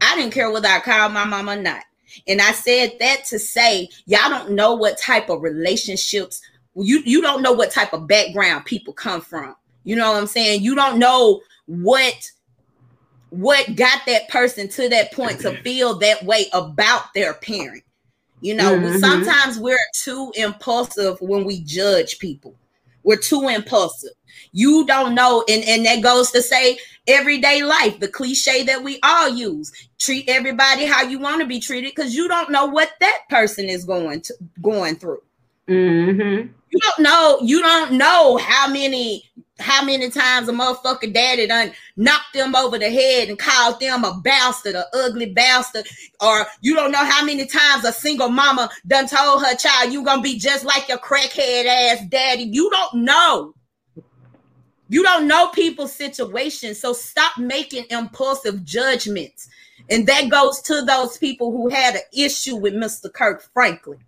I 0.00 0.16
didn't 0.16 0.34
care 0.34 0.50
whether 0.50 0.68
I 0.68 0.80
called 0.80 1.12
my 1.12 1.24
mom 1.24 1.48
or 1.48 1.56
not. 1.56 1.82
And 2.26 2.40
I 2.40 2.52
said 2.52 2.92
that 3.00 3.24
to 3.26 3.38
say, 3.38 3.88
y'all 4.06 4.28
don't 4.28 4.52
know 4.52 4.74
what 4.74 4.98
type 4.98 5.28
of 5.28 5.42
relationships 5.42 6.40
you 6.76 7.02
you 7.04 7.22
don't 7.22 7.42
know 7.42 7.52
what 7.52 7.70
type 7.70 7.92
of 7.92 8.06
background 8.06 8.64
people 8.64 8.92
come 8.92 9.20
from. 9.20 9.54
You 9.84 9.96
know 9.96 10.12
what 10.12 10.18
I'm 10.18 10.26
saying? 10.26 10.62
You 10.62 10.74
don't 10.74 10.98
know 10.98 11.40
what 11.66 12.30
what 13.30 13.74
got 13.76 14.02
that 14.06 14.28
person 14.28 14.68
to 14.68 14.88
that 14.88 15.12
point 15.12 15.40
to 15.40 15.56
feel 15.62 15.98
that 15.98 16.24
way 16.24 16.46
about 16.52 17.12
their 17.14 17.34
parent. 17.34 17.82
You 18.40 18.54
know, 18.54 18.76
mm-hmm. 18.76 18.98
sometimes 18.98 19.58
we're 19.58 19.78
too 19.94 20.32
impulsive 20.36 21.20
when 21.20 21.44
we 21.44 21.60
judge 21.60 22.18
people. 22.18 22.54
We're 23.06 23.16
too 23.16 23.48
impulsive. 23.48 24.10
You 24.52 24.84
don't 24.84 25.14
know, 25.14 25.44
and, 25.48 25.64
and 25.64 25.86
that 25.86 26.02
goes 26.02 26.32
to 26.32 26.42
say 26.42 26.76
everyday 27.06 27.62
life, 27.62 28.00
the 28.00 28.08
cliche 28.08 28.64
that 28.64 28.82
we 28.82 28.98
all 29.02 29.28
use. 29.28 29.72
Treat 29.98 30.28
everybody 30.28 30.84
how 30.84 31.02
you 31.02 31.20
want 31.20 31.40
to 31.40 31.46
be 31.46 31.60
treated 31.60 31.92
because 31.94 32.14
you 32.14 32.26
don't 32.26 32.50
know 32.50 32.66
what 32.66 32.90
that 33.00 33.20
person 33.30 33.66
is 33.66 33.84
going 33.84 34.22
to 34.22 34.34
going 34.60 34.96
through. 34.96 35.22
Mm-hmm. 35.68 36.48
You 36.70 36.80
don't 36.80 36.98
know, 36.98 37.38
you 37.42 37.62
don't 37.62 37.92
know 37.92 38.38
how 38.38 38.68
many 38.68 39.24
how 39.58 39.84
many 39.84 40.10
times 40.10 40.48
a 40.48 40.52
motherfucker 40.52 41.12
daddy 41.12 41.46
done 41.46 41.72
knocked 41.96 42.34
them 42.34 42.54
over 42.54 42.78
the 42.78 42.90
head 42.90 43.28
and 43.28 43.38
called 43.38 43.80
them 43.80 44.04
a 44.04 44.20
bastard, 44.22 44.74
a 44.74 44.84
ugly 44.94 45.26
bastard, 45.26 45.86
or 46.20 46.46
you 46.60 46.74
don't 46.74 46.92
know 46.92 47.04
how 47.04 47.24
many 47.24 47.46
times 47.46 47.84
a 47.84 47.92
single 47.92 48.28
mama 48.28 48.68
done 48.86 49.06
told 49.06 49.44
her 49.44 49.56
child 49.56 49.92
you 49.92 50.04
gonna 50.04 50.22
be 50.22 50.38
just 50.38 50.64
like 50.64 50.88
your 50.88 50.98
crackhead 50.98 51.64
ass 51.66 52.04
daddy. 52.08 52.44
You 52.44 52.70
don't 52.70 53.04
know. 53.04 53.54
You 54.88 55.02
don't 55.02 55.26
know 55.26 55.48
people's 55.48 55.92
situations, 55.92 56.78
so 56.78 56.92
stop 56.92 57.38
making 57.38 57.86
impulsive 57.90 58.64
judgments. 58.64 59.48
And 59.90 60.06
that 60.06 60.28
goes 60.28 60.60
to 60.62 60.82
those 60.82 61.16
people 61.18 61.50
who 61.50 61.68
had 61.68 61.94
an 61.94 62.02
issue 62.12 62.56
with 62.56 62.74
Mr. 62.74 63.12
Kirk 63.12 63.42
Franklin. 63.52 63.98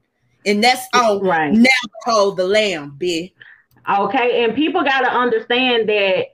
And 0.47 0.63
that's 0.63 0.87
all 0.95 1.21
right. 1.21 1.53
Now 1.53 1.69
hold 2.05 2.37
the 2.37 2.45
lamb, 2.45 2.97
bitch. 2.99 3.33
Okay, 3.89 4.45
and 4.45 4.55
people 4.55 4.85
got 4.85 5.01
to 5.01 5.11
understand 5.11 5.89
that 5.89 6.27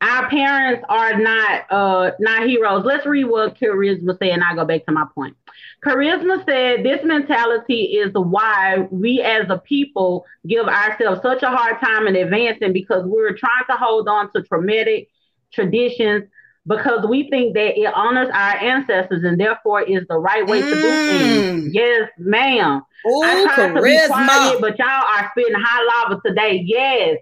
our 0.00 0.28
parents 0.28 0.84
are 0.88 1.18
not 1.18 1.70
uh 1.70 2.10
not 2.18 2.46
heroes. 2.46 2.84
Let's 2.84 3.06
read 3.06 3.24
what 3.24 3.56
Charisma 3.58 4.18
said, 4.18 4.30
and 4.30 4.42
I 4.44 4.54
go 4.54 4.64
back 4.64 4.86
to 4.86 4.92
my 4.92 5.04
point. 5.14 5.36
Charisma 5.84 6.44
said 6.44 6.84
this 6.84 7.04
mentality 7.04 7.96
is 7.96 8.10
why 8.14 8.88
we 8.90 9.20
as 9.20 9.46
a 9.50 9.58
people 9.58 10.24
give 10.46 10.66
ourselves 10.66 11.20
such 11.22 11.42
a 11.42 11.48
hard 11.48 11.80
time 11.80 12.06
in 12.06 12.16
advancing 12.16 12.72
because 12.72 13.04
we're 13.04 13.36
trying 13.36 13.64
to 13.68 13.76
hold 13.76 14.08
on 14.08 14.32
to 14.32 14.42
traumatic 14.42 15.08
traditions 15.52 16.24
because 16.66 17.06
we 17.06 17.28
think 17.28 17.54
that 17.54 17.78
it 17.78 17.92
honors 17.94 18.28
our 18.32 18.56
ancestors 18.56 19.22
and 19.24 19.38
therefore 19.38 19.82
is 19.82 20.04
the 20.08 20.18
right 20.18 20.46
way 20.46 20.62
mm. 20.62 20.68
to 20.68 20.74
do 20.74 20.80
things. 20.80 21.64
Mm. 21.64 21.70
Yes, 21.72 22.10
ma'am. 22.18 22.82
Ooh, 23.06 23.22
I 23.22 23.44
tried 23.54 23.70
charisma. 23.72 23.74
to 23.74 23.82
be 23.82 24.06
quiet, 24.06 24.60
but 24.60 24.78
y'all 24.78 24.88
are 24.88 25.30
spitting 25.30 25.54
high 25.56 26.04
lava 26.08 26.20
today. 26.24 26.62
Yes. 26.64 27.18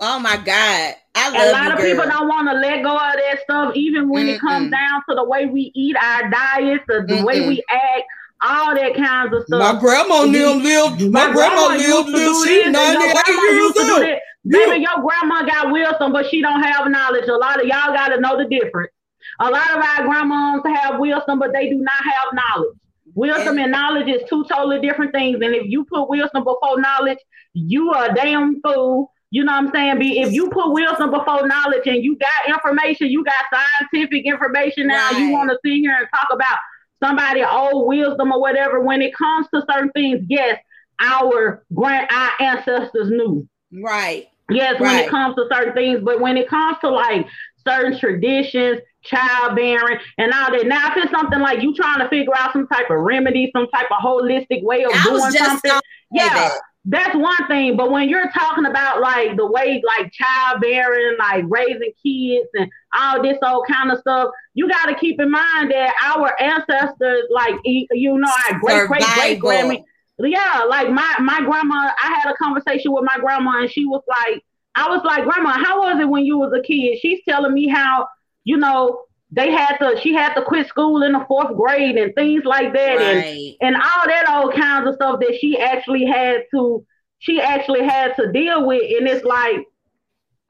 Oh 0.00 0.18
my 0.18 0.36
God. 0.36 0.94
I 1.14 1.30
love 1.30 1.48
A 1.48 1.52
lot 1.52 1.72
of 1.72 1.78
girl. 1.78 1.86
people 1.86 2.06
don't 2.06 2.28
want 2.28 2.48
to 2.48 2.54
let 2.54 2.82
go 2.82 2.94
of 2.94 3.12
that 3.14 3.38
stuff, 3.42 3.74
even 3.74 4.08
when 4.10 4.26
Mm-mm. 4.26 4.34
it 4.34 4.40
comes 4.40 4.70
down 4.70 5.02
to 5.08 5.14
the 5.14 5.24
way 5.24 5.46
we 5.46 5.72
eat 5.74 5.96
our 5.96 6.30
diets, 6.30 6.84
the, 6.86 7.04
the 7.06 7.24
way 7.24 7.46
we 7.48 7.62
act, 7.70 8.02
all 8.42 8.74
that 8.74 8.94
kinds 8.94 9.34
of 9.34 9.44
stuff. 9.44 9.74
My 9.74 9.80
grandma 9.80 10.22
lived, 10.22 10.62
lived 10.62 11.10
my, 11.10 11.26
my 11.28 11.32
grandma, 11.32 11.68
grandma 11.68 12.02
lived, 12.02 12.08
lived, 12.10 12.46
she 12.46 12.70
98 12.70 13.28
years 13.28 13.90
old. 13.90 14.18
Maybe 14.48 14.82
your 14.82 15.02
grandma 15.02 15.42
got 15.44 15.72
wisdom, 15.72 16.12
but 16.12 16.26
she 16.30 16.40
don't 16.40 16.62
have 16.62 16.88
knowledge. 16.88 17.28
A 17.28 17.32
lot 17.32 17.60
of 17.60 17.66
y'all 17.66 17.92
got 17.92 18.08
to 18.08 18.20
know 18.20 18.36
the 18.36 18.44
difference. 18.48 18.92
A 19.40 19.50
lot 19.50 19.70
of 19.72 19.84
our 19.84 20.06
grandmas 20.06 20.62
have 20.80 21.00
wisdom, 21.00 21.38
but 21.40 21.52
they 21.52 21.68
do 21.68 21.78
not 21.78 22.04
have 22.04 22.32
knowledge. 22.32 22.76
Wisdom 23.14 23.58
and 23.58 23.72
knowledge 23.72 24.08
is 24.08 24.22
two 24.28 24.44
totally 24.44 24.80
different 24.80 25.12
things. 25.12 25.38
And 25.42 25.54
if 25.54 25.66
you 25.66 25.84
put 25.84 26.08
wisdom 26.08 26.44
before 26.44 26.80
knowledge, 26.80 27.18
you 27.54 27.90
are 27.92 28.10
a 28.10 28.14
damn 28.14 28.60
fool. 28.60 29.10
You 29.30 29.42
know 29.42 29.52
what 29.52 29.64
I'm 29.64 29.72
saying? 29.72 29.98
Be 29.98 30.20
if 30.20 30.32
you 30.32 30.48
put 30.50 30.72
wisdom 30.72 31.10
before 31.10 31.46
knowledge 31.46 31.86
and 31.86 32.04
you 32.04 32.16
got 32.16 32.48
information, 32.48 33.08
you 33.08 33.24
got 33.24 33.34
scientific 33.52 34.26
information 34.26 34.86
now, 34.86 35.10
right. 35.10 35.18
you 35.18 35.32
want 35.32 35.50
to 35.50 35.58
sit 35.64 35.74
here 35.74 35.96
and 35.98 36.06
talk 36.14 36.28
about 36.32 36.58
somebody 37.02 37.42
old 37.42 37.88
wisdom 37.88 38.32
or 38.32 38.40
whatever. 38.40 38.80
When 38.80 39.02
it 39.02 39.14
comes 39.14 39.48
to 39.52 39.64
certain 39.68 39.90
things, 39.90 40.24
yes, 40.28 40.60
our 41.00 41.64
grand 41.74 42.08
our 42.12 42.30
ancestors 42.38 43.10
knew. 43.10 43.48
Right. 43.72 44.28
Yes, 44.50 44.80
right. 44.80 44.80
when 44.80 44.96
it 45.04 45.10
comes 45.10 45.34
to 45.36 45.46
certain 45.50 45.74
things, 45.74 46.00
but 46.02 46.20
when 46.20 46.36
it 46.36 46.48
comes 46.48 46.76
to 46.80 46.90
like 46.90 47.26
certain 47.66 47.98
traditions, 47.98 48.80
childbearing, 49.02 49.98
and 50.18 50.32
all 50.32 50.50
that. 50.50 50.66
Now, 50.66 50.90
if 50.90 51.04
it's 51.04 51.10
something 51.10 51.40
like 51.40 51.62
you 51.62 51.74
trying 51.74 52.00
to 52.00 52.08
figure 52.08 52.32
out 52.36 52.52
some 52.52 52.66
type 52.68 52.90
of 52.90 52.98
remedy, 52.98 53.50
some 53.54 53.66
type 53.68 53.86
of 53.90 53.98
holistic 54.04 54.62
way 54.62 54.84
of 54.84 54.90
I 54.94 55.02
doing 55.04 55.30
something, 55.32 55.72
yeah, 56.12 56.28
that. 56.28 56.60
that's 56.84 57.16
one 57.16 57.46
thing. 57.48 57.76
But 57.76 57.90
when 57.90 58.08
you're 58.08 58.30
talking 58.30 58.66
about 58.66 59.00
like 59.00 59.36
the 59.36 59.46
way 59.46 59.82
like 59.98 60.12
childbearing, 60.12 61.16
like 61.18 61.44
raising 61.48 61.92
kids 62.04 62.48
and 62.54 62.70
all 62.96 63.22
this 63.22 63.38
old 63.44 63.66
kind 63.66 63.90
of 63.90 63.98
stuff, 63.98 64.30
you 64.54 64.68
got 64.68 64.86
to 64.86 64.94
keep 64.94 65.20
in 65.20 65.30
mind 65.30 65.72
that 65.72 65.92
our 66.04 66.40
ancestors, 66.40 67.24
like 67.30 67.54
you 67.64 68.18
know, 68.18 68.30
our 68.50 68.58
great 68.60 68.86
great 68.86 69.02
great 69.14 69.40
grandma. 69.40 69.76
Yeah, 70.18 70.64
like 70.68 70.90
my 70.90 71.14
my 71.20 71.40
grandma, 71.40 71.90
I 72.02 72.20
had 72.22 72.30
a 72.30 72.36
conversation 72.36 72.92
with 72.92 73.04
my 73.04 73.18
grandma, 73.18 73.60
and 73.60 73.70
she 73.70 73.84
was 73.84 74.02
like, 74.08 74.42
I 74.74 74.88
was 74.88 75.02
like, 75.04 75.24
Grandma, 75.24 75.50
how 75.62 75.80
was 75.80 76.00
it 76.00 76.08
when 76.08 76.24
you 76.24 76.38
was 76.38 76.52
a 76.58 76.62
kid? 76.62 76.98
She's 77.00 77.20
telling 77.28 77.52
me 77.52 77.68
how 77.68 78.06
you 78.46 78.56
know, 78.56 79.02
they 79.32 79.50
had 79.50 79.76
to 79.78 79.98
she 80.00 80.14
had 80.14 80.34
to 80.34 80.42
quit 80.42 80.68
school 80.68 81.02
in 81.02 81.12
the 81.12 81.24
fourth 81.26 81.54
grade 81.56 81.96
and 81.96 82.14
things 82.14 82.44
like 82.44 82.72
that 82.72 82.96
right. 82.96 83.56
and 83.60 83.74
and 83.74 83.76
all 83.76 84.06
that 84.06 84.24
old 84.28 84.54
kinds 84.54 84.88
of 84.88 84.94
stuff 84.94 85.18
that 85.18 85.36
she 85.40 85.58
actually 85.58 86.06
had 86.06 86.42
to 86.52 86.86
she 87.18 87.40
actually 87.40 87.84
had 87.84 88.14
to 88.14 88.30
deal 88.30 88.64
with 88.64 88.82
and 88.82 89.08
it's 89.08 89.24
like 89.24 89.56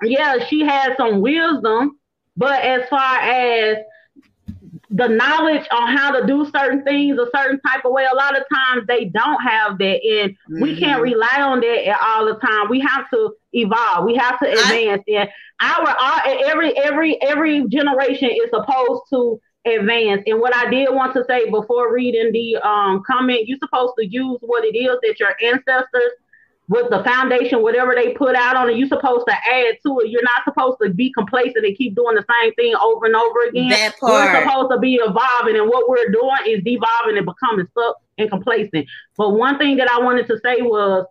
yeah 0.02 0.46
she 0.46 0.60
had 0.60 0.94
some 0.98 1.22
wisdom 1.22 1.98
but 2.36 2.62
as 2.62 2.86
far 2.90 3.16
as 3.20 3.78
the 4.90 5.08
knowledge 5.08 5.66
on 5.72 5.96
how 5.96 6.12
to 6.12 6.26
do 6.26 6.48
certain 6.54 6.84
things 6.84 7.18
a 7.18 7.26
certain 7.34 7.60
type 7.60 7.84
of 7.84 7.92
way. 7.92 8.06
A 8.10 8.14
lot 8.14 8.36
of 8.36 8.44
times 8.52 8.86
they 8.86 9.06
don't 9.06 9.40
have 9.42 9.78
that, 9.78 10.00
and 10.04 10.32
mm-hmm. 10.32 10.62
we 10.62 10.78
can't 10.78 11.02
rely 11.02 11.40
on 11.40 11.60
that 11.60 11.98
all 12.02 12.26
the 12.26 12.34
time. 12.34 12.68
We 12.68 12.80
have 12.80 13.08
to 13.10 13.34
evolve. 13.52 14.04
We 14.04 14.14
have 14.16 14.38
to 14.40 14.50
advance. 14.50 15.02
I, 15.08 15.12
and 15.12 15.28
our, 15.60 15.88
our 15.88 16.22
every 16.46 16.76
every 16.78 17.20
every 17.22 17.66
generation 17.68 18.30
is 18.30 18.50
supposed 18.50 19.02
to 19.10 19.40
advance. 19.66 20.22
And 20.26 20.40
what 20.40 20.54
I 20.54 20.70
did 20.70 20.88
want 20.94 21.14
to 21.14 21.24
say 21.28 21.50
before 21.50 21.92
reading 21.92 22.32
the 22.32 22.56
um, 22.56 23.02
comment, 23.06 23.46
you're 23.46 23.58
supposed 23.58 23.94
to 23.98 24.06
use 24.06 24.38
what 24.42 24.64
it 24.64 24.76
is 24.76 24.96
that 25.02 25.18
your 25.18 25.34
ancestors 25.42 26.12
with 26.68 26.90
the 26.90 27.02
foundation, 27.04 27.62
whatever 27.62 27.94
they 27.94 28.12
put 28.14 28.34
out 28.34 28.56
on 28.56 28.68
it, 28.68 28.76
you're 28.76 28.88
supposed 28.88 29.26
to 29.28 29.32
add 29.34 29.76
to 29.84 30.00
it. 30.00 30.10
You're 30.10 30.22
not 30.22 30.44
supposed 30.44 30.78
to 30.82 30.92
be 30.92 31.12
complacent 31.12 31.64
and 31.64 31.76
keep 31.76 31.94
doing 31.94 32.16
the 32.16 32.24
same 32.40 32.52
thing 32.54 32.74
over 32.74 33.06
and 33.06 33.14
over 33.14 33.40
again. 33.48 33.68
That 33.68 33.98
part. 34.00 34.34
We're 34.34 34.42
supposed 34.42 34.72
to 34.72 34.78
be 34.78 34.96
evolving, 34.96 35.56
and 35.56 35.68
what 35.68 35.88
we're 35.88 36.10
doing 36.10 36.38
is 36.46 36.64
devolving 36.64 37.16
and 37.16 37.26
becoming 37.26 37.66
stuck 37.70 37.96
and 38.18 38.30
complacent. 38.30 38.86
But 39.16 39.30
one 39.30 39.58
thing 39.58 39.76
that 39.76 39.90
I 39.90 40.00
wanted 40.00 40.26
to 40.26 40.40
say 40.44 40.62
was 40.62 41.06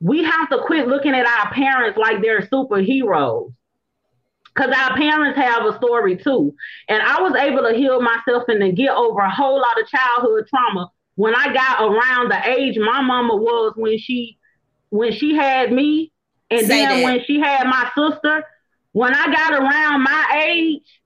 we 0.00 0.24
have 0.24 0.50
to 0.50 0.58
quit 0.66 0.88
looking 0.88 1.14
at 1.14 1.26
our 1.26 1.52
parents 1.52 1.98
like 1.98 2.20
they're 2.20 2.42
superheroes. 2.42 3.52
Because 4.54 4.74
our 4.76 4.94
parents 4.98 5.38
have 5.38 5.64
a 5.64 5.74
story 5.78 6.16
too. 6.16 6.54
And 6.88 7.02
I 7.02 7.22
was 7.22 7.34
able 7.34 7.62
to 7.62 7.74
heal 7.74 8.02
myself 8.02 8.44
and 8.48 8.60
to 8.60 8.70
get 8.70 8.90
over 8.90 9.20
a 9.20 9.30
whole 9.30 9.58
lot 9.58 9.80
of 9.80 9.88
childhood 9.88 10.46
trauma 10.48 10.90
when 11.14 11.34
I 11.34 11.54
got 11.54 11.80
around 11.80 12.30
the 12.30 12.50
age 12.50 12.76
my 12.78 13.00
mama 13.00 13.34
was 13.34 13.72
when 13.76 13.98
she 13.98 14.38
when 14.92 15.10
she 15.10 15.34
had 15.34 15.72
me, 15.72 16.12
and 16.50 16.60
Say 16.60 16.68
then 16.68 17.00
that. 17.00 17.04
when 17.04 17.24
she 17.24 17.40
had 17.40 17.64
my 17.64 17.90
sister, 17.96 18.44
when 18.92 19.14
I 19.14 19.32
got 19.32 19.54
around 19.54 20.02
my 20.02 20.42
age, 20.44 21.00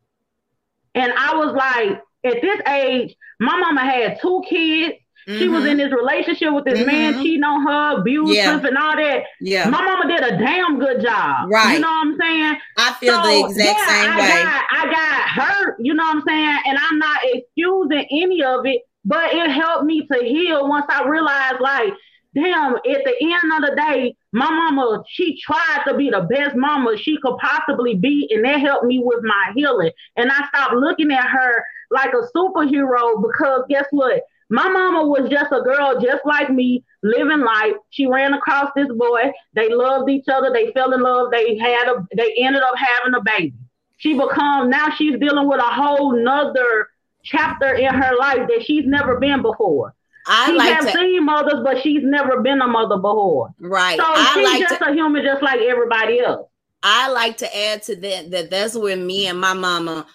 and 0.97 1.13
I 1.13 1.37
was 1.37 1.55
like, 1.55 2.03
at 2.25 2.43
this 2.43 2.61
age, 2.67 3.15
my 3.39 3.57
mama 3.57 3.83
had 3.83 4.19
two 4.21 4.43
kids. 4.49 4.95
Mm-hmm. 5.29 5.39
She 5.39 5.49
was 5.49 5.61
mm-hmm. 5.61 5.69
in 5.69 5.77
this 5.77 5.93
relationship 5.93 6.53
with 6.53 6.65
this 6.65 6.81
mm-hmm. 6.81 6.87
man 6.87 7.23
cheating 7.23 7.45
on 7.45 7.65
her, 7.65 8.01
abuse 8.01 8.37
yeah. 8.37 8.59
and 8.59 8.77
all 8.77 8.97
that. 8.97 9.23
Yeah. 9.41 9.69
My 9.69 9.85
mama 9.85 10.09
did 10.09 10.33
a 10.33 10.37
damn 10.37 10.81
good 10.81 11.01
job. 11.01 11.49
Right. 11.49 11.75
You 11.75 11.79
know 11.79 11.89
what 11.89 12.09
I'm 12.09 12.19
saying? 12.19 12.57
I 12.77 12.93
feel 12.95 13.23
so, 13.23 13.29
the 13.29 13.47
exact 13.47 13.79
yeah, 13.79 13.87
same 13.87 14.11
I 14.11 14.21
way. 14.21 14.43
Got, 14.43 14.65
I 14.73 14.85
got 14.91 15.45
hurt, 15.45 15.77
you 15.79 15.95
know 15.95 16.05
what 16.05 16.17
I'm 16.17 16.23
saying? 16.27 16.59
And 16.67 16.77
I'm 16.77 16.99
not 16.99 17.21
excusing 17.23 18.05
any 18.11 18.43
of 18.43 18.67
it, 18.67 18.83
but 19.05 19.33
it 19.33 19.49
helped 19.49 19.85
me 19.85 20.05
to 20.09 20.25
heal 20.25 20.69
once 20.69 20.87
I 20.89 21.09
realized 21.09 21.61
like 21.61 21.93
damn, 22.37 22.75
at 22.77 22.83
the 22.85 23.15
end 23.21 23.53
of 23.53 23.71
the 23.71 23.77
day, 23.77 24.15
my 24.33 24.51
mama, 24.51 25.03
she 25.09 25.41
tried 25.41 25.85
to 25.89 25.97
be 25.97 26.11
the 26.11 26.29
best 26.31 26.55
mama 26.55 26.97
she 26.97 27.17
could 27.23 27.37
possibly 27.39 27.95
be, 27.95 28.29
and 28.31 28.45
that 28.45 28.61
helped 28.61 28.85
me 28.85 29.01
with 29.03 29.25
my 29.25 29.53
healing. 29.55 29.91
And 30.17 30.31
I 30.31 30.47
stopped 30.49 30.75
looking 30.75 31.11
at 31.11 31.27
her 31.27 31.65
like 31.91 32.13
a 32.13 32.29
superhero 32.37 33.23
because 33.23 33.63
guess 33.69 33.87
what? 33.91 34.23
My 34.49 34.69
mama 34.69 35.07
was 35.07 35.29
just 35.29 35.51
a 35.51 35.63
girl 35.63 35.99
just 36.01 36.25
like 36.25 36.51
me, 36.51 36.85
living 37.03 37.41
life. 37.41 37.75
She 37.91 38.07
ran 38.07 38.35
across 38.35 38.71
this 38.77 38.89
boy. 38.89 39.33
They 39.55 39.69
loved 39.71 40.09
each 40.09 40.29
other. 40.29 40.51
They 40.53 40.73
fell 40.73 40.93
in 40.93 41.01
love. 41.01 41.31
They 41.33 41.57
had 41.57 41.89
a 41.89 42.07
they 42.17 42.35
ended 42.39 42.63
up 42.63 42.75
having 42.77 43.15
a 43.15 43.23
baby. 43.23 43.55
She 43.97 44.13
become 44.13 44.71
now 44.71 44.91
she's 44.91 45.19
dealing 45.19 45.49
with 45.49 45.59
a 45.59 45.65
whole 45.65 46.13
nother 46.13 46.89
chapter 47.25 47.75
in 47.75 47.93
her 47.93 48.17
life 48.17 48.47
that 48.49 48.63
she's 48.65 48.85
never 48.87 49.19
been 49.19 49.43
before. 49.43 49.96
I 50.27 50.47
she 50.47 50.53
like 50.53 50.75
has 50.75 50.87
to, 50.87 50.93
seen 50.93 51.25
mothers, 51.25 51.61
but 51.63 51.83
she's 51.83 52.03
never 52.03 52.41
been 52.43 52.61
a 52.61 52.67
mother 52.67 52.97
before. 52.97 53.55
Right. 53.61 53.99
So 53.99 54.05
I 54.05 54.33
she's 54.35 54.45
like 54.45 54.61
just 54.61 54.81
to, 54.81 54.91
a 54.91 54.93
human, 54.93 55.25
just 55.25 55.43
like 55.43 55.61
everybody 55.61 56.21
else. 56.21 56.49
I 56.83 57.09
like 57.11 57.37
to 57.39 57.57
add 57.57 57.83
to 57.85 57.97
that 57.97 58.31
that 58.31 58.51
that's 58.51 58.75
when 58.75 59.07
me 59.07 59.27
and 59.27 59.41
my 59.41 59.55
mama 59.55 60.07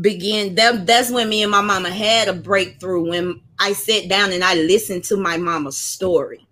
begin. 0.00 0.54
That 0.56 0.86
that's 0.86 1.10
when 1.10 1.28
me 1.28 1.42
and 1.42 1.52
my 1.52 1.60
mama 1.60 1.90
had 1.90 2.28
a 2.28 2.32
breakthrough 2.32 3.08
when 3.08 3.40
I 3.58 3.72
sat 3.72 4.08
down 4.08 4.32
and 4.32 4.42
I 4.42 4.54
listened 4.54 5.04
to 5.04 5.16
my 5.16 5.36
mama's 5.36 5.78
story. 5.78 6.46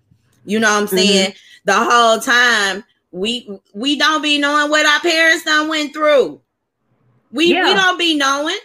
You 0.44 0.60
know 0.60 0.72
what 0.72 0.82
I'm 0.82 0.86
saying? 0.86 1.30
Mm-hmm. 1.30 1.38
The 1.64 1.74
whole 1.74 2.18
time 2.18 2.84
we 3.10 3.48
we 3.74 3.96
don't 3.96 4.22
be 4.22 4.38
knowing 4.38 4.70
what 4.70 4.86
our 4.86 5.00
parents 5.00 5.44
done 5.44 5.68
went 5.68 5.92
through. 5.92 6.40
We 7.30 7.46
yeah. 7.46 7.64
we 7.64 7.74
don't 7.74 7.98
be 7.98 8.16
knowing. 8.16 8.58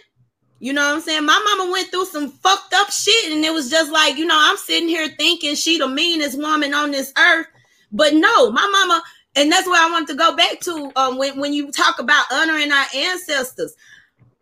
You 0.60 0.72
know 0.72 0.84
what 0.88 0.96
I'm 0.96 1.00
saying? 1.00 1.24
My 1.24 1.56
mama 1.56 1.70
went 1.70 1.90
through 1.90 2.06
some 2.06 2.30
fucked 2.30 2.74
up 2.74 2.90
shit, 2.90 3.32
and 3.32 3.44
it 3.44 3.52
was 3.52 3.70
just 3.70 3.92
like, 3.92 4.16
you 4.16 4.26
know, 4.26 4.38
I'm 4.38 4.56
sitting 4.56 4.88
here 4.88 5.08
thinking 5.08 5.54
she 5.54 5.78
the 5.78 5.88
meanest 5.88 6.36
woman 6.36 6.74
on 6.74 6.90
this 6.90 7.12
earth. 7.16 7.46
But 7.92 8.14
no, 8.14 8.50
my 8.50 8.68
mama, 8.72 9.02
and 9.36 9.52
that's 9.52 9.68
where 9.68 9.80
I 9.80 9.90
want 9.90 10.08
to 10.08 10.14
go 10.14 10.34
back 10.34 10.60
to 10.60 10.90
um, 10.96 11.16
when, 11.16 11.38
when 11.38 11.52
you 11.52 11.70
talk 11.70 12.00
about 12.00 12.24
honoring 12.32 12.72
our 12.72 12.86
ancestors. 12.94 13.74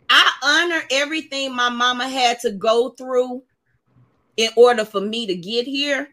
I 0.09 0.31
honor 0.43 0.83
everything 0.91 1.55
my 1.55 1.69
mama 1.69 2.09
had 2.09 2.41
to 2.41 2.53
go 2.53 2.91
through 2.91 3.43
in 4.37 4.51
order 4.57 4.85
for 4.85 5.01
me 5.01 5.27
to 5.27 5.35
get 5.35 5.67
here. 5.67 6.09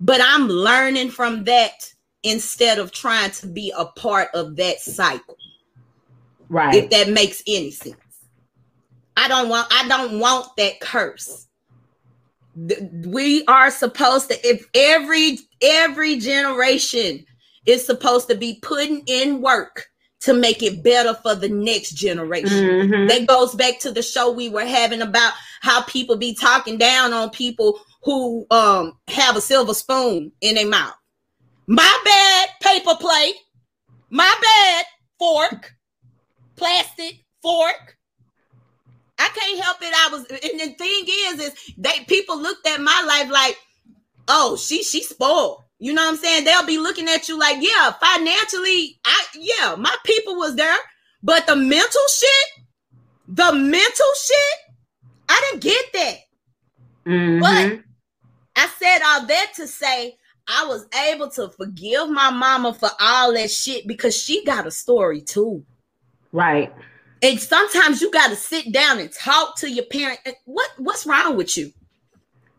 But 0.00 0.20
I'm 0.22 0.48
learning 0.48 1.10
from 1.10 1.44
that 1.44 1.92
instead 2.22 2.78
of 2.78 2.92
trying 2.92 3.30
to 3.32 3.46
be 3.46 3.72
a 3.76 3.84
part 3.84 4.28
of 4.34 4.56
that 4.56 4.80
cycle. 4.80 5.36
Right. 6.48 6.74
If 6.74 6.90
that 6.90 7.08
makes 7.08 7.42
any 7.46 7.70
sense. 7.70 7.96
I 9.16 9.28
don't 9.28 9.48
want 9.48 9.68
I 9.70 9.86
don't 9.88 10.18
want 10.18 10.48
that 10.56 10.80
curse. 10.80 11.46
We 12.54 13.44
are 13.46 13.70
supposed 13.70 14.30
to 14.30 14.46
if 14.46 14.66
every 14.74 15.38
every 15.62 16.18
generation 16.18 17.24
is 17.66 17.84
supposed 17.84 18.28
to 18.28 18.34
be 18.34 18.58
putting 18.62 19.02
in 19.06 19.40
work 19.40 19.86
to 20.20 20.34
make 20.34 20.62
it 20.62 20.84
better 20.84 21.14
for 21.14 21.34
the 21.34 21.48
next 21.48 21.92
generation. 21.92 22.58
Mm-hmm. 22.58 23.06
That 23.08 23.26
goes 23.26 23.54
back 23.54 23.80
to 23.80 23.90
the 23.90 24.02
show 24.02 24.30
we 24.30 24.48
were 24.48 24.64
having 24.64 25.02
about 25.02 25.32
how 25.62 25.82
people 25.82 26.16
be 26.16 26.34
talking 26.34 26.78
down 26.78 27.12
on 27.12 27.30
people 27.30 27.80
who 28.02 28.46
um 28.50 28.98
have 29.08 29.36
a 29.36 29.40
silver 29.40 29.74
spoon 29.74 30.32
in 30.40 30.54
their 30.54 30.68
mouth. 30.68 30.94
My 31.66 32.00
bad 32.04 32.48
paper 32.60 32.96
plate. 32.98 33.36
My 34.10 34.34
bad 34.42 34.84
fork. 35.18 35.74
Plastic 36.56 37.24
fork. 37.40 37.96
I 39.22 39.28
can't 39.28 39.62
help 39.62 39.76
it. 39.80 39.94
I 39.94 40.08
was, 40.10 40.24
and 40.26 40.60
the 40.60 40.74
thing 40.74 41.04
is, 41.06 41.40
is 41.40 41.74
they 41.78 42.04
people 42.08 42.40
looked 42.40 42.66
at 42.66 42.80
my 42.80 43.04
life 43.06 43.30
like, 43.30 43.56
oh, 44.26 44.56
she 44.56 44.82
she 44.82 45.02
spoiled. 45.02 45.62
You 45.78 45.92
know 45.92 46.02
what 46.02 46.12
I'm 46.12 46.16
saying? 46.16 46.44
They'll 46.44 46.66
be 46.66 46.78
looking 46.78 47.08
at 47.08 47.28
you 47.28 47.38
like, 47.38 47.58
yeah, 47.60 47.92
financially, 47.92 48.98
I 49.04 49.24
yeah, 49.34 49.76
my 49.76 49.94
people 50.04 50.36
was 50.36 50.56
there, 50.56 50.76
but 51.22 51.46
the 51.46 51.54
mental 51.54 52.02
shit, 52.18 52.64
the 53.28 53.52
mental 53.52 54.12
shit, 54.24 54.74
I 55.28 55.48
didn't 55.50 55.62
get 55.62 55.92
that. 55.92 56.16
Mm-hmm. 57.06 57.40
But 57.40 57.82
I 58.56 58.68
said 58.78 58.98
all 59.04 59.26
that 59.26 59.52
to 59.56 59.68
say 59.68 60.16
I 60.48 60.66
was 60.66 60.86
able 61.08 61.30
to 61.30 61.48
forgive 61.50 62.10
my 62.10 62.30
mama 62.30 62.74
for 62.74 62.90
all 63.00 63.32
that 63.34 63.50
shit 63.50 63.86
because 63.86 64.16
she 64.16 64.44
got 64.44 64.66
a 64.66 64.70
story 64.70 65.20
too. 65.20 65.64
Right. 66.32 66.72
And 67.22 67.40
sometimes 67.40 68.02
you 68.02 68.10
got 68.10 68.30
to 68.30 68.36
sit 68.36 68.72
down 68.72 68.98
and 68.98 69.10
talk 69.12 69.56
to 69.58 69.70
your 69.70 69.84
parent. 69.84 70.18
What 70.44 70.68
what's 70.76 71.06
wrong 71.06 71.36
with 71.36 71.56
you? 71.56 71.72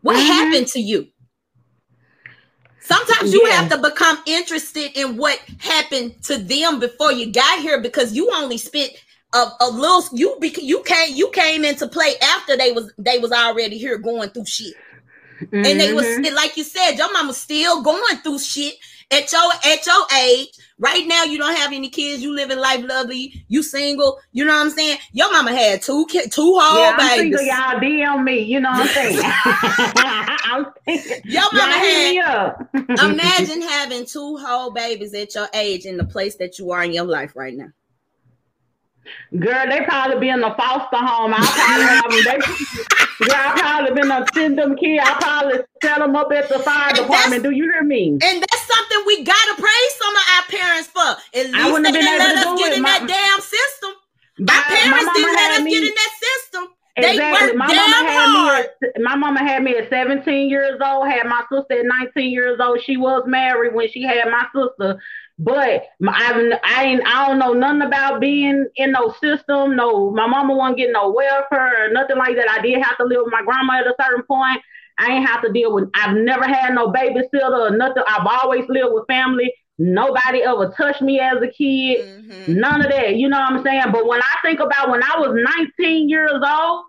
What 0.00 0.16
mm-hmm. 0.16 0.26
happened 0.26 0.66
to 0.68 0.80
you? 0.80 1.08
Sometimes 2.80 3.32
you 3.32 3.46
yeah. 3.46 3.62
have 3.62 3.70
to 3.70 3.78
become 3.78 4.18
interested 4.26 4.90
in 4.94 5.16
what 5.16 5.38
happened 5.58 6.22
to 6.24 6.36
them 6.36 6.80
before 6.80 7.12
you 7.12 7.32
got 7.32 7.60
here 7.60 7.80
because 7.80 8.12
you 8.12 8.30
only 8.34 8.58
spent 8.58 8.92
a, 9.32 9.46
a 9.60 9.68
little 9.70 10.04
you 10.12 10.38
you 10.40 10.82
came 10.82 11.14
you 11.14 11.30
came 11.30 11.64
into 11.64 11.88
play 11.88 12.14
after 12.22 12.56
they 12.56 12.72
was 12.72 12.92
they 12.98 13.18
was 13.18 13.32
already 13.32 13.78
here 13.78 13.98
going 13.98 14.30
through 14.30 14.46
shit. 14.46 14.74
Mm-hmm. 15.40 15.56
And 15.56 15.80
they 15.80 15.92
was 15.92 16.04
mm-hmm. 16.04 16.34
like 16.34 16.56
you 16.56 16.64
said, 16.64 16.92
your 16.92 17.12
mama 17.12 17.34
still 17.34 17.82
going 17.82 18.16
through 18.18 18.38
shit 18.38 18.74
at 19.10 19.30
your 19.32 19.52
at 19.64 19.86
your 19.86 20.06
age 20.20 20.58
Right 20.78 21.06
now, 21.06 21.22
you 21.22 21.38
don't 21.38 21.56
have 21.56 21.72
any 21.72 21.88
kids. 21.88 22.20
You 22.20 22.34
living 22.34 22.58
life 22.58 22.84
lovely. 22.84 23.44
You 23.46 23.62
single. 23.62 24.18
You 24.32 24.44
know 24.44 24.54
what 24.54 24.66
I'm 24.66 24.70
saying? 24.70 24.98
Your 25.12 25.30
mama 25.30 25.54
had 25.54 25.82
two 25.82 26.04
kids, 26.06 26.34
two 26.34 26.58
whole 26.58 26.80
yeah, 26.80 26.96
I'm 26.98 27.18
babies. 27.18 27.38
Single, 27.38 27.42
y'all 27.42 27.80
DM 27.80 28.24
me. 28.24 28.40
You 28.40 28.60
know 28.60 28.70
what 28.70 28.80
I'm 28.80 28.88
saying? 28.88 29.20
I'm 29.24 30.66
Your 31.24 31.52
mama 31.52 31.72
had. 31.72 32.54
imagine 33.12 33.62
having 33.62 34.04
two 34.04 34.36
whole 34.38 34.72
babies 34.72 35.14
at 35.14 35.34
your 35.36 35.48
age 35.54 35.84
in 35.84 35.96
the 35.96 36.04
place 36.04 36.36
that 36.36 36.58
you 36.58 36.72
are 36.72 36.82
in 36.82 36.92
your 36.92 37.04
life 37.04 37.36
right 37.36 37.54
now. 37.54 37.68
Girl, 39.38 39.68
they 39.68 39.82
probably 39.84 40.20
be 40.20 40.28
in 40.28 40.40
the 40.40 40.54
foster 40.56 40.96
home. 40.96 41.34
I 41.34 41.42
probably 41.42 41.86
have 41.86 42.10
them. 42.10 42.22
They, 42.24 43.26
girl, 43.26 43.36
I 43.36 43.60
probably 43.60 43.92
been 43.94 44.08
to 44.08 44.26
send 44.32 44.58
them 44.58 44.76
kids. 44.76 45.02
I 45.04 45.14
probably 45.20 45.58
set 45.82 45.98
them 45.98 46.16
up 46.16 46.32
at 46.32 46.48
the 46.48 46.58
fire 46.60 46.88
and 46.88 46.96
department. 46.96 47.42
Do 47.42 47.50
you 47.50 47.64
hear 47.64 47.82
me? 47.82 48.18
And 48.22 48.42
that's 48.42 48.66
something 48.66 48.98
we 49.06 49.24
gotta 49.24 49.54
praise 49.60 49.92
some 49.98 50.14
of 50.14 50.24
our 50.36 50.44
parents 50.48 50.88
for. 50.88 51.10
At 51.38 51.46
least 51.46 51.56
I 51.56 51.82
they 51.82 51.92
didn't 51.92 52.18
let 52.18 52.46
us 52.46 52.58
get 52.58 52.76
in 52.76 52.82
my, 52.82 52.98
that 52.98 53.08
damn 53.08 53.40
system. 53.40 53.90
My, 54.38 54.54
our 54.54 54.62
parents 54.64 55.10
didn't 55.14 55.34
let 55.34 55.50
us 55.58 55.62
me. 55.62 55.70
get 55.70 55.82
in 55.82 55.94
that 55.94 56.12
system. 56.20 56.74
Exactly. 56.96 57.48
work 57.48 57.56
My 57.56 57.66
mama 57.66 58.08
had 58.08 58.28
hard. 58.30 58.66
me 58.80 58.88
at 58.94 59.02
my 59.02 59.16
mama 59.16 59.40
had 59.40 59.62
me 59.64 59.76
at 59.76 59.90
17 59.90 60.48
years 60.48 60.80
old, 60.84 61.08
had 61.08 61.26
my 61.26 61.42
sister 61.50 61.80
at 61.80 61.86
19 61.86 62.30
years 62.30 62.60
old. 62.60 62.80
She 62.82 62.96
was 62.96 63.24
married 63.26 63.74
when 63.74 63.90
she 63.90 64.02
had 64.02 64.30
my 64.30 64.46
sister. 64.54 65.00
But 65.38 65.84
my, 65.98 66.12
I, 66.12 66.58
I 66.64 66.84
ain't 66.84 67.02
I 67.06 67.26
don't 67.26 67.38
know 67.40 67.52
nothing 67.52 67.82
about 67.82 68.20
being 68.20 68.66
in 68.76 68.92
no 68.92 69.12
system. 69.20 69.74
No, 69.74 70.10
my 70.10 70.26
mama 70.26 70.54
wasn't 70.54 70.78
getting 70.78 70.92
no 70.92 71.10
welfare 71.10 71.86
or 71.86 71.92
nothing 71.92 72.16
like 72.18 72.36
that. 72.36 72.48
I 72.48 72.60
did 72.62 72.80
have 72.80 72.96
to 72.98 73.04
live 73.04 73.22
with 73.24 73.32
my 73.32 73.42
grandma 73.42 73.80
at 73.80 73.86
a 73.86 73.94
certain 74.00 74.22
point. 74.24 74.60
I 74.98 75.10
ain't 75.10 75.28
have 75.28 75.42
to 75.42 75.52
deal 75.52 75.74
with 75.74 75.90
I've 75.94 76.16
never 76.16 76.46
had 76.46 76.74
no 76.74 76.92
babysitter 76.92 77.70
or 77.70 77.76
nothing. 77.76 78.04
I've 78.06 78.26
always 78.26 78.64
lived 78.68 78.92
with 78.92 79.06
family. 79.08 79.52
Nobody 79.76 80.42
ever 80.42 80.72
touched 80.76 81.02
me 81.02 81.18
as 81.18 81.42
a 81.42 81.48
kid. 81.48 82.04
Mhm. 82.06 82.48
None 82.48 82.84
of 82.84 82.90
that. 82.92 83.16
You 83.16 83.28
know 83.28 83.38
what 83.40 83.52
I'm 83.54 83.64
saying? 83.64 83.90
But 83.90 84.06
when 84.06 84.22
I 84.22 84.36
think 84.42 84.60
about 84.60 84.88
when 84.90 85.02
I 85.02 85.18
was 85.18 85.34
19 85.34 86.08
years 86.08 86.30
old, 86.30 86.84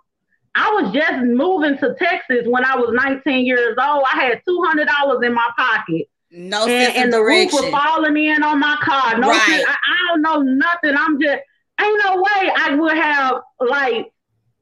I 0.53 0.69
was 0.71 0.93
just 0.93 1.23
moving 1.23 1.77
to 1.79 1.95
Texas 1.97 2.45
when 2.47 2.63
I 2.63 2.75
was 2.75 2.93
19 2.93 3.45
years 3.45 3.75
old. 3.81 4.03
I 4.13 4.21
had 4.23 4.41
$200 4.47 5.23
in 5.23 5.33
my 5.33 5.49
pocket. 5.57 6.07
No 6.36 6.63
And, 6.63 6.69
sense 6.69 6.97
and 6.97 7.05
of 7.05 7.11
the 7.11 7.23
roof 7.23 7.53
was 7.53 7.69
falling 7.69 8.17
in 8.17 8.43
on 8.43 8.59
my 8.59 8.77
car. 8.81 9.17
No 9.17 9.29
Right. 9.29 9.39
I, 9.67 9.71
I 9.71 10.07
don't 10.09 10.21
know 10.21 10.41
nothing. 10.41 10.95
I'm 10.97 11.19
just 11.19 11.41
ain't 11.81 12.01
no 12.03 12.15
way 12.17 12.51
I 12.55 12.75
would 12.75 12.97
have 12.97 13.41
like 13.59 14.11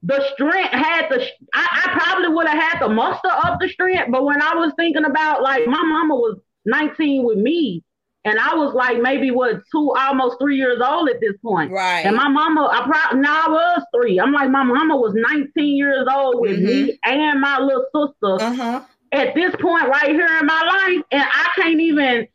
the 0.03 0.23
strength 0.33 0.71
had 0.71 1.07
the 1.09 1.25
I, 1.53 1.83
I 1.85 1.99
probably 1.99 2.29
would 2.29 2.47
have 2.47 2.61
had 2.61 2.79
the 2.79 2.89
muster 2.89 3.29
up 3.31 3.59
the 3.59 3.69
strength. 3.69 4.11
But 4.11 4.23
when 4.23 4.41
I 4.41 4.53
was 4.55 4.73
thinking 4.77 5.05
about 5.05 5.41
like 5.41 5.65
my 5.65 5.81
mama 5.81 6.15
was 6.15 6.39
19 6.65 7.23
with 7.23 7.37
me, 7.37 7.83
and 8.25 8.39
I 8.39 8.55
was 8.55 8.73
like 8.73 9.01
maybe 9.01 9.31
what 9.31 9.61
two, 9.71 9.93
almost 9.97 10.37
three 10.39 10.57
years 10.57 10.81
old 10.83 11.09
at 11.09 11.19
this 11.19 11.35
point. 11.41 11.71
Right. 11.71 12.05
And 12.05 12.15
my 12.15 12.27
mama, 12.29 12.69
I 12.71 12.85
probably 12.85 13.21
no, 13.21 13.29
I 13.29 13.47
was 13.49 13.85
three. 13.95 14.19
I'm 14.19 14.31
like, 14.31 14.49
my 14.49 14.63
mama 14.63 14.95
was 14.95 15.13
19 15.15 15.75
years 15.77 16.07
old 16.11 16.39
with 16.39 16.59
me 16.59 16.99
and 17.05 17.41
my 17.41 17.59
little 17.59 17.85
sister 17.93 18.45
Uh-huh. 18.45 18.81
At 19.13 19.35
this 19.35 19.53
point 19.61 19.87
right 19.87 20.09
here 20.09 20.27
in 20.39 20.45
my 20.45 20.61
life, 20.61 21.03
and 21.11 21.23
I 21.23 21.49
can't 21.55 21.79
even, 21.79 22.27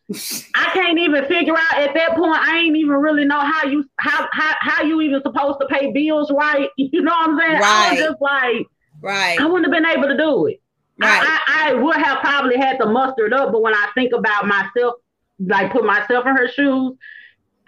I 0.54 0.70
can't 0.72 0.98
even 0.98 1.24
figure 1.26 1.54
out 1.56 1.78
at 1.80 1.94
that 1.94 2.16
point. 2.16 2.38
I 2.40 2.58
ain't 2.58 2.76
even 2.76 2.92
really 2.94 3.24
know 3.24 3.40
how 3.40 3.66
you 3.68 3.84
how 3.98 4.28
how 4.32 4.54
how 4.60 4.82
you 4.84 5.00
even 5.00 5.20
supposed 5.22 5.58
to 5.60 5.66
pay 5.66 5.92
bills 5.92 6.30
right. 6.32 6.68
You 6.76 7.02
know 7.02 7.10
what 7.12 7.30
I'm 7.30 7.38
saying? 7.38 7.56
I 7.56 7.60
Right. 7.60 7.90
was 7.92 8.00
just 8.08 8.20
like, 8.20 8.66
Right. 9.02 9.40
I 9.40 9.46
wouldn't 9.46 9.72
have 9.72 9.82
been 9.82 9.90
able 9.90 10.08
to 10.08 10.16
do 10.16 10.46
it. 10.46 10.60
Right. 11.00 11.22
I, 11.22 11.40
I, 11.46 11.70
I 11.70 11.74
would 11.74 11.96
have 11.96 12.18
probably 12.20 12.56
had 12.56 12.78
to 12.78 12.86
muster 12.86 13.26
it 13.26 13.32
up, 13.32 13.52
but 13.52 13.62
when 13.62 13.74
I 13.74 13.88
think 13.94 14.12
about 14.12 14.46
myself, 14.46 14.94
like 15.38 15.70
put 15.72 15.84
myself 15.84 16.26
in 16.26 16.36
her 16.36 16.48
shoes, 16.48 16.94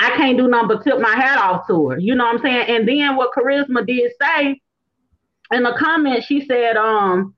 I 0.01 0.11
can't 0.17 0.37
do 0.39 0.49
nothing 0.49 0.69
but 0.69 0.83
tip 0.83 0.99
my 0.99 1.15
hat 1.15 1.39
off 1.39 1.67
to 1.69 1.91
her. 1.91 1.99
You 1.99 2.15
know 2.17 2.25
what 2.25 2.37
I'm 2.37 2.43
saying? 2.43 2.69
And 2.69 2.89
then 2.89 3.17
what 3.17 3.31
Charisma 3.33 3.87
did 3.87 4.11
say 4.21 4.61
in 5.53 5.63
the 5.63 5.75
comment, 5.79 6.25
she 6.25 6.45
said, 6.47 6.77
um, 6.77 7.35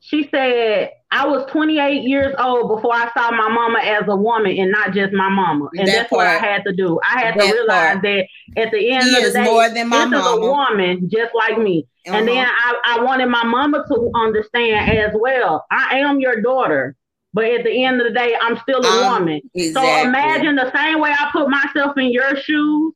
she 0.00 0.28
said, 0.30 0.90
I 1.12 1.26
was 1.26 1.44
28 1.50 2.02
years 2.04 2.34
old 2.38 2.68
before 2.76 2.94
I 2.94 3.10
saw 3.16 3.30
my 3.32 3.48
mama 3.48 3.80
as 3.80 4.04
a 4.06 4.14
woman 4.14 4.56
and 4.56 4.70
not 4.70 4.92
just 4.94 5.12
my 5.12 5.28
mama. 5.28 5.68
And 5.76 5.88
That 5.88 5.92
that's 5.94 6.12
what 6.12 6.26
I 6.26 6.38
had 6.38 6.64
to 6.64 6.72
do. 6.72 7.00
I 7.04 7.20
had 7.20 7.34
That 7.34 7.46
to 7.48 7.52
realize 7.52 7.92
part. 7.94 8.02
that 8.02 8.26
at 8.56 8.70
the 8.70 8.90
end 8.92 9.04
He 9.04 9.16
of 9.16 9.24
the 9.24 9.30
day, 9.32 9.44
more 9.44 9.68
than 9.68 9.88
my 9.88 10.04
this 10.04 10.20
is 10.20 10.26
a 10.26 10.40
woman 10.40 11.08
just 11.10 11.34
like 11.34 11.58
me. 11.58 11.86
And 12.06 12.28
then 12.28 12.44
Uh-huh. 12.46 12.76
I, 12.84 12.96
I 13.00 13.02
wanted 13.02 13.26
my 13.26 13.42
mama 13.44 13.84
to 13.88 14.10
understand 14.14 14.90
as 14.98 15.12
well. 15.18 15.66
I 15.70 15.98
am 15.98 16.20
your 16.20 16.40
daughter, 16.42 16.94
but 17.34 17.44
at 17.44 17.64
the 17.64 17.84
end 17.84 18.00
of 18.00 18.06
the 18.06 18.12
day, 18.16 18.36
I'm 18.40 18.56
still 18.58 18.84
a 18.84 18.88
Um, 18.88 19.12
woman. 19.14 19.40
exactly. 19.54 19.72
So 19.72 20.08
imagine 20.08 20.54
the 20.56 20.70
same 20.74 21.00
way 21.00 21.10
I 21.10 21.28
put 21.32 21.48
myself 21.50 21.98
in 21.98 22.12
your 22.12 22.36
shoes 22.36 22.94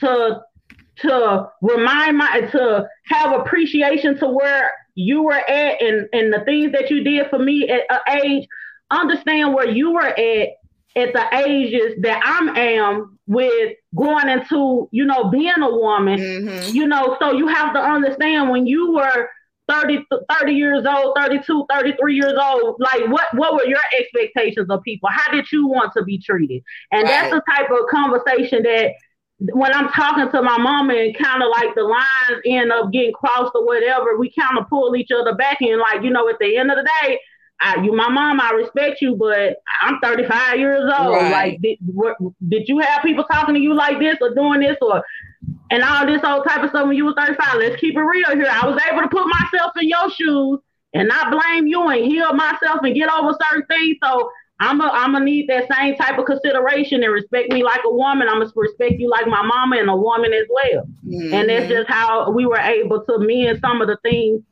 to 0.00 0.40
to 0.98 1.48
remind 1.62 2.16
my 2.18 2.40
to 2.52 2.86
have 3.06 3.32
appreciation 3.40 4.16
to 4.18 4.26
where 4.28 4.70
you 4.94 5.22
were 5.22 5.32
at 5.34 5.82
and 5.82 6.08
and 6.12 6.32
the 6.32 6.40
things 6.44 6.72
that 6.72 6.90
you 6.90 7.02
did 7.02 7.28
for 7.30 7.38
me 7.38 7.68
at 7.68 7.82
an 7.90 8.22
age. 8.24 8.46
Understand 8.90 9.54
where 9.54 9.68
you 9.68 9.92
were 9.92 10.02
at 10.06 10.48
at 10.94 11.12
the 11.14 11.26
ages 11.46 11.94
that 12.02 12.20
I'm 12.22 12.54
am 12.56 13.18
with 13.26 13.74
going 13.96 14.28
into 14.28 14.88
you 14.92 15.04
know 15.06 15.30
being 15.30 15.60
a 15.62 15.70
woman 15.70 16.18
Mhm. 16.20 16.74
you 16.74 16.86
know, 16.86 17.16
so 17.20 17.32
you 17.32 17.46
have 17.48 17.72
to 17.74 17.80
understand 17.80 18.50
when 18.50 18.66
you 18.66 18.92
were 18.92 19.28
30, 19.68 20.04
30 20.40 20.52
years 20.52 20.84
old, 20.86 21.16
32, 21.16 21.66
33 21.70 22.14
years 22.14 22.34
old, 22.40 22.76
like 22.78 23.08
what, 23.08 23.26
what 23.34 23.54
were 23.54 23.64
your 23.64 23.80
expectations 23.98 24.68
of 24.70 24.82
people? 24.82 25.08
How 25.10 25.32
did 25.32 25.50
you 25.50 25.66
want 25.66 25.92
to 25.96 26.04
be 26.04 26.18
treated? 26.18 26.62
And 26.90 27.08
that's 27.08 27.30
the 27.30 27.42
type 27.50 27.70
of 27.70 27.86
conversation 27.90 28.62
that 28.64 28.92
when 29.52 29.74
I'm 29.74 29.88
talking 29.88 30.30
to 30.30 30.42
my 30.42 30.58
mama 30.58 30.94
and 30.94 31.16
kind 31.16 31.42
of 31.42 31.48
like 31.50 31.74
the 31.74 31.82
lines 31.82 32.42
end 32.46 32.70
up 32.70 32.92
getting 32.92 33.12
crossed 33.12 33.52
or 33.54 33.64
whatever, 33.64 34.18
we 34.18 34.30
kind 34.30 34.58
of 34.58 34.68
pull 34.68 34.94
each 34.94 35.10
other 35.10 35.34
back 35.34 35.60
and 35.60 35.80
like, 35.80 36.02
you 36.02 36.10
know, 36.10 36.28
at 36.28 36.38
the 36.38 36.56
end 36.56 36.70
of 36.70 36.76
the 36.76 36.88
day, 37.02 37.18
I, 37.60 37.82
you, 37.82 37.94
my 37.94 38.08
mom, 38.08 38.40
I 38.40 38.50
respect 38.50 39.00
you, 39.00 39.14
but 39.14 39.56
I'm 39.82 39.98
35 40.02 40.58
years 40.58 40.92
old. 40.98 41.16
Right. 41.16 41.30
Like, 41.30 41.62
did, 41.62 41.78
what, 41.86 42.16
did 42.48 42.68
you 42.68 42.80
have 42.80 43.02
people 43.02 43.24
talking 43.24 43.54
to 43.54 43.60
you 43.60 43.74
like 43.74 43.98
this 43.98 44.16
or 44.20 44.34
doing 44.34 44.60
this 44.60 44.76
or 44.82 45.02
and 45.70 45.82
all 45.82 46.06
this 46.06 46.22
old 46.22 46.46
type 46.46 46.62
of 46.62 46.70
stuff 46.70 46.86
when 46.86 46.96
you 46.96 47.06
were 47.06 47.14
35. 47.14 47.56
Let's 47.56 47.80
keep 47.80 47.96
it 47.96 48.00
real 48.00 48.30
here. 48.34 48.46
I 48.48 48.66
was 48.66 48.80
able 48.90 49.02
to 49.02 49.08
put 49.08 49.26
myself 49.26 49.72
in 49.80 49.88
your 49.88 50.10
shoes 50.10 50.60
and 50.92 51.08
not 51.08 51.30
blame 51.30 51.66
you 51.66 51.88
and 51.88 52.04
heal 52.04 52.32
myself 52.34 52.80
and 52.82 52.94
get 52.94 53.10
over 53.10 53.34
certain 53.48 53.66
things. 53.66 53.96
So 54.04 54.30
I'm 54.62 54.80
a, 54.80 54.84
I'm 54.92 55.12
gonna 55.12 55.24
need 55.24 55.48
that 55.48 55.68
same 55.72 55.96
type 55.96 56.18
of 56.18 56.24
consideration 56.26 57.02
and 57.02 57.12
respect 57.12 57.52
me 57.52 57.62
like 57.62 57.80
a 57.84 57.92
woman. 57.92 58.28
I'm 58.28 58.38
gonna 58.40 58.50
respect 58.54 58.94
you 58.98 59.10
like 59.10 59.26
my 59.26 59.42
mama 59.42 59.76
and 59.76 59.90
a 59.90 59.96
woman 59.96 60.32
as 60.32 60.46
well. 60.48 60.86
And 61.32 61.48
that's 61.48 61.66
Mhm. 61.66 61.68
just 61.68 61.90
how 61.90 62.30
we 62.30 62.46
were 62.46 62.58
able 62.58 63.04
to 63.04 63.18
mend 63.18 63.58
some 63.60 63.80
of 63.82 63.88
the 63.88 63.98
things 64.02 64.42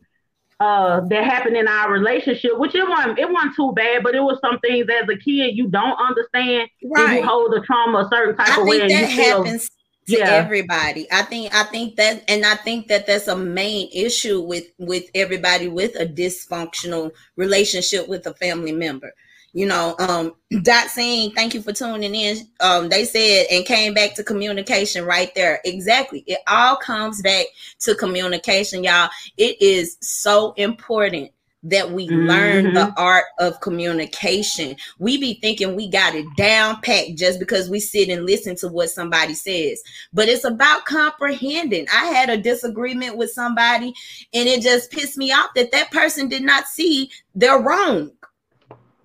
uh, 0.61 1.01
that 1.09 1.25
happened 1.25 1.57
in 1.57 1.67
our 1.67 1.91
relationship, 1.91 2.59
which 2.59 2.75
it 2.75 2.87
wasn't 2.87 3.19
it 3.19 3.31
wasn't 3.31 3.57
too 3.57 3.73
bad, 3.75 4.03
but 4.03 4.15
it 4.15 4.21
was 4.21 4.39
some 4.43 4.59
things 4.61 4.87
as 4.91 5.09
a 5.09 5.17
kid 5.17 5.57
you 5.57 5.69
don't 5.69 5.99
understand. 5.99 6.69
and 6.83 6.91
Right. 6.93 7.21
you 7.23 7.27
hold 7.27 7.53
the 7.53 7.61
trauma 7.63 8.01
a 8.01 8.09
certain 8.15 8.37
type 8.37 8.59
I 8.59 8.61
of 8.61 8.67
way 8.67 8.77
I 8.77 8.89
think 8.89 8.93
that 8.93 9.11
you 9.11 9.17
feel 9.17 9.45
happens 9.45 9.71
to 10.09 10.19
Yeah. 10.19 10.27
everybody. 10.45 11.07
I 11.11 11.23
think 11.23 11.55
I 11.55 11.63
think 11.65 11.97
that 11.97 12.25
and 12.29 12.45
I 12.45 12.57
think 12.57 12.89
that 12.89 13.07
that's 13.07 13.29
a 13.29 13.37
main 13.37 13.89
issue 13.93 14.41
with 14.43 14.67
with 14.79 15.05
everybody 15.15 15.69
with 15.69 15.95
a 15.99 16.05
dysfunctional 16.07 17.13
relationship 17.37 18.07
with 18.09 18.27
a 18.27 18.35
family 18.35 18.73
member. 18.73 19.15
You 19.53 19.67
know, 19.67 19.97
um 19.99 20.35
Dot 20.63 20.89
saying 20.89 21.33
thank 21.33 21.55
you 21.55 21.63
for 21.63 21.73
tuning 21.73 22.15
in. 22.15 22.49
Um 22.61 22.89
they 22.89 23.05
said 23.05 23.47
and 23.51 23.65
came 23.65 23.95
back 23.95 24.15
to 24.15 24.25
communication 24.25 25.05
right 25.05 25.35
there. 25.35 25.61
Exactly. 25.65 26.25
It 26.27 26.41
all 26.47 26.77
comes 26.77 27.23
back 27.23 27.47
to 27.81 27.95
communication, 27.95 28.85
y'all. 28.85 29.11
It 29.37 29.61
is 29.61 29.97
so 30.01 30.53
important 30.53 31.33
that 31.63 31.91
we 31.91 32.09
learn 32.09 32.73
the 32.73 32.93
art 32.97 33.27
of 33.39 33.61
communication. 33.61 34.77
We 34.99 35.19
be 35.19 35.35
thinking 35.35 35.77
we 35.77 35.89
got 35.89 36.15
it 36.15 36.25
down 36.37 36.81
packed 36.81 37.17
just 37.17 37.39
because 37.39 37.69
we 37.69 37.81
sit 37.81 38.09
and 38.09 38.25
listen 38.25 38.57
to 38.57 38.69
what 38.69 38.91
somebody 38.91 39.35
says. 39.35 39.83
But 40.13 40.29
it's 40.29 40.45
about 40.45 40.87
comprehending. 40.87 41.87
I 41.93 42.07
had 42.07 42.31
a 42.31 42.39
disagreement 42.39 43.17
with 43.17 43.31
somebody 43.31 43.93
and 44.33 44.49
it 44.49 44.63
just 44.63 44.91
pissed 44.91 45.19
me 45.19 45.33
off 45.33 45.51
that 45.55 45.73
that 45.73 45.91
person 45.91 46.29
did 46.29 46.43
not 46.43 46.67
see 46.67 47.11
they're 47.35 47.61
wrong. 47.61 48.11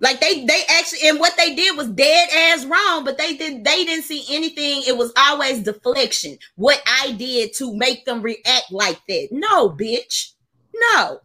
Like 0.02 0.20
they 0.20 0.46
they 0.46 0.62
actually 0.70 1.08
and 1.08 1.20
what 1.20 1.38
they 1.38 1.56
did 1.56 1.78
was 1.78 1.90
dead 1.90 2.30
ass 2.30 2.66
wrong, 2.66 3.06
but 3.06 3.18
they 3.18 3.36
didn't 3.38 3.64
they 3.64 3.86
didn't 3.86 4.04
see 4.04 4.26
anything. 4.30 4.84
It 4.86 4.98
was 4.98 5.14
always 5.18 5.64
deflection. 5.64 6.38
What 6.56 6.82
I 6.86 7.14
did 7.14 7.54
to 7.58 7.76
make 7.76 8.06
them 8.06 8.22
react 8.22 8.72
like 8.72 9.00
that. 9.08 9.30
No, 9.32 9.70
bitch. 9.70 10.32
No. 10.92 11.20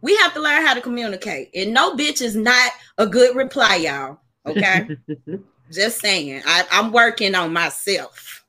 We 0.00 0.16
have 0.18 0.34
to 0.34 0.40
learn 0.40 0.64
how 0.64 0.74
to 0.74 0.80
communicate. 0.80 1.50
And 1.54 1.74
no 1.74 1.96
bitch 1.96 2.22
is 2.22 2.36
not 2.36 2.70
a 2.98 3.06
good 3.06 3.34
reply, 3.34 3.76
y'all. 3.76 4.18
Okay. 4.46 4.96
Just 5.72 6.00
saying. 6.00 6.42
I, 6.46 6.64
I'm 6.70 6.92
working 6.92 7.34
on 7.34 7.52
myself. 7.52 8.44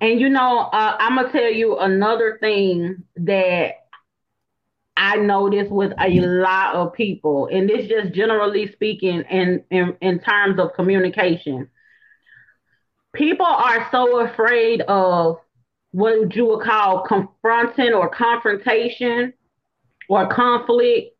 And 0.00 0.18
you 0.18 0.30
know, 0.30 0.60
uh, 0.72 0.96
I'm 0.98 1.16
gonna 1.16 1.30
tell 1.30 1.50
you 1.52 1.76
another 1.78 2.38
thing 2.40 3.04
that 3.16 3.79
I 5.02 5.16
noticed 5.16 5.70
with 5.70 5.92
a 5.98 6.20
lot 6.20 6.74
of 6.74 6.92
people, 6.92 7.48
and 7.50 7.66
this 7.66 7.88
just 7.88 8.12
generally 8.12 8.70
speaking, 8.70 9.22
in 9.30 9.64
in, 9.70 9.96
in 10.02 10.18
terms 10.18 10.60
of 10.60 10.74
communication, 10.74 11.70
people 13.14 13.46
are 13.46 13.88
so 13.90 14.20
afraid 14.20 14.82
of 14.82 15.38
what 15.92 16.36
you 16.36 16.44
would 16.44 16.62
call 16.62 17.02
confronting 17.04 17.94
or 17.94 18.10
confrontation 18.10 19.32
or 20.10 20.28
conflict. 20.28 21.16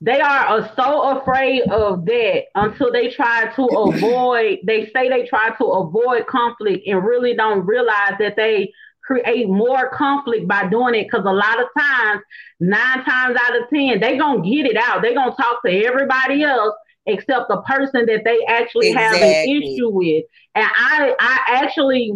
They 0.00 0.20
are 0.20 0.60
uh, 0.60 0.74
so 0.76 1.18
afraid 1.18 1.62
of 1.62 2.04
that 2.04 2.42
until 2.54 2.92
they 2.92 3.10
try 3.10 3.52
to 3.56 3.62
avoid, 3.64 4.58
they 4.64 4.90
say 4.94 5.08
they 5.08 5.26
try 5.26 5.50
to 5.58 5.64
avoid 5.64 6.28
conflict 6.28 6.86
and 6.86 7.04
really 7.04 7.34
don't 7.34 7.66
realize 7.66 8.14
that 8.20 8.36
they 8.36 8.72
create 9.06 9.48
more 9.48 9.88
conflict 9.90 10.48
by 10.48 10.68
doing 10.68 10.94
it. 10.94 11.04
Because 11.04 11.24
a 11.24 11.32
lot 11.32 11.60
of 11.60 11.68
times, 11.78 12.22
nine 12.60 13.04
times 13.04 13.38
out 13.42 13.62
of 13.62 13.68
10, 13.70 14.00
they're 14.00 14.18
going 14.18 14.42
to 14.42 14.50
get 14.50 14.66
it 14.66 14.76
out. 14.76 15.02
They're 15.02 15.14
going 15.14 15.30
to 15.30 15.36
talk 15.36 15.62
to 15.64 15.84
everybody 15.84 16.42
else 16.42 16.74
except 17.06 17.48
the 17.48 17.62
person 17.62 18.04
that 18.06 18.22
they 18.24 18.44
actually 18.48 18.92
have 18.92 19.14
an 19.14 19.48
issue 19.48 19.88
with. 19.88 20.24
And 20.54 20.66
I, 20.66 21.14
I 21.20 21.62
actually, 21.62 22.12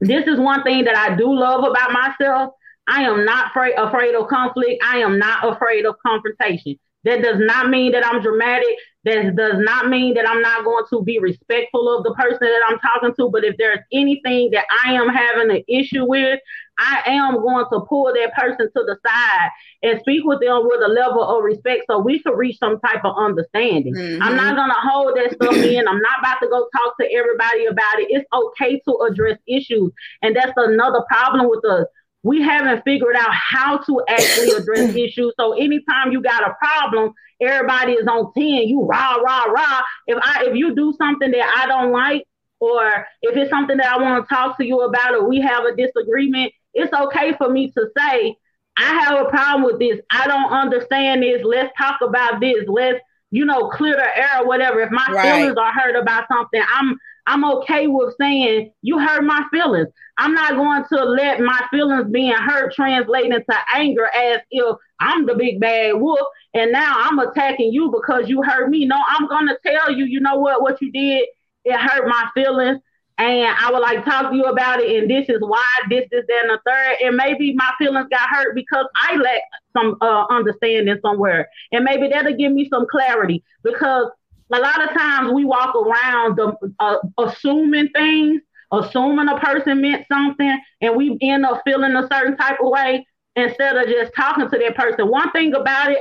this 0.00 0.26
is 0.26 0.38
one 0.38 0.62
thing 0.62 0.84
that 0.84 0.96
I 0.96 1.16
do 1.16 1.34
love 1.34 1.64
about 1.64 1.92
myself. 1.92 2.54
I 2.86 3.02
am 3.02 3.24
not 3.24 3.50
afraid 3.50 3.74
afraid 3.76 4.14
of 4.14 4.28
conflict. 4.28 4.82
I 4.84 4.98
am 4.98 5.18
not 5.18 5.52
afraid 5.52 5.86
of 5.86 5.96
confrontation. 6.04 6.78
That 7.04 7.22
does 7.22 7.38
not 7.38 7.70
mean 7.70 7.92
that 7.92 8.06
I'm 8.06 8.20
dramatic. 8.20 8.76
That 9.04 9.34
does 9.34 9.54
not 9.56 9.88
mean 9.88 10.12
that 10.14 10.28
I'm 10.28 10.42
not 10.42 10.64
going 10.64 10.84
to 10.90 11.02
be 11.02 11.18
respectful 11.18 11.96
of 11.96 12.04
the 12.04 12.12
person 12.14 12.40
that 12.42 12.62
I'm 12.68 12.78
talking 12.78 13.14
to. 13.18 13.30
But 13.30 13.44
if 13.44 13.56
there's 13.56 13.80
anything 13.92 14.50
that 14.52 14.66
I 14.84 14.92
am 14.92 15.08
having 15.08 15.50
an 15.50 15.64
issue 15.66 16.04
with, 16.04 16.38
I 16.76 17.02
am 17.06 17.36
going 17.36 17.64
to 17.72 17.80
pull 17.80 18.12
that 18.12 18.34
person 18.34 18.66
to 18.66 18.84
the 18.84 18.96
side 19.06 19.50
and 19.82 20.00
speak 20.00 20.24
with 20.24 20.40
them 20.40 20.62
with 20.64 20.82
a 20.82 20.88
level 20.88 21.22
of 21.22 21.42
respect 21.42 21.84
so 21.88 21.98
we 21.98 22.22
can 22.22 22.34
reach 22.34 22.58
some 22.58 22.78
type 22.80 23.04
of 23.04 23.16
understanding. 23.16 23.94
Mm-hmm. 23.94 24.22
I'm 24.22 24.36
not 24.36 24.56
going 24.56 24.68
to 24.70 24.80
hold 24.80 25.16
that 25.16 25.32
stuff 25.32 25.56
in. 25.64 25.88
I'm 25.88 26.00
not 26.00 26.20
about 26.20 26.40
to 26.40 26.48
go 26.48 26.68
talk 26.76 26.98
to 27.00 27.12
everybody 27.12 27.66
about 27.66 28.00
it. 28.00 28.08
It's 28.10 28.26
okay 28.32 28.80
to 28.80 28.98
address 29.10 29.38
issues. 29.46 29.92
And 30.22 30.36
that's 30.36 30.52
another 30.56 31.02
problem 31.08 31.48
with 31.48 31.64
us 31.64 31.86
we 32.22 32.42
haven't 32.42 32.82
figured 32.84 33.16
out 33.16 33.32
how 33.32 33.78
to 33.78 34.02
actually 34.08 34.50
address 34.56 34.94
issues. 34.94 35.32
So 35.38 35.52
anytime 35.52 36.12
you 36.12 36.22
got 36.22 36.48
a 36.48 36.54
problem, 36.54 37.12
everybody 37.40 37.92
is 37.92 38.06
on 38.06 38.32
10, 38.34 38.44
you 38.44 38.82
rah, 38.82 39.14
rah, 39.16 39.44
rah. 39.44 39.82
If 40.06 40.18
I 40.22 40.44
if 40.46 40.56
you 40.56 40.74
do 40.74 40.92
something 40.98 41.30
that 41.30 41.54
I 41.58 41.66
don't 41.66 41.92
like, 41.92 42.24
or 42.60 43.06
if 43.22 43.36
it's 43.36 43.50
something 43.50 43.78
that 43.78 43.86
I 43.86 43.96
want 43.96 44.22
to 44.22 44.34
talk 44.34 44.58
to 44.58 44.66
you 44.66 44.80
about, 44.82 45.14
or 45.14 45.28
we 45.28 45.40
have 45.40 45.64
a 45.64 45.74
disagreement, 45.74 46.52
it's 46.74 46.92
okay 46.92 47.34
for 47.38 47.48
me 47.48 47.70
to 47.72 47.88
say, 47.96 48.36
I 48.76 49.04
have 49.04 49.26
a 49.26 49.30
problem 49.30 49.64
with 49.64 49.78
this. 49.78 49.98
I 50.10 50.26
don't 50.26 50.52
understand 50.52 51.22
this. 51.22 51.42
Let's 51.42 51.72
talk 51.76 52.00
about 52.02 52.40
this. 52.40 52.64
Let's, 52.66 53.00
you 53.30 53.44
know, 53.44 53.68
clear 53.68 53.96
the 53.96 54.18
air 54.18 54.40
or 54.40 54.46
whatever. 54.46 54.80
If 54.80 54.90
my 54.90 55.06
right. 55.10 55.38
feelings 55.38 55.56
are 55.56 55.72
hurt 55.72 55.96
about 55.96 56.24
something, 56.30 56.62
I'm 56.72 56.98
I'm 57.26 57.44
okay 57.44 57.86
with 57.86 58.14
saying 58.20 58.72
you 58.82 58.98
hurt 58.98 59.22
my 59.22 59.44
feelings. 59.52 59.88
I'm 60.18 60.34
not 60.34 60.54
going 60.54 60.84
to 60.92 61.04
let 61.04 61.40
my 61.40 61.60
feelings 61.70 62.10
being 62.10 62.32
hurt 62.32 62.74
translate 62.74 63.26
into 63.26 63.56
anger 63.74 64.06
as 64.14 64.40
if 64.50 64.76
I'm 64.98 65.26
the 65.26 65.34
big 65.34 65.60
bad 65.60 65.94
wolf 65.94 66.20
and 66.54 66.72
now 66.72 66.94
I'm 66.96 67.18
attacking 67.18 67.72
you 67.72 67.90
because 67.90 68.28
you 68.28 68.42
hurt 68.42 68.70
me. 68.70 68.84
No, 68.84 68.96
I'm 69.08 69.28
gonna 69.28 69.56
tell 69.64 69.92
you, 69.92 70.04
you 70.04 70.20
know 70.20 70.36
what, 70.36 70.62
what 70.62 70.80
you 70.82 70.90
did, 70.90 71.26
it 71.64 71.76
hurt 71.76 72.08
my 72.08 72.28
feelings. 72.34 72.80
And 73.18 73.54
I 73.60 73.70
would 73.70 73.80
like 73.80 74.02
talk 74.02 74.30
to 74.30 74.36
you 74.36 74.44
about 74.44 74.80
it, 74.80 74.96
and 74.96 75.10
this 75.10 75.28
is 75.28 75.42
why, 75.42 75.66
this, 75.90 76.06
is 76.10 76.24
that, 76.26 76.40
and 76.42 76.50
the 76.50 76.58
third. 76.66 77.06
And 77.06 77.16
maybe 77.16 77.54
my 77.54 77.70
feelings 77.78 78.06
got 78.10 78.30
hurt 78.30 78.54
because 78.54 78.86
I 78.96 79.16
lack 79.16 79.42
some 79.76 79.98
uh, 80.00 80.24
understanding 80.30 80.98
somewhere. 81.02 81.46
And 81.70 81.84
maybe 81.84 82.08
that'll 82.08 82.34
give 82.34 82.50
me 82.50 82.66
some 82.70 82.86
clarity 82.90 83.44
because 83.62 84.06
a 84.52 84.58
lot 84.58 84.82
of 84.82 84.96
times 84.96 85.32
we 85.32 85.44
walk 85.44 85.74
around 85.74 86.36
the, 86.36 86.52
uh, 86.80 86.96
assuming 87.18 87.88
things, 87.90 88.40
assuming 88.72 89.28
a 89.28 89.38
person 89.38 89.80
meant 89.80 90.06
something, 90.10 90.60
and 90.80 90.96
we 90.96 91.16
end 91.20 91.44
up 91.44 91.62
feeling 91.64 91.94
a 91.94 92.08
certain 92.12 92.36
type 92.36 92.58
of 92.60 92.68
way 92.68 93.06
instead 93.36 93.76
of 93.76 93.86
just 93.88 94.12
talking 94.14 94.48
to 94.48 94.58
that 94.58 94.76
person. 94.76 95.08
One 95.08 95.30
thing 95.32 95.54
about 95.54 95.92
it 95.92 96.00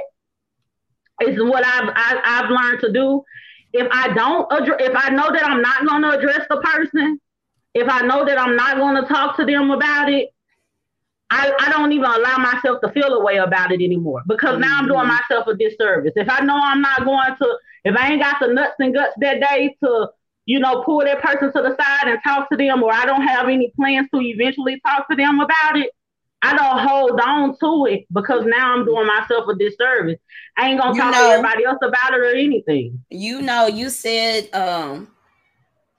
is 1.22 1.38
what 1.42 1.66
I've 1.66 1.90
I, 1.90 2.02
have 2.02 2.22
i 2.26 2.30
have 2.38 2.50
learned 2.50 2.82
to 2.82 2.92
do. 2.92 3.24
If 3.72 3.88
I 3.92 4.14
don't 4.14 4.52
address, 4.52 4.78
if 4.80 4.96
I 4.96 5.10
know 5.10 5.32
that 5.32 5.46
I'm 5.46 5.62
not 5.62 5.86
going 5.86 6.02
to 6.02 6.18
address 6.18 6.46
the 6.50 6.58
person, 6.58 7.20
if 7.76 7.88
I 7.88 8.02
know 8.02 8.26
that 8.26 8.40
I'm 8.40 8.56
not 8.56 8.78
going 8.78 8.96
to 9.02 9.08
talk 9.08 9.38
to 9.38 9.46
them 9.46 9.70
about 9.70 10.10
it, 10.10 10.30
I, 11.30 11.52
I 11.60 11.70
don't 11.70 11.92
even 11.92 12.06
allow 12.06 12.38
myself 12.38 12.82
to 12.82 12.92
feel 12.92 13.14
a 13.14 13.24
way 13.24 13.38
about 13.38 13.72
it 13.72 13.82
anymore 13.82 14.24
because 14.28 14.60
now 14.60 14.80
I'm 14.80 14.88
doing 14.88 15.02
mm-hmm. 15.02 15.10
myself 15.30 15.48
a 15.48 15.56
disservice. 15.56 16.14
If 16.16 16.28
I 16.28 16.44
know 16.44 16.60
I'm 16.60 16.82
not 16.82 17.06
going 17.06 17.36
to 17.38 17.58
if 17.84 17.96
I 17.96 18.12
ain't 18.12 18.22
got 18.22 18.38
the 18.40 18.54
nuts 18.54 18.76
and 18.80 18.94
guts 18.94 19.14
that 19.20 19.40
day 19.40 19.76
to, 19.84 20.10
you 20.46 20.60
know, 20.60 20.84
pull 20.84 21.00
that 21.00 21.22
person 21.22 21.52
to 21.54 21.62
the 21.62 21.76
side 21.80 22.08
and 22.12 22.20
talk 22.24 22.50
to 22.50 22.58
them, 22.58 22.84
or 22.84 22.94
I 22.94 23.06
don't 23.06 23.22
have 23.22 23.48
any 23.48 23.72
plans 23.76 24.08
to 24.14 24.22
eventually 24.22 24.82
talk 24.86 25.08
to 25.10 25.16
them 25.16 25.40
about 25.40 25.78
it, 25.78 25.92
I 26.42 26.56
don't 26.56 26.88
hold 26.88 27.20
on 27.20 27.58
to 27.60 27.94
it 27.94 28.06
because 28.14 28.46
now 28.46 28.74
I'm 28.74 28.86
doing 28.86 29.06
myself 29.06 29.48
a 29.50 29.56
disservice. 29.56 30.20
I 30.58 30.70
ain't 30.70 30.80
gonna 30.80 30.96
you 30.96 31.02
talk 31.02 31.12
know, 31.12 31.28
to 31.28 31.34
everybody 31.34 31.66
else 31.66 31.80
about 31.82 32.14
it 32.14 32.20
or 32.20 32.34
anything. 32.34 33.04
You 33.10 33.42
know, 33.42 33.68
you 33.68 33.90
said 33.90 34.50
um 34.54 35.10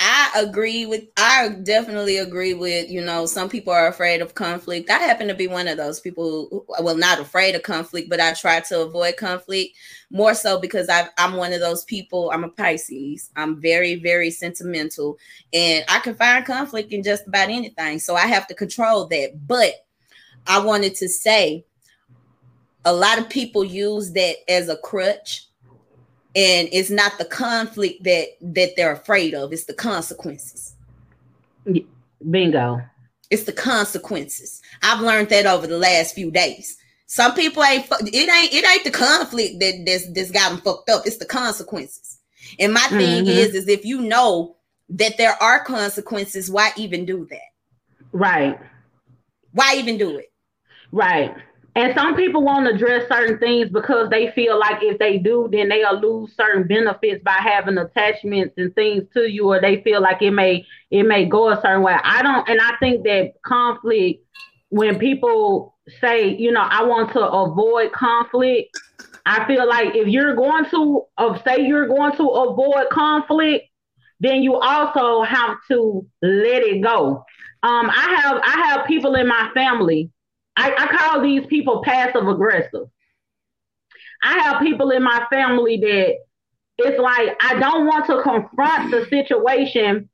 I 0.03 0.31
agree 0.35 0.87
with 0.87 1.05
I 1.19 1.51
definitely 1.63 2.17
agree 2.17 2.55
with 2.55 2.91
you 2.91 3.03
know 3.05 3.27
some 3.27 3.51
people 3.51 3.71
are 3.75 3.87
afraid 3.87 4.23
of 4.23 4.35
conflict. 4.35 4.89
I 4.89 4.97
happen 4.99 5.29
to 5.29 5.35
be 5.35 5.47
one 5.47 5.69
of 5.69 5.77
those 5.77 6.01
people 6.01 6.49
who, 6.51 6.65
well 6.83 6.97
not 6.97 7.21
afraid 7.21 7.55
of 7.55 7.63
conflict, 7.63 8.09
but 8.09 8.19
I 8.19 8.33
try 8.33 8.61
to 8.61 8.81
avoid 8.81 9.19
conflict 9.19 9.77
more 10.11 10.33
so 10.33 10.59
because 10.59 10.89
I 10.89 11.09
I'm 11.19 11.35
one 11.35 11.53
of 11.53 11.61
those 11.61 11.85
people. 11.85 12.31
I'm 12.33 12.45
a 12.45 12.49
Pisces. 12.49 13.29
I'm 13.37 13.61
very 13.61 13.97
very 13.97 14.31
sentimental 14.31 15.19
and 15.53 15.85
I 15.87 15.99
can 15.99 16.15
find 16.15 16.47
conflict 16.47 16.93
in 16.93 17.03
just 17.03 17.27
about 17.27 17.51
anything. 17.51 17.99
So 17.99 18.17
I 18.17 18.27
have 18.27 18.47
to 18.47 18.55
control 18.55 19.07
that. 19.09 19.47
But 19.47 19.75
I 20.47 20.65
wanted 20.65 20.95
to 20.95 21.09
say 21.09 21.67
a 22.87 22.93
lot 22.95 23.19
of 23.19 23.29
people 23.29 23.65
use 23.65 24.13
that 24.13 24.37
as 24.49 24.71
a 24.71 24.79
crutch 24.79 25.50
and 26.37 26.68
it's 26.70 26.91
not 26.91 27.18
the 27.18 27.24
conflict 27.24 28.05
that 28.05 28.28
that 28.41 28.70
they're 28.76 28.93
afraid 28.93 29.35
of 29.35 29.53
it's 29.53 29.64
the 29.64 29.74
consequences. 29.74 30.74
Bingo. 32.31 32.81
It's 33.31 33.45
the 33.45 33.53
consequences. 33.53 34.61
I've 34.83 35.01
learned 35.01 35.28
that 35.31 35.47
over 35.47 35.66
the 35.66 35.78
last 35.78 36.14
few 36.14 36.31
days. 36.31 36.76
Some 37.07 37.35
people 37.35 37.64
ain't 37.64 37.87
it 37.91 38.28
ain't 38.28 38.53
it 38.53 38.68
ain't 38.68 38.85
the 38.85 38.91
conflict 38.91 39.59
that 39.61 39.83
this 39.85 40.07
this 40.12 40.31
got 40.31 40.51
them 40.51 40.61
fucked 40.61 40.89
up 40.89 41.07
it's 41.07 41.16
the 41.18 41.24
consequences. 41.24 42.18
And 42.59 42.72
my 42.72 42.81
thing 42.81 43.24
mm-hmm. 43.24 43.28
is 43.28 43.55
is 43.55 43.68
if 43.68 43.85
you 43.85 44.01
know 44.01 44.57
that 44.91 45.18
there 45.18 45.41
are 45.43 45.64
consequences 45.64 46.51
why 46.51 46.70
even 46.76 47.05
do 47.05 47.26
that? 47.31 47.39
Right. 48.12 48.59
Why 49.53 49.74
even 49.76 49.99
do 49.99 50.16
it? 50.16 50.33
Right 50.93 51.35
and 51.77 51.95
some 51.95 52.16
people 52.16 52.43
won't 52.43 52.66
address 52.66 53.09
certain 53.09 53.39
things 53.39 53.71
because 53.71 54.11
they 54.11 54.31
feel 54.33 54.59
like 54.59 54.83
if 54.83 54.99
they 54.99 55.18
do, 55.18 55.49
then 55.53 55.68
they'll 55.68 56.01
lose 56.01 56.35
certain 56.37 56.66
benefits 56.66 57.23
by 57.23 57.39
having 57.41 57.79
attachments 57.79 58.55
and 58.57 58.75
things 58.75 59.05
to 59.14 59.31
you, 59.31 59.47
or 59.49 59.61
they 59.61 59.83
feel 59.83 60.01
like 60.01 60.21
it 60.21 60.33
may 60.33 60.66
it 60.91 61.05
may 61.05 61.27
go 61.27 61.51
a 61.51 61.61
certain 61.61 61.83
way. 61.83 61.97
I 62.03 62.23
don't, 62.23 62.49
and 62.49 62.61
I 62.61 62.77
think 62.81 63.05
that 63.05 63.35
conflict, 63.43 64.25
when 64.71 64.99
people 64.99 65.77
say, 66.01 66.35
you 66.35 66.51
know, 66.51 66.62
I 66.62 66.83
want 66.85 67.12
to 67.12 67.21
avoid 67.21 67.93
conflict, 67.93 68.77
I 69.25 69.47
feel 69.47 69.68
like 69.68 69.95
if 69.95 70.09
you're 70.09 70.35
going 70.35 70.64
to 70.71 71.03
uh, 71.18 71.39
say 71.45 71.66
you're 71.66 71.87
going 71.89 72.16
to 72.16 72.29
avoid 72.29 72.89
conflict, 72.91 73.66
then 74.18 74.43
you 74.43 74.57
also 74.57 75.23
have 75.23 75.57
to 75.68 76.07
let 76.21 76.62
it 76.62 76.83
go. 76.83 77.25
Um, 77.62 77.91
I 77.91 78.21
have 78.23 78.41
I 78.43 78.66
have 78.68 78.87
people 78.87 79.14
in 79.14 79.29
my 79.29 79.51
family 79.55 80.11
I, 80.57 80.75
I 80.77 80.97
call 80.97 81.23
these 81.23 81.47
people 81.47 81.83
passive 81.85 82.27
aggressive. 82.27 82.89
I 84.23 84.39
have 84.41 84.61
people 84.61 84.91
in 84.91 85.03
my 85.03 85.27
family 85.31 85.79
that 85.79 86.17
it's 86.79 86.99
like 86.99 87.37
I 87.43 87.59
don't 87.59 87.87
want 87.87 88.07
to 88.07 88.23
confront 88.23 88.91
the 88.91 89.07
situation. 89.07 90.09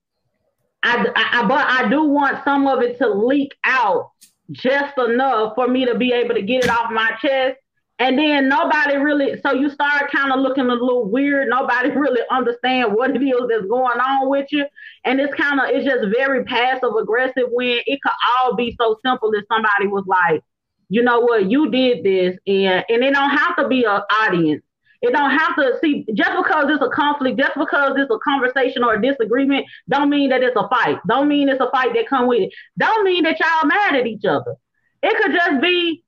I, 0.82 1.06
I, 1.16 1.46
but 1.46 1.66
I 1.66 1.88
do 1.88 2.04
want 2.04 2.44
some 2.44 2.66
of 2.66 2.80
it 2.80 2.98
to 2.98 3.08
leak 3.08 3.52
out 3.64 4.12
just 4.52 4.96
enough 4.98 5.54
for 5.56 5.66
me 5.66 5.84
to 5.86 5.96
be 5.96 6.12
able 6.12 6.34
to 6.34 6.42
get 6.42 6.64
it 6.64 6.70
off 6.70 6.92
my 6.92 7.10
chest 7.20 7.58
and 7.98 8.18
then 8.18 8.48
nobody 8.48 8.96
really 8.96 9.40
so 9.40 9.52
you 9.52 9.70
start 9.70 10.10
kind 10.10 10.32
of 10.32 10.40
looking 10.40 10.66
a 10.66 10.74
little 10.74 11.08
weird. 11.08 11.48
Nobody 11.48 11.90
really 11.96 12.22
understand 12.30 12.92
what 12.92 13.10
it 13.10 13.22
is 13.22 13.48
that's 13.48 13.66
going 13.66 13.98
on 13.98 14.28
with 14.28 14.46
you. 14.52 14.66
And 15.04 15.20
it's 15.20 15.34
kind 15.34 15.60
of 15.60 15.66
it's 15.70 15.86
just 15.86 16.04
very 16.14 16.44
passive 16.44 16.94
aggressive 17.00 17.48
when 17.50 17.80
it 17.86 18.00
could 18.02 18.12
all 18.38 18.54
be 18.54 18.76
so 18.78 18.98
simple 19.04 19.32
if 19.32 19.44
somebody 19.48 19.86
was 19.86 20.04
like 20.06 20.42
you 20.88 21.02
know 21.02 21.20
what? 21.20 21.50
You 21.50 21.70
did 21.70 22.04
this. 22.04 22.36
And 22.46 22.84
and 22.88 23.02
it 23.02 23.14
don't 23.14 23.30
have 23.30 23.56
to 23.56 23.68
be 23.68 23.84
an 23.84 24.02
audience. 24.10 24.62
It 25.02 25.12
don't 25.12 25.30
have 25.30 25.56
to 25.56 25.78
see 25.80 26.06
just 26.14 26.36
because 26.36 26.70
it's 26.70 26.82
a 26.82 26.88
conflict 26.88 27.38
just 27.38 27.54
because 27.56 27.92
it's 27.96 28.10
a 28.10 28.18
conversation 28.18 28.82
or 28.82 28.94
a 28.94 29.02
disagreement 29.02 29.66
don't 29.88 30.10
mean 30.10 30.30
that 30.30 30.42
it's 30.42 30.56
a 30.56 30.68
fight. 30.68 30.98
Don't 31.06 31.28
mean 31.28 31.48
it's 31.48 31.60
a 31.60 31.70
fight 31.70 31.94
that 31.94 32.08
come 32.08 32.26
with 32.26 32.42
it. 32.42 32.52
Don't 32.78 33.04
mean 33.04 33.24
that 33.24 33.38
y'all 33.38 33.66
mad 33.66 33.94
at 33.94 34.06
each 34.06 34.24
other. 34.24 34.54
It 35.02 35.22
could 35.22 35.32
just 35.32 35.60
be 35.60 36.02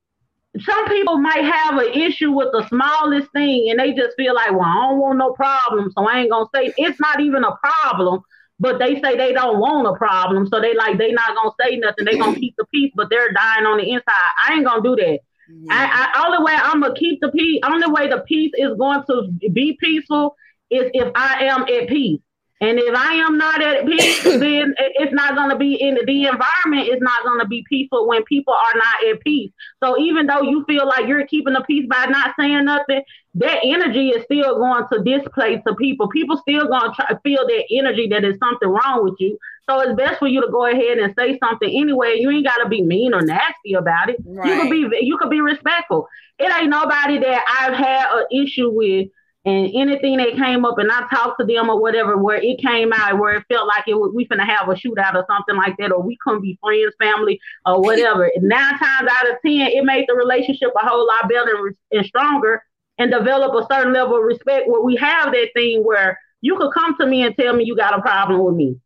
some 0.60 0.88
people 0.88 1.18
might 1.18 1.44
have 1.44 1.78
an 1.78 1.92
issue 1.92 2.30
with 2.30 2.48
the 2.52 2.66
smallest 2.68 3.30
thing 3.32 3.70
and 3.70 3.78
they 3.78 3.92
just 3.92 4.16
feel 4.16 4.34
like, 4.34 4.50
well, 4.52 4.62
I 4.62 4.88
don't 4.88 4.98
want 4.98 5.18
no 5.18 5.32
problem, 5.32 5.90
so 5.96 6.06
I 6.06 6.20
ain't 6.20 6.30
gonna 6.30 6.46
say 6.54 6.72
it's 6.76 7.00
not 7.00 7.20
even 7.20 7.44
a 7.44 7.56
problem. 7.56 8.22
But 8.60 8.80
they 8.80 9.00
say 9.00 9.16
they 9.16 9.32
don't 9.32 9.60
want 9.60 9.86
a 9.86 9.96
problem, 9.96 10.48
so 10.48 10.60
they 10.60 10.74
like 10.74 10.98
they 10.98 11.12
not 11.12 11.36
gonna 11.36 11.54
say 11.62 11.76
nothing. 11.76 12.04
They 12.04 12.18
gonna 12.18 12.38
keep 12.38 12.56
the 12.58 12.64
peace, 12.66 12.92
but 12.96 13.08
they're 13.08 13.30
dying 13.32 13.66
on 13.66 13.78
the 13.78 13.88
inside. 13.88 14.30
I 14.48 14.54
ain't 14.54 14.64
gonna 14.64 14.82
do 14.82 14.96
that. 14.96 15.20
Yeah. 15.48 15.70
I, 15.70 16.12
I 16.12 16.26
only 16.26 16.44
way 16.44 16.58
I'm 16.60 16.80
gonna 16.80 16.94
keep 16.94 17.20
the 17.20 17.30
peace. 17.30 17.60
Only 17.64 17.88
way 17.88 18.08
the 18.08 18.24
peace 18.26 18.52
is 18.56 18.76
going 18.76 19.04
to 19.08 19.28
be 19.52 19.78
peaceful 19.80 20.34
is 20.70 20.90
if 20.92 21.12
I 21.14 21.44
am 21.44 21.62
at 21.62 21.88
peace. 21.88 22.20
And 22.60 22.78
if 22.78 22.94
I 22.94 23.14
am 23.14 23.38
not 23.38 23.62
at 23.62 23.86
peace, 23.86 24.22
then 24.24 24.74
it's 24.78 25.12
not 25.12 25.36
going 25.36 25.50
to 25.50 25.56
be 25.56 25.74
in 25.74 25.94
the, 25.94 26.26
environment. 26.26 26.88
Is 26.88 27.00
not 27.00 27.22
going 27.24 27.40
to 27.40 27.46
be 27.46 27.64
peaceful 27.68 28.08
when 28.08 28.24
people 28.24 28.54
are 28.54 28.76
not 28.76 29.10
at 29.10 29.20
peace. 29.20 29.52
So 29.82 29.98
even 29.98 30.26
though 30.26 30.42
you 30.42 30.64
feel 30.64 30.86
like 30.86 31.06
you're 31.06 31.26
keeping 31.26 31.54
the 31.54 31.62
peace 31.62 31.86
by 31.88 32.06
not 32.06 32.34
saying 32.38 32.64
nothing, 32.64 33.02
that 33.34 33.60
energy 33.62 34.08
is 34.08 34.24
still 34.24 34.56
going 34.56 34.84
to 34.92 35.02
displace 35.04 35.60
the 35.64 35.74
people. 35.76 36.08
People 36.08 36.36
still 36.38 36.66
going 36.66 36.90
to 36.90 36.96
try, 36.96 37.06
feel 37.22 37.46
that 37.46 37.64
energy 37.70 38.08
that 38.08 38.24
is 38.24 38.38
something 38.38 38.68
wrong 38.68 39.04
with 39.04 39.14
you. 39.18 39.38
So 39.68 39.80
it's 39.80 39.94
best 39.94 40.18
for 40.18 40.26
you 40.26 40.40
to 40.40 40.50
go 40.50 40.66
ahead 40.66 40.98
and 40.98 41.14
say 41.16 41.38
something 41.38 41.68
anyway. 41.68 42.16
You 42.18 42.30
ain't 42.30 42.46
got 42.46 42.62
to 42.62 42.68
be 42.68 42.82
mean 42.82 43.14
or 43.14 43.20
nasty 43.20 43.74
about 43.74 44.08
it. 44.08 44.16
Right. 44.24 44.48
You 44.48 44.60
could 44.60 44.70
be 44.70 45.06
you 45.06 45.18
could 45.18 45.30
be 45.30 45.40
respectful. 45.40 46.08
It 46.38 46.50
ain't 46.52 46.70
nobody 46.70 47.18
that 47.18 47.44
I've 47.60 47.74
had 47.74 48.06
an 48.10 48.26
issue 48.32 48.70
with 48.70 49.08
and 49.44 49.70
anything 49.72 50.16
that 50.18 50.34
came 50.34 50.64
up 50.64 50.78
and 50.78 50.90
I 50.90 51.06
talked 51.08 51.40
to 51.40 51.46
them 51.46 51.70
or 51.70 51.80
whatever, 51.80 52.16
where 52.16 52.40
it 52.42 52.60
came 52.60 52.92
out 52.92 53.18
where 53.18 53.36
it 53.36 53.44
felt 53.48 53.68
like 53.68 53.84
it 53.86 53.94
was, 53.94 54.12
we 54.14 54.26
finna 54.26 54.46
have 54.46 54.68
a 54.68 54.74
shootout 54.74 55.14
or 55.14 55.24
something 55.28 55.56
like 55.56 55.76
that, 55.78 55.92
or 55.92 56.02
we 56.02 56.18
couldn't 56.22 56.42
be 56.42 56.58
friends, 56.62 56.94
family, 57.00 57.40
or 57.64 57.80
whatever. 57.80 58.30
Nine 58.40 58.78
times 58.78 59.10
out 59.10 59.30
of 59.30 59.36
ten, 59.44 59.68
it 59.68 59.84
made 59.84 60.06
the 60.08 60.14
relationship 60.14 60.70
a 60.76 60.86
whole 60.86 61.06
lot 61.06 61.28
better 61.28 61.66
and, 61.66 61.76
and 61.92 62.06
stronger, 62.06 62.62
and 62.98 63.12
develop 63.12 63.54
a 63.54 63.72
certain 63.72 63.92
level 63.92 64.16
of 64.16 64.24
respect. 64.24 64.68
Where 64.68 64.82
we 64.82 64.96
have 64.96 65.32
that 65.32 65.48
thing 65.54 65.82
where 65.84 66.18
you 66.40 66.56
could 66.56 66.72
come 66.72 66.96
to 66.98 67.06
me 67.06 67.22
and 67.22 67.36
tell 67.36 67.54
me 67.54 67.64
you 67.64 67.76
got 67.76 67.98
a 67.98 68.02
problem 68.02 68.44
with 68.44 68.54
me. 68.54 68.76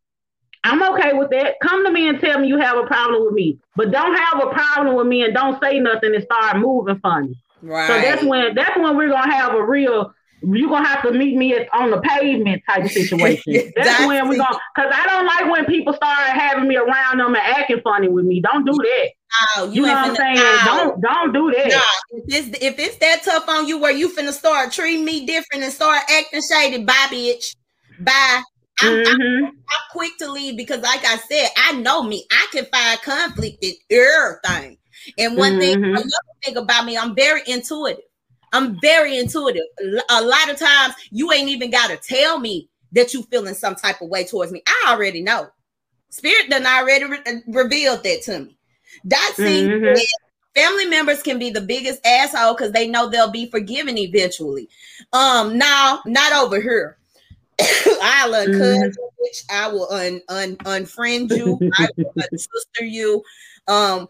I'm 0.63 0.81
okay 0.93 1.13
with 1.13 1.29
that. 1.31 1.55
Come 1.61 1.83
to 1.85 1.91
me 1.91 2.07
and 2.07 2.19
tell 2.21 2.39
me 2.39 2.47
you 2.47 2.57
have 2.57 2.77
a 2.77 2.85
problem 2.85 3.25
with 3.25 3.33
me, 3.33 3.59
but 3.75 3.91
don't 3.91 4.15
have 4.15 4.43
a 4.43 4.51
problem 4.53 4.95
with 4.95 5.07
me 5.07 5.23
and 5.23 5.33
don't 5.33 5.61
say 5.61 5.79
nothing 5.79 6.15
and 6.15 6.23
start 6.23 6.57
moving 6.57 6.99
funny. 6.99 7.37
Right. 7.61 7.87
So 7.87 7.93
that's 7.93 8.23
when 8.23 8.55
that's 8.55 8.77
when 8.77 8.95
we're 8.95 9.09
gonna 9.09 9.33
have 9.33 9.55
a 9.55 9.63
real 9.63 10.13
you're 10.43 10.69
gonna 10.69 10.87
have 10.87 11.01
to 11.03 11.11
meet 11.11 11.35
me 11.35 11.53
at, 11.53 11.73
on 11.73 11.91
the 11.91 11.99
pavement 12.01 12.61
type 12.67 12.87
situation. 12.89 13.71
That's 13.75 14.05
when 14.05 14.27
we're 14.27 14.37
gonna 14.37 14.59
because 14.75 14.91
I 14.93 15.05
don't 15.07 15.25
like 15.25 15.51
when 15.51 15.65
people 15.65 15.93
start 15.93 16.19
having 16.29 16.67
me 16.67 16.75
around 16.75 17.19
them 17.19 17.35
and 17.35 17.37
acting 17.37 17.81
funny 17.83 18.09
with 18.09 18.25
me. 18.25 18.41
Don't 18.41 18.65
do 18.65 18.73
that. 18.73 19.09
You, 19.57 19.73
you 19.73 19.81
know 19.83 19.93
what 19.93 20.09
I'm 20.09 20.15
saying? 20.15 20.65
Don't 20.65 21.01
don't 21.01 21.33
do 21.33 21.51
that. 21.51 21.69
No, 21.69 22.17
if 22.17 22.23
it's 22.27 22.63
if 22.63 22.79
it's 22.79 22.97
that 22.97 23.23
tough 23.23 23.47
on 23.47 23.67
you 23.67 23.79
where 23.79 23.91
you 23.91 24.09
finna 24.13 24.31
start 24.31 24.71
treating 24.71 25.05
me 25.05 25.25
different 25.25 25.63
and 25.63 25.73
start 25.73 26.01
acting 26.09 26.41
shady, 26.41 26.83
bye 26.83 27.07
bitch. 27.09 27.55
Bye. 27.99 28.43
I'm, 28.81 28.91
mm-hmm. 28.91 29.45
I'm, 29.45 29.45
I'm, 29.45 29.51
quick 29.91 30.17
to 30.17 30.31
leave 30.31 30.57
because, 30.57 30.81
like 30.81 31.05
I 31.05 31.17
said, 31.17 31.47
I 31.55 31.73
know 31.73 32.01
me. 32.01 32.25
I 32.31 32.47
can 32.51 32.65
find 32.65 32.99
conflict 33.01 33.63
in 33.63 33.73
everything. 33.91 34.77
And 35.19 35.37
one 35.37 35.53
mm-hmm. 35.53 35.59
thing, 35.59 35.83
another 35.83 36.09
thing 36.43 36.57
about 36.57 36.85
me, 36.85 36.97
I'm 36.97 37.13
very 37.13 37.41
intuitive. 37.45 38.03
I'm 38.53 38.79
very 38.79 39.17
intuitive. 39.17 39.63
A 40.09 40.21
lot 40.21 40.49
of 40.49 40.57
times 40.57 40.93
you 41.11 41.31
ain't 41.31 41.49
even 41.49 41.71
got 41.71 41.89
to 41.89 41.97
tell 41.97 42.39
me 42.39 42.69
that 42.93 43.13
you 43.13 43.23
feeling 43.23 43.55
some 43.55 43.75
type 43.75 44.01
of 44.01 44.09
way 44.09 44.23
towards 44.23 44.51
me. 44.51 44.63
I 44.65 44.91
already 44.91 45.21
know. 45.21 45.49
Spirit 46.09 46.49
done 46.49 46.65
already 46.65 47.05
re- 47.05 47.19
uh, 47.25 47.33
revealed 47.47 48.03
that 48.03 48.21
to 48.23 48.39
me. 48.41 48.57
That's 49.03 49.39
mm-hmm. 49.39 49.99
family 50.53 50.85
members 50.85 51.23
can 51.23 51.39
be 51.39 51.49
the 51.49 51.61
biggest 51.61 52.05
asshole 52.05 52.53
because 52.53 52.71
they 52.71 52.87
know 52.87 53.09
they'll 53.09 53.31
be 53.31 53.49
forgiven 53.49 53.97
eventually. 53.97 54.69
Um, 55.11 55.57
now 55.57 56.01
not 56.05 56.33
over 56.33 56.61
here. 56.61 56.97
I'll 58.01 58.35
uncut 58.35 58.53
mm-hmm. 58.59 59.51
I 59.51 59.67
will 59.67 59.91
un, 59.91 60.21
un 60.29 60.55
unfriend 60.57 61.35
you. 61.35 61.59
I 61.79 61.87
will 61.97 62.13
unsister 62.31 62.85
you. 62.85 63.23
Um, 63.67 64.07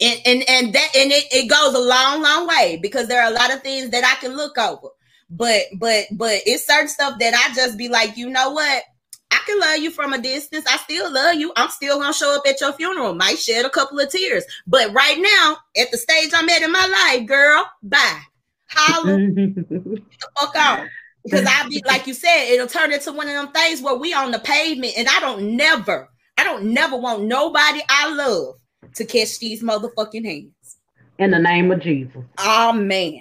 and 0.00 0.20
and 0.26 0.48
and 0.48 0.72
that 0.74 0.88
and 0.96 1.12
it, 1.12 1.24
it 1.32 1.48
goes 1.48 1.74
a 1.74 1.78
long 1.78 2.22
long 2.22 2.46
way 2.46 2.78
because 2.80 3.08
there 3.08 3.22
are 3.22 3.30
a 3.30 3.34
lot 3.34 3.52
of 3.52 3.62
things 3.62 3.90
that 3.90 4.04
i 4.04 4.20
can 4.20 4.36
look 4.36 4.58
over. 4.58 4.88
But 5.30 5.62
but 5.78 6.04
but 6.12 6.40
it's 6.46 6.66
certain 6.66 6.88
stuff 6.88 7.18
that 7.18 7.34
i 7.34 7.54
just 7.54 7.78
be 7.78 7.88
like 7.88 8.16
you 8.16 8.28
know 8.30 8.50
what? 8.50 8.82
I 9.30 9.40
can 9.46 9.58
love 9.58 9.78
you 9.78 9.90
from 9.90 10.12
a 10.12 10.20
distance. 10.20 10.64
I 10.68 10.76
still 10.76 11.12
love 11.12 11.34
you. 11.34 11.52
I'm 11.56 11.68
still 11.68 11.98
gonna 11.98 12.12
show 12.12 12.36
up 12.36 12.44
at 12.46 12.60
your 12.60 12.72
funeral. 12.72 13.14
Might 13.14 13.38
shed 13.38 13.64
a 13.64 13.70
couple 13.70 13.98
of 13.98 14.10
tears. 14.10 14.44
But 14.66 14.92
right 14.92 15.18
now 15.18 15.56
at 15.80 15.90
the 15.90 15.96
stage 15.96 16.30
i'm 16.34 16.48
at 16.48 16.62
in 16.62 16.72
my 16.72 16.86
life 16.86 17.26
girl 17.26 17.64
bye. 17.82 18.20
Holla 18.68 19.16
the 19.16 20.02
fuck 20.38 20.56
out 20.56 20.86
because 21.24 21.46
i'll 21.48 21.68
be 21.68 21.82
like 21.86 22.06
you 22.06 22.14
said 22.14 22.48
it'll 22.50 22.66
turn 22.66 22.92
into 22.92 23.12
one 23.12 23.28
of 23.28 23.34
them 23.34 23.52
things 23.52 23.80
where 23.80 23.94
we 23.94 24.12
on 24.12 24.30
the 24.30 24.38
pavement 24.40 24.94
and 24.96 25.08
i 25.08 25.20
don't 25.20 25.56
never 25.56 26.08
i 26.38 26.44
don't 26.44 26.64
never 26.64 26.96
want 26.96 27.22
nobody 27.22 27.80
i 27.88 28.12
love 28.14 28.54
to 28.94 29.04
catch 29.04 29.38
these 29.38 29.62
motherfucking 29.62 30.24
hands. 30.24 30.76
In 31.18 31.30
the 31.30 31.38
name 31.38 31.70
of 31.70 31.80
Jesus. 31.80 32.22
Amen. 32.38 33.20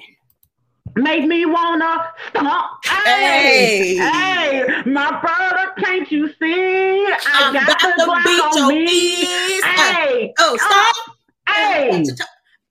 Make 0.95 1.25
me 1.25 1.45
wanna 1.45 2.05
stomp. 2.29 2.85
Hey, 2.85 3.95
hey, 3.95 3.97
hey, 3.97 4.83
my 4.85 5.19
brother, 5.21 5.73
can't 5.79 6.11
you 6.11 6.27
see? 6.27 7.05
I 7.05 7.17
I'm 7.33 7.53
got 7.53 7.79
the 7.81 8.21
beat 8.23 8.61
on 8.61 8.67
me. 8.67 9.25
Hey, 9.61 10.33
oh, 10.39 10.51
oh, 10.51 10.57
stomp. 10.57 11.17
Hey, 11.49 12.03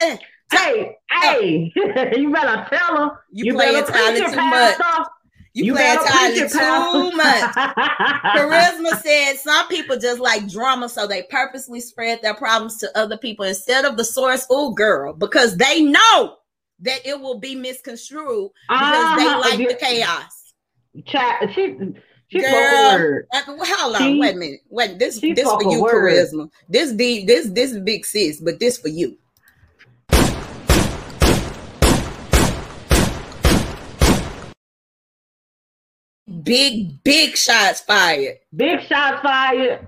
hey, 0.00 0.18
hey, 0.52 0.96
hey. 1.10 1.72
you 2.16 2.32
better 2.32 2.66
tell 2.70 2.96
her. 2.96 3.18
You, 3.30 3.46
you 3.46 3.54
play 3.54 3.82
Tyler 3.82 4.30
too 4.30 4.36
much. 4.36 4.78
You, 5.54 5.66
you 5.66 5.74
play 5.74 5.96
Tyler 5.96 6.48
too 6.48 7.16
much. 7.16 7.54
Charisma 8.34 9.02
said 9.02 9.34
some 9.36 9.68
people 9.68 9.98
just 9.98 10.18
like 10.18 10.48
drama, 10.48 10.88
so 10.88 11.06
they 11.06 11.24
purposely 11.24 11.80
spread 11.80 12.20
their 12.22 12.34
problems 12.34 12.78
to 12.78 12.98
other 12.98 13.18
people 13.18 13.44
instead 13.44 13.84
of 13.84 13.96
the 13.98 14.04
source. 14.04 14.46
Oh, 14.50 14.72
girl, 14.72 15.12
because 15.12 15.56
they 15.58 15.82
know 15.82 16.36
that 16.80 17.06
it 17.06 17.20
will 17.20 17.38
be 17.38 17.54
misconstrued 17.54 18.50
because 18.68 18.92
uh-huh. 18.92 19.16
they 19.16 19.58
like 19.58 19.68
the 19.68 19.74
chaos. 19.74 20.54
Chat, 21.06 21.50
she, 21.54 21.76
she 22.28 22.40
Girl, 22.40 23.22
uh, 23.32 23.42
hold 23.46 23.96
on, 23.96 24.02
she, 24.02 24.18
wait 24.18 24.34
a 24.34 24.38
minute. 24.38 24.60
Wait, 24.70 24.98
this 24.98 25.20
this 25.20 25.42
for 25.42 25.62
you, 25.62 25.82
charisma. 25.82 26.50
This 26.68 26.92
the 26.94 27.26
this 27.26 27.50
this 27.50 27.78
big 27.78 28.06
sis, 28.06 28.40
but 28.40 28.58
this 28.58 28.78
for 28.78 28.88
you. 28.88 29.18
Big, 36.42 37.02
big 37.04 37.36
shots 37.36 37.80
fired. 37.80 38.38
Big 38.54 38.80
shots 38.82 39.22
fired. 39.22 39.86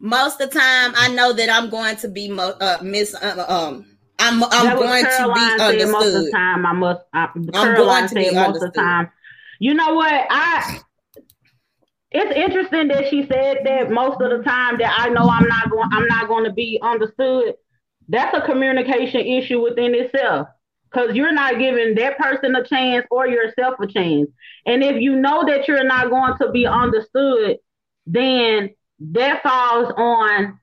Most 0.00 0.40
of 0.40 0.50
the 0.50 0.58
time, 0.58 0.92
I 0.96 1.08
know 1.14 1.32
that 1.32 1.48
I'm 1.48 1.70
going 1.70 1.96
to 1.96 2.08
be 2.08 2.30
uh, 2.36 2.78
miss. 2.82 3.14
Uh, 3.14 3.44
um, 3.48 3.86
I'm 4.18 4.42
I'm 4.44 4.76
going 4.76 5.04
to 5.04 5.32
be 5.34 5.62
understood. 5.62 5.92
Most 5.92 6.06
of 6.06 6.24
the 6.24 6.30
time, 6.32 6.66
I 6.66 6.72
must. 6.72 7.00
I, 7.12 7.28
am 7.34 7.46
going 7.76 8.08
to 8.08 8.14
be 8.14 8.24
most 8.26 8.36
understood. 8.36 8.68
of 8.68 8.74
the 8.74 8.80
time. 8.80 9.10
You 9.60 9.74
know 9.74 9.94
what? 9.94 10.26
I. 10.30 10.80
It's 12.10 12.36
interesting 12.36 12.88
that 12.88 13.08
she 13.08 13.26
said 13.26 13.58
that 13.64 13.90
most 13.90 14.20
of 14.20 14.36
the 14.36 14.42
time 14.44 14.76
that 14.78 14.94
I 14.98 15.08
know 15.08 15.28
I'm 15.28 15.48
not 15.48 15.70
going. 15.70 15.88
I'm 15.92 16.06
not 16.08 16.28
going 16.28 16.44
to 16.44 16.52
be 16.52 16.78
understood. 16.82 17.54
That's 18.08 18.36
a 18.36 18.40
communication 18.42 19.20
issue 19.20 19.62
within 19.62 19.94
itself 19.94 20.48
because 20.92 21.14
you're 21.14 21.32
not 21.32 21.58
giving 21.58 21.94
that 21.94 22.18
person 22.18 22.54
a 22.54 22.64
chance 22.64 23.06
or 23.10 23.26
yourself 23.26 23.74
a 23.80 23.86
chance. 23.86 24.28
And 24.66 24.82
if 24.82 25.00
you 25.00 25.16
know 25.16 25.44
that 25.46 25.68
you're 25.68 25.84
not 25.84 26.10
going 26.10 26.36
to 26.38 26.50
be 26.50 26.66
understood, 26.66 27.58
then 28.06 28.70
that 29.12 29.42
falls 29.42 29.92
on 29.96 30.58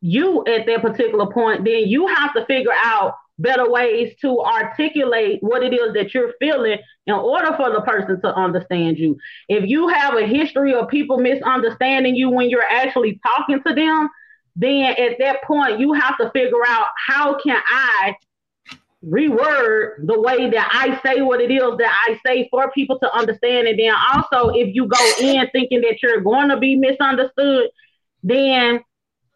you 0.00 0.44
at 0.46 0.66
that 0.66 0.82
particular 0.82 1.26
point. 1.26 1.64
Then 1.64 1.88
you 1.88 2.06
have 2.06 2.32
to 2.34 2.46
figure 2.46 2.72
out 2.72 3.14
better 3.38 3.70
ways 3.70 4.14
to 4.20 4.40
articulate 4.40 5.38
what 5.42 5.62
it 5.62 5.72
is 5.72 5.94
that 5.94 6.12
you're 6.12 6.32
feeling 6.40 6.78
in 7.06 7.14
order 7.14 7.54
for 7.56 7.70
the 7.72 7.80
person 7.82 8.20
to 8.20 8.34
understand 8.34 8.98
you. 8.98 9.16
If 9.48 9.68
you 9.68 9.88
have 9.88 10.14
a 10.14 10.26
history 10.26 10.74
of 10.74 10.88
people 10.88 11.18
misunderstanding 11.18 12.16
you 12.16 12.30
when 12.30 12.50
you're 12.50 12.62
actually 12.62 13.20
talking 13.24 13.62
to 13.64 13.74
them, 13.74 14.08
then 14.56 14.94
at 14.98 15.18
that 15.20 15.42
point 15.44 15.78
you 15.78 15.92
have 15.92 16.18
to 16.18 16.30
figure 16.30 16.66
out 16.66 16.88
how 17.06 17.38
can 17.40 17.60
I 17.64 18.14
reword 19.04 20.06
the 20.06 20.20
way 20.20 20.50
that 20.50 20.70
I 20.72 21.00
say 21.04 21.22
what 21.22 21.40
it 21.40 21.50
is 21.50 21.60
that 21.78 22.06
I 22.08 22.18
say 22.26 22.48
for 22.50 22.70
people 22.72 22.98
to 22.98 23.16
understand. 23.16 23.68
And 23.68 23.78
then 23.78 23.94
also, 24.12 24.50
if 24.50 24.74
you 24.74 24.86
go 24.86 25.12
in 25.20 25.48
thinking 25.52 25.82
that 25.82 26.02
you're 26.02 26.20
going 26.20 26.48
to 26.48 26.56
be 26.56 26.74
misunderstood, 26.74 27.68
then 28.22 28.80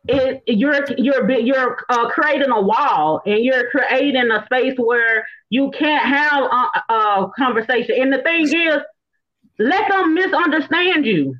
it, 0.08 0.42
you're 0.46 0.84
you're 0.98 1.30
you're 1.30 1.78
uh, 1.88 2.08
creating 2.10 2.50
a 2.50 2.60
wall 2.60 3.22
and 3.24 3.44
you're 3.44 3.70
creating 3.70 4.30
a 4.32 4.44
space 4.46 4.74
where 4.76 5.24
you 5.48 5.70
can't 5.70 6.04
have 6.04 6.42
a, 6.42 6.92
a 6.92 7.30
conversation. 7.38 7.94
And 8.00 8.12
the 8.12 8.22
thing 8.22 8.46
is, 8.46 8.78
let 9.60 9.88
them 9.88 10.14
misunderstand 10.14 11.06
you. 11.06 11.36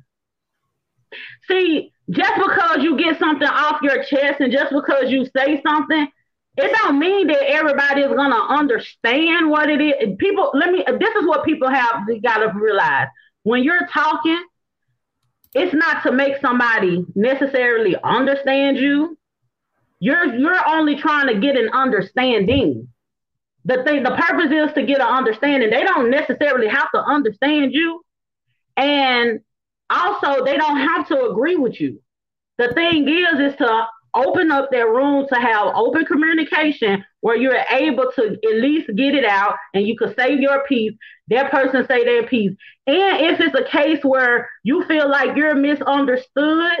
See, 1.49 1.91
just 2.09 2.33
because 2.35 2.83
you 2.83 2.97
get 2.97 3.19
something 3.19 3.47
off 3.47 3.81
your 3.81 4.03
chest 4.03 4.39
and 4.39 4.51
just 4.51 4.71
because 4.71 5.11
you 5.11 5.25
say 5.35 5.61
something 5.61 6.07
it 6.55 6.71
don't 6.77 6.99
mean 6.99 7.27
that 7.27 7.41
everybody 7.49 8.01
is 8.01 8.13
gonna 8.13 8.35
understand 8.35 9.49
what 9.49 9.69
it 9.69 9.81
is. 9.81 10.15
People, 10.19 10.51
let 10.53 10.71
me. 10.71 10.83
This 10.99 11.15
is 11.15 11.27
what 11.27 11.43
people 11.43 11.69
have 11.69 12.07
got 12.21 12.37
to 12.37 12.51
realize 12.55 13.07
when 13.43 13.63
you're 13.63 13.87
talking. 13.87 14.43
It's 15.55 15.73
not 15.73 16.01
to 16.03 16.11
make 16.11 16.41
somebody 16.41 17.05
necessarily 17.15 17.95
understand 18.03 18.77
you. 18.77 19.17
You're 19.99 20.35
you're 20.35 20.67
only 20.67 20.95
trying 20.95 21.27
to 21.27 21.39
get 21.39 21.55
an 21.55 21.69
understanding. 21.69 22.87
The 23.65 23.83
thing, 23.83 24.03
the 24.03 24.15
purpose 24.15 24.51
is 24.51 24.73
to 24.73 24.83
get 24.83 24.99
an 24.99 25.07
understanding. 25.07 25.69
They 25.69 25.83
don't 25.83 26.09
necessarily 26.09 26.67
have 26.67 26.91
to 26.93 27.01
understand 27.01 27.73
you, 27.73 28.03
and 28.77 29.39
also 29.89 30.43
they 30.43 30.57
don't 30.57 30.77
have 30.77 31.07
to 31.07 31.29
agree 31.29 31.55
with 31.55 31.79
you. 31.79 32.01
The 32.57 32.73
thing 32.73 33.07
is, 33.07 33.53
is 33.53 33.55
to 33.57 33.87
open 34.15 34.51
up 34.51 34.69
that 34.71 34.87
room 34.87 35.27
to 35.27 35.35
have 35.35 35.73
open 35.75 36.05
communication 36.05 37.03
where 37.21 37.35
you're 37.35 37.63
able 37.71 38.11
to 38.15 38.37
at 38.43 38.55
least 38.55 38.89
get 38.95 39.15
it 39.15 39.25
out 39.25 39.55
and 39.73 39.87
you 39.87 39.97
can 39.97 40.13
say 40.15 40.35
your 40.37 40.63
piece, 40.67 40.93
that 41.29 41.51
person 41.51 41.85
say 41.87 42.03
their 42.03 42.27
piece. 42.27 42.51
And 42.85 43.25
if 43.25 43.39
it's 43.39 43.55
a 43.55 43.63
case 43.63 44.03
where 44.03 44.49
you 44.63 44.83
feel 44.85 45.09
like 45.09 45.35
you're 45.37 45.55
misunderstood, 45.55 46.79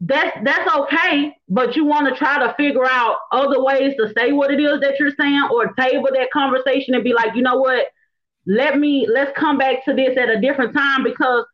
that's 0.00 0.36
that's 0.44 0.74
okay, 0.76 1.34
but 1.48 1.76
you 1.76 1.84
want 1.84 2.08
to 2.08 2.14
try 2.14 2.38
to 2.38 2.54
figure 2.54 2.84
out 2.84 3.16
other 3.32 3.62
ways 3.62 3.94
to 3.96 4.12
say 4.16 4.32
what 4.32 4.50
it 4.50 4.60
is 4.60 4.80
that 4.80 4.98
you're 4.98 5.14
saying 5.18 5.48
or 5.50 5.72
table 5.74 6.08
that 6.12 6.30
conversation 6.32 6.94
and 6.94 7.04
be 7.04 7.14
like, 7.14 7.34
you 7.34 7.42
know 7.42 7.56
what, 7.58 7.86
let 8.46 8.78
me 8.78 9.06
let's 9.10 9.32
come 9.38 9.56
back 9.56 9.84
to 9.84 9.94
this 9.94 10.16
at 10.18 10.28
a 10.28 10.40
different 10.40 10.74
time 10.74 11.02
because 11.04 11.46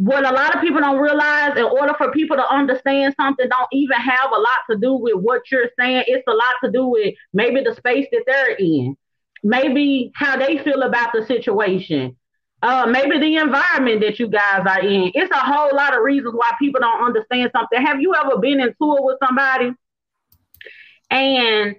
what 0.00 0.24
a 0.24 0.32
lot 0.32 0.54
of 0.54 0.62
people 0.62 0.80
don't 0.80 0.98
realize 0.98 1.58
in 1.58 1.64
order 1.64 1.92
for 1.98 2.10
people 2.10 2.34
to 2.34 2.50
understand 2.50 3.14
something 3.20 3.46
don't 3.46 3.68
even 3.70 3.98
have 3.98 4.30
a 4.34 4.40
lot 4.40 4.56
to 4.70 4.78
do 4.78 4.94
with 4.94 5.16
what 5.16 5.42
you're 5.50 5.68
saying. 5.78 6.04
It's 6.06 6.26
a 6.26 6.32
lot 6.32 6.54
to 6.64 6.70
do 6.70 6.86
with 6.86 7.14
maybe 7.34 7.62
the 7.62 7.74
space 7.74 8.06
that 8.10 8.22
they're 8.26 8.54
in. 8.54 8.96
Maybe 9.42 10.10
how 10.14 10.38
they 10.38 10.56
feel 10.56 10.84
about 10.84 11.12
the 11.12 11.26
situation. 11.26 12.16
Uh, 12.62 12.86
maybe 12.86 13.18
the 13.18 13.36
environment 13.36 14.00
that 14.00 14.18
you 14.18 14.28
guys 14.28 14.64
are 14.66 14.80
in. 14.80 15.12
It's 15.14 15.30
a 15.30 15.38
whole 15.38 15.76
lot 15.76 15.94
of 15.94 16.02
reasons 16.02 16.34
why 16.34 16.50
people 16.58 16.80
don't 16.80 17.04
understand 17.04 17.50
something. 17.54 17.84
Have 17.84 18.00
you 18.00 18.14
ever 18.14 18.38
been 18.38 18.58
in 18.58 18.74
tour 18.80 19.02
with 19.02 19.18
somebody? 19.22 19.72
And 21.10 21.76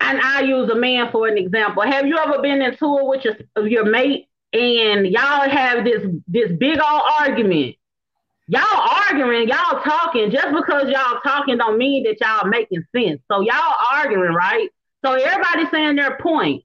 and 0.00 0.20
I 0.20 0.42
use 0.42 0.70
a 0.70 0.76
man 0.76 1.10
for 1.10 1.26
an 1.26 1.36
example. 1.36 1.82
Have 1.82 2.06
you 2.06 2.18
ever 2.18 2.40
been 2.40 2.62
in 2.62 2.76
tour 2.76 3.08
with 3.08 3.24
your 3.24 3.66
your 3.66 3.84
mate 3.84 4.28
and 4.52 5.06
y'all 5.06 5.48
have 5.48 5.84
this 5.84 6.06
this 6.26 6.52
big 6.52 6.78
old 6.78 7.02
argument. 7.20 7.76
Y'all 8.48 8.62
arguing, 9.08 9.48
y'all 9.48 9.80
talking. 9.82 10.30
Just 10.30 10.52
because 10.52 10.90
y'all 10.90 11.20
talking 11.22 11.56
don't 11.56 11.78
mean 11.78 12.02
that 12.04 12.20
y'all 12.20 12.48
making 12.48 12.84
sense. 12.94 13.20
So 13.30 13.42
y'all 13.42 13.74
arguing, 13.92 14.34
right? 14.34 14.68
So 15.04 15.12
everybody 15.12 15.66
saying 15.70 15.96
their 15.96 16.18
point. 16.18 16.64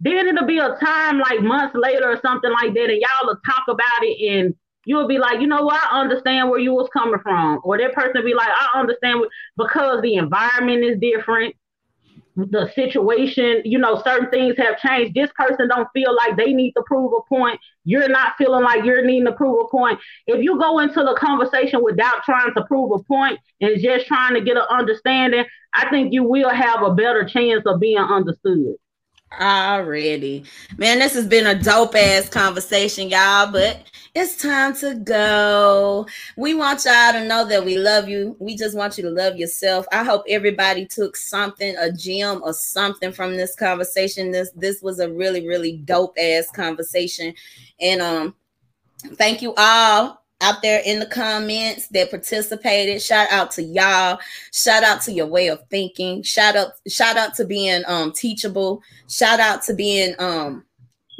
Then 0.00 0.28
it'll 0.28 0.46
be 0.46 0.58
a 0.58 0.76
time 0.76 1.18
like 1.18 1.40
months 1.40 1.74
later 1.74 2.10
or 2.10 2.20
something 2.20 2.50
like 2.50 2.74
that, 2.74 2.90
and 2.90 3.00
y'all 3.00 3.26
will 3.26 3.38
talk 3.46 3.64
about 3.68 4.02
it, 4.02 4.32
and 4.32 4.54
you'll 4.84 5.08
be 5.08 5.18
like, 5.18 5.40
you 5.40 5.46
know 5.46 5.62
what, 5.62 5.80
I 5.90 6.00
understand 6.00 6.50
where 6.50 6.60
you 6.60 6.74
was 6.74 6.88
coming 6.92 7.20
from, 7.20 7.60
or 7.64 7.78
that 7.78 7.94
person 7.94 8.12
will 8.16 8.24
be 8.24 8.34
like, 8.34 8.48
I 8.48 8.78
understand 8.78 9.24
because 9.56 10.02
the 10.02 10.16
environment 10.16 10.84
is 10.84 10.98
different 10.98 11.54
the 12.36 12.70
situation, 12.74 13.62
you 13.64 13.78
know, 13.78 14.02
certain 14.02 14.28
things 14.30 14.56
have 14.58 14.78
changed. 14.78 15.14
This 15.14 15.30
person 15.36 15.68
don't 15.68 15.88
feel 15.94 16.14
like 16.14 16.36
they 16.36 16.52
need 16.52 16.72
to 16.72 16.82
prove 16.86 17.12
a 17.12 17.22
point. 17.28 17.60
You're 17.84 18.08
not 18.08 18.34
feeling 18.36 18.64
like 18.64 18.84
you're 18.84 19.04
needing 19.04 19.26
to 19.26 19.32
prove 19.32 19.64
a 19.64 19.68
point. 19.68 20.00
If 20.26 20.42
you 20.42 20.58
go 20.58 20.80
into 20.80 21.02
the 21.02 21.16
conversation 21.18 21.82
without 21.82 22.24
trying 22.24 22.52
to 22.54 22.64
prove 22.64 22.90
a 22.92 23.02
point 23.04 23.38
and 23.60 23.80
just 23.80 24.06
trying 24.06 24.34
to 24.34 24.40
get 24.40 24.56
an 24.56 24.64
understanding, 24.70 25.44
I 25.74 25.88
think 25.90 26.12
you 26.12 26.24
will 26.24 26.50
have 26.50 26.82
a 26.82 26.94
better 26.94 27.24
chance 27.24 27.62
of 27.66 27.80
being 27.80 27.98
understood. 27.98 28.74
Already. 29.40 30.44
Man, 30.76 30.98
this 31.00 31.14
has 31.14 31.26
been 31.26 31.46
a 31.46 31.60
dope 31.60 31.94
ass 31.94 32.28
conversation, 32.28 33.08
y'all, 33.08 33.50
but 33.50 33.90
it's 34.14 34.36
time 34.36 34.76
to 34.76 34.94
go. 34.94 36.06
We 36.36 36.54
want 36.54 36.84
y'all 36.84 37.12
to 37.12 37.26
know 37.26 37.44
that 37.46 37.64
we 37.64 37.76
love 37.76 38.08
you. 38.08 38.36
We 38.38 38.56
just 38.56 38.76
want 38.76 38.96
you 38.96 39.02
to 39.04 39.10
love 39.10 39.36
yourself. 39.36 39.86
I 39.90 40.04
hope 40.04 40.22
everybody 40.28 40.86
took 40.86 41.16
something, 41.16 41.74
a 41.76 41.90
gem 41.90 42.40
or 42.44 42.52
something 42.52 43.12
from 43.12 43.36
this 43.36 43.56
conversation. 43.56 44.30
This 44.30 44.50
this 44.54 44.80
was 44.82 45.00
a 45.00 45.10
really, 45.10 45.46
really 45.46 45.78
dope 45.78 46.16
ass 46.16 46.48
conversation. 46.54 47.34
And 47.80 48.00
um, 48.00 48.34
thank 49.14 49.42
you 49.42 49.52
all 49.56 50.22
out 50.40 50.62
there 50.62 50.82
in 50.84 51.00
the 51.00 51.06
comments 51.06 51.88
that 51.88 52.10
participated. 52.10 53.02
Shout 53.02 53.32
out 53.32 53.50
to 53.52 53.64
y'all. 53.64 54.20
Shout 54.52 54.84
out 54.84 55.00
to 55.02 55.12
your 55.12 55.26
way 55.26 55.48
of 55.48 55.60
thinking. 55.70 56.22
Shout 56.22 56.54
out, 56.54 56.72
shout 56.86 57.16
out 57.16 57.34
to 57.34 57.44
being 57.44 57.82
um 57.88 58.12
teachable. 58.12 58.80
Shout 59.08 59.40
out 59.40 59.62
to 59.62 59.74
being 59.74 60.14
um 60.20 60.64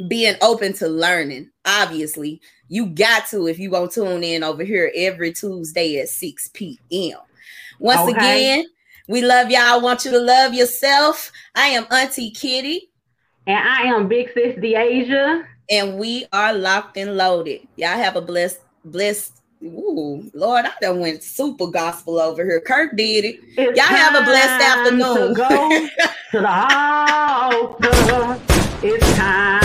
being 0.07 0.35
open 0.41 0.71
to 0.73 0.87
learning. 0.87 1.49
Obviously, 1.65 2.41
you 2.67 2.87
got 2.87 3.27
to 3.29 3.47
if 3.47 3.59
you 3.59 3.69
gonna 3.69 3.89
tune 3.89 4.23
in 4.23 4.43
over 4.43 4.63
here 4.63 4.91
every 4.95 5.31
Tuesday 5.31 5.99
at 5.99 6.09
6 6.09 6.49
p.m. 6.53 7.19
Once 7.79 8.01
okay. 8.01 8.11
again, 8.11 8.65
we 9.07 9.21
love 9.21 9.51
y'all. 9.51 9.61
I 9.61 9.77
Want 9.77 10.05
you 10.05 10.11
to 10.11 10.19
love 10.19 10.53
yourself. 10.53 11.31
I 11.53 11.67
am 11.67 11.85
Auntie 11.91 12.31
Kitty. 12.31 12.89
And 13.47 13.57
I 13.57 13.83
am 13.83 14.07
Big 14.07 14.31
Sis 14.33 14.55
Deasia. 14.55 15.45
And 15.69 15.97
we 15.97 16.25
are 16.33 16.53
Loc't 16.53 16.97
and 16.97 17.15
Loaded. 17.15 17.67
Y'all 17.75 17.89
have 17.89 18.15
a 18.15 18.21
blessed 18.21 18.59
blessed. 18.83 19.41
Ooh, 19.63 20.29
Lord, 20.33 20.65
I 20.65 20.73
done 20.81 20.99
went 20.99 21.23
super 21.23 21.67
gospel 21.67 22.19
over 22.19 22.43
here. 22.43 22.59
Kirk 22.61 22.95
did 22.95 23.25
it. 23.25 23.39
It's 23.57 23.77
Y'all 23.77 23.87
have 23.87 24.15
a 24.15 24.25
blessed 24.25 24.63
afternoon. 24.63 25.29
To 25.29 25.33
go 25.33 25.69
to 25.69 25.89
the 26.31 26.47
altar. 27.99 28.41
It's 28.83 29.17
time. 29.17 29.64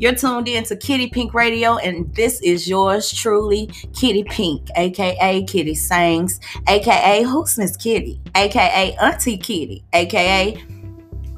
You're 0.00 0.14
tuned 0.14 0.48
in 0.48 0.64
to 0.64 0.76
Kitty 0.76 1.08
Pink 1.08 1.34
Radio, 1.34 1.76
and 1.76 2.10
this 2.14 2.40
is 2.40 2.66
yours 2.66 3.12
truly, 3.12 3.66
Kitty 3.94 4.24
Pink, 4.24 4.68
aka 4.74 5.42
Kitty 5.42 5.74
Sings, 5.74 6.40
aka 6.66 7.22
Who's 7.22 7.58
Miss 7.58 7.76
Kitty, 7.76 8.18
aka 8.34 8.96
Auntie 8.96 9.36
Kitty, 9.36 9.84
aka 9.92 10.58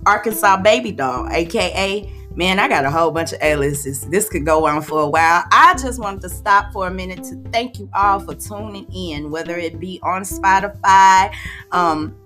Arkansas 0.07 0.63
Baby 0.63 0.93
Doll, 0.93 1.29
aka 1.33 2.09
Man, 2.35 2.59
I 2.59 2.67
got 2.67 2.87
a 2.87 2.91
whole 2.91 3.11
bunch 3.11 3.33
of 3.33 3.43
aliases. 3.43 4.07
This 4.09 4.31
could 4.31 4.47
go 4.47 4.67
on 4.67 4.81
for 4.81 5.03
a 5.03 5.09
while. 5.09 5.45
I 5.53 5.75
just 5.75 6.01
wanted 6.01 6.23
to 6.23 6.31
stop 6.31 6.73
for 6.73 6.87
a 6.87 6.91
minute 6.91 7.25
to 7.25 7.37
thank 7.53 7.79
you 7.79 7.91
all 7.93 8.21
for 8.21 8.35
tuning 8.35 8.91
in, 8.91 9.31
whether 9.31 9.59
it 9.59 9.79
be 9.79 10.01
on 10.03 10.23
Spotify, 10.23 11.35
um, 11.73 12.17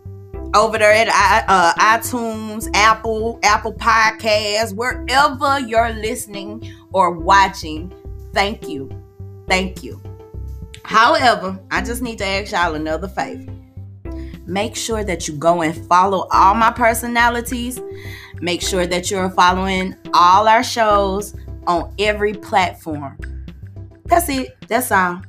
over 0.57 0.79
there 0.79 0.93
at 0.93 1.45
uh, 1.49 1.75
iTunes, 1.75 2.69
Apple, 2.75 3.39
Apple 3.43 3.75
Podcasts, 3.75 4.75
wherever 4.75 5.61
you're 5.61 5.93
listening 5.93 6.73
or 6.93 7.13
watching. 7.13 7.93
Thank 8.33 8.69
you. 8.69 8.91
Thank 9.49 9.83
you. 9.83 10.01
However, 10.85 11.59
I 11.71 11.83
just 11.83 12.03
need 12.03 12.19
to 12.19 12.25
ask 12.25 12.53
y'all 12.53 12.75
another 12.75 13.09
favor. 13.09 13.53
Make 14.47 14.77
sure 14.77 15.03
that 15.03 15.27
you 15.27 15.35
go 15.35 15.63
and 15.63 15.87
follow 15.89 16.29
all 16.31 16.55
my 16.55 16.71
personalities. 16.71 17.81
Make 18.41 18.63
sure 18.63 18.87
that 18.87 19.11
you're 19.11 19.31
following 19.31 19.97
all 20.15 20.47
our 20.47 20.63
shows 20.63 21.35
on 21.67 21.93
every 21.99 22.33
platform. 22.33 23.19
That's 24.05 24.29
it. 24.29 24.57
That's 24.69 24.93
all. 24.93 25.23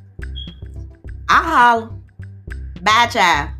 I 1.29 1.43
holla. 1.43 1.93
Bye, 2.81 3.07
child. 3.11 3.56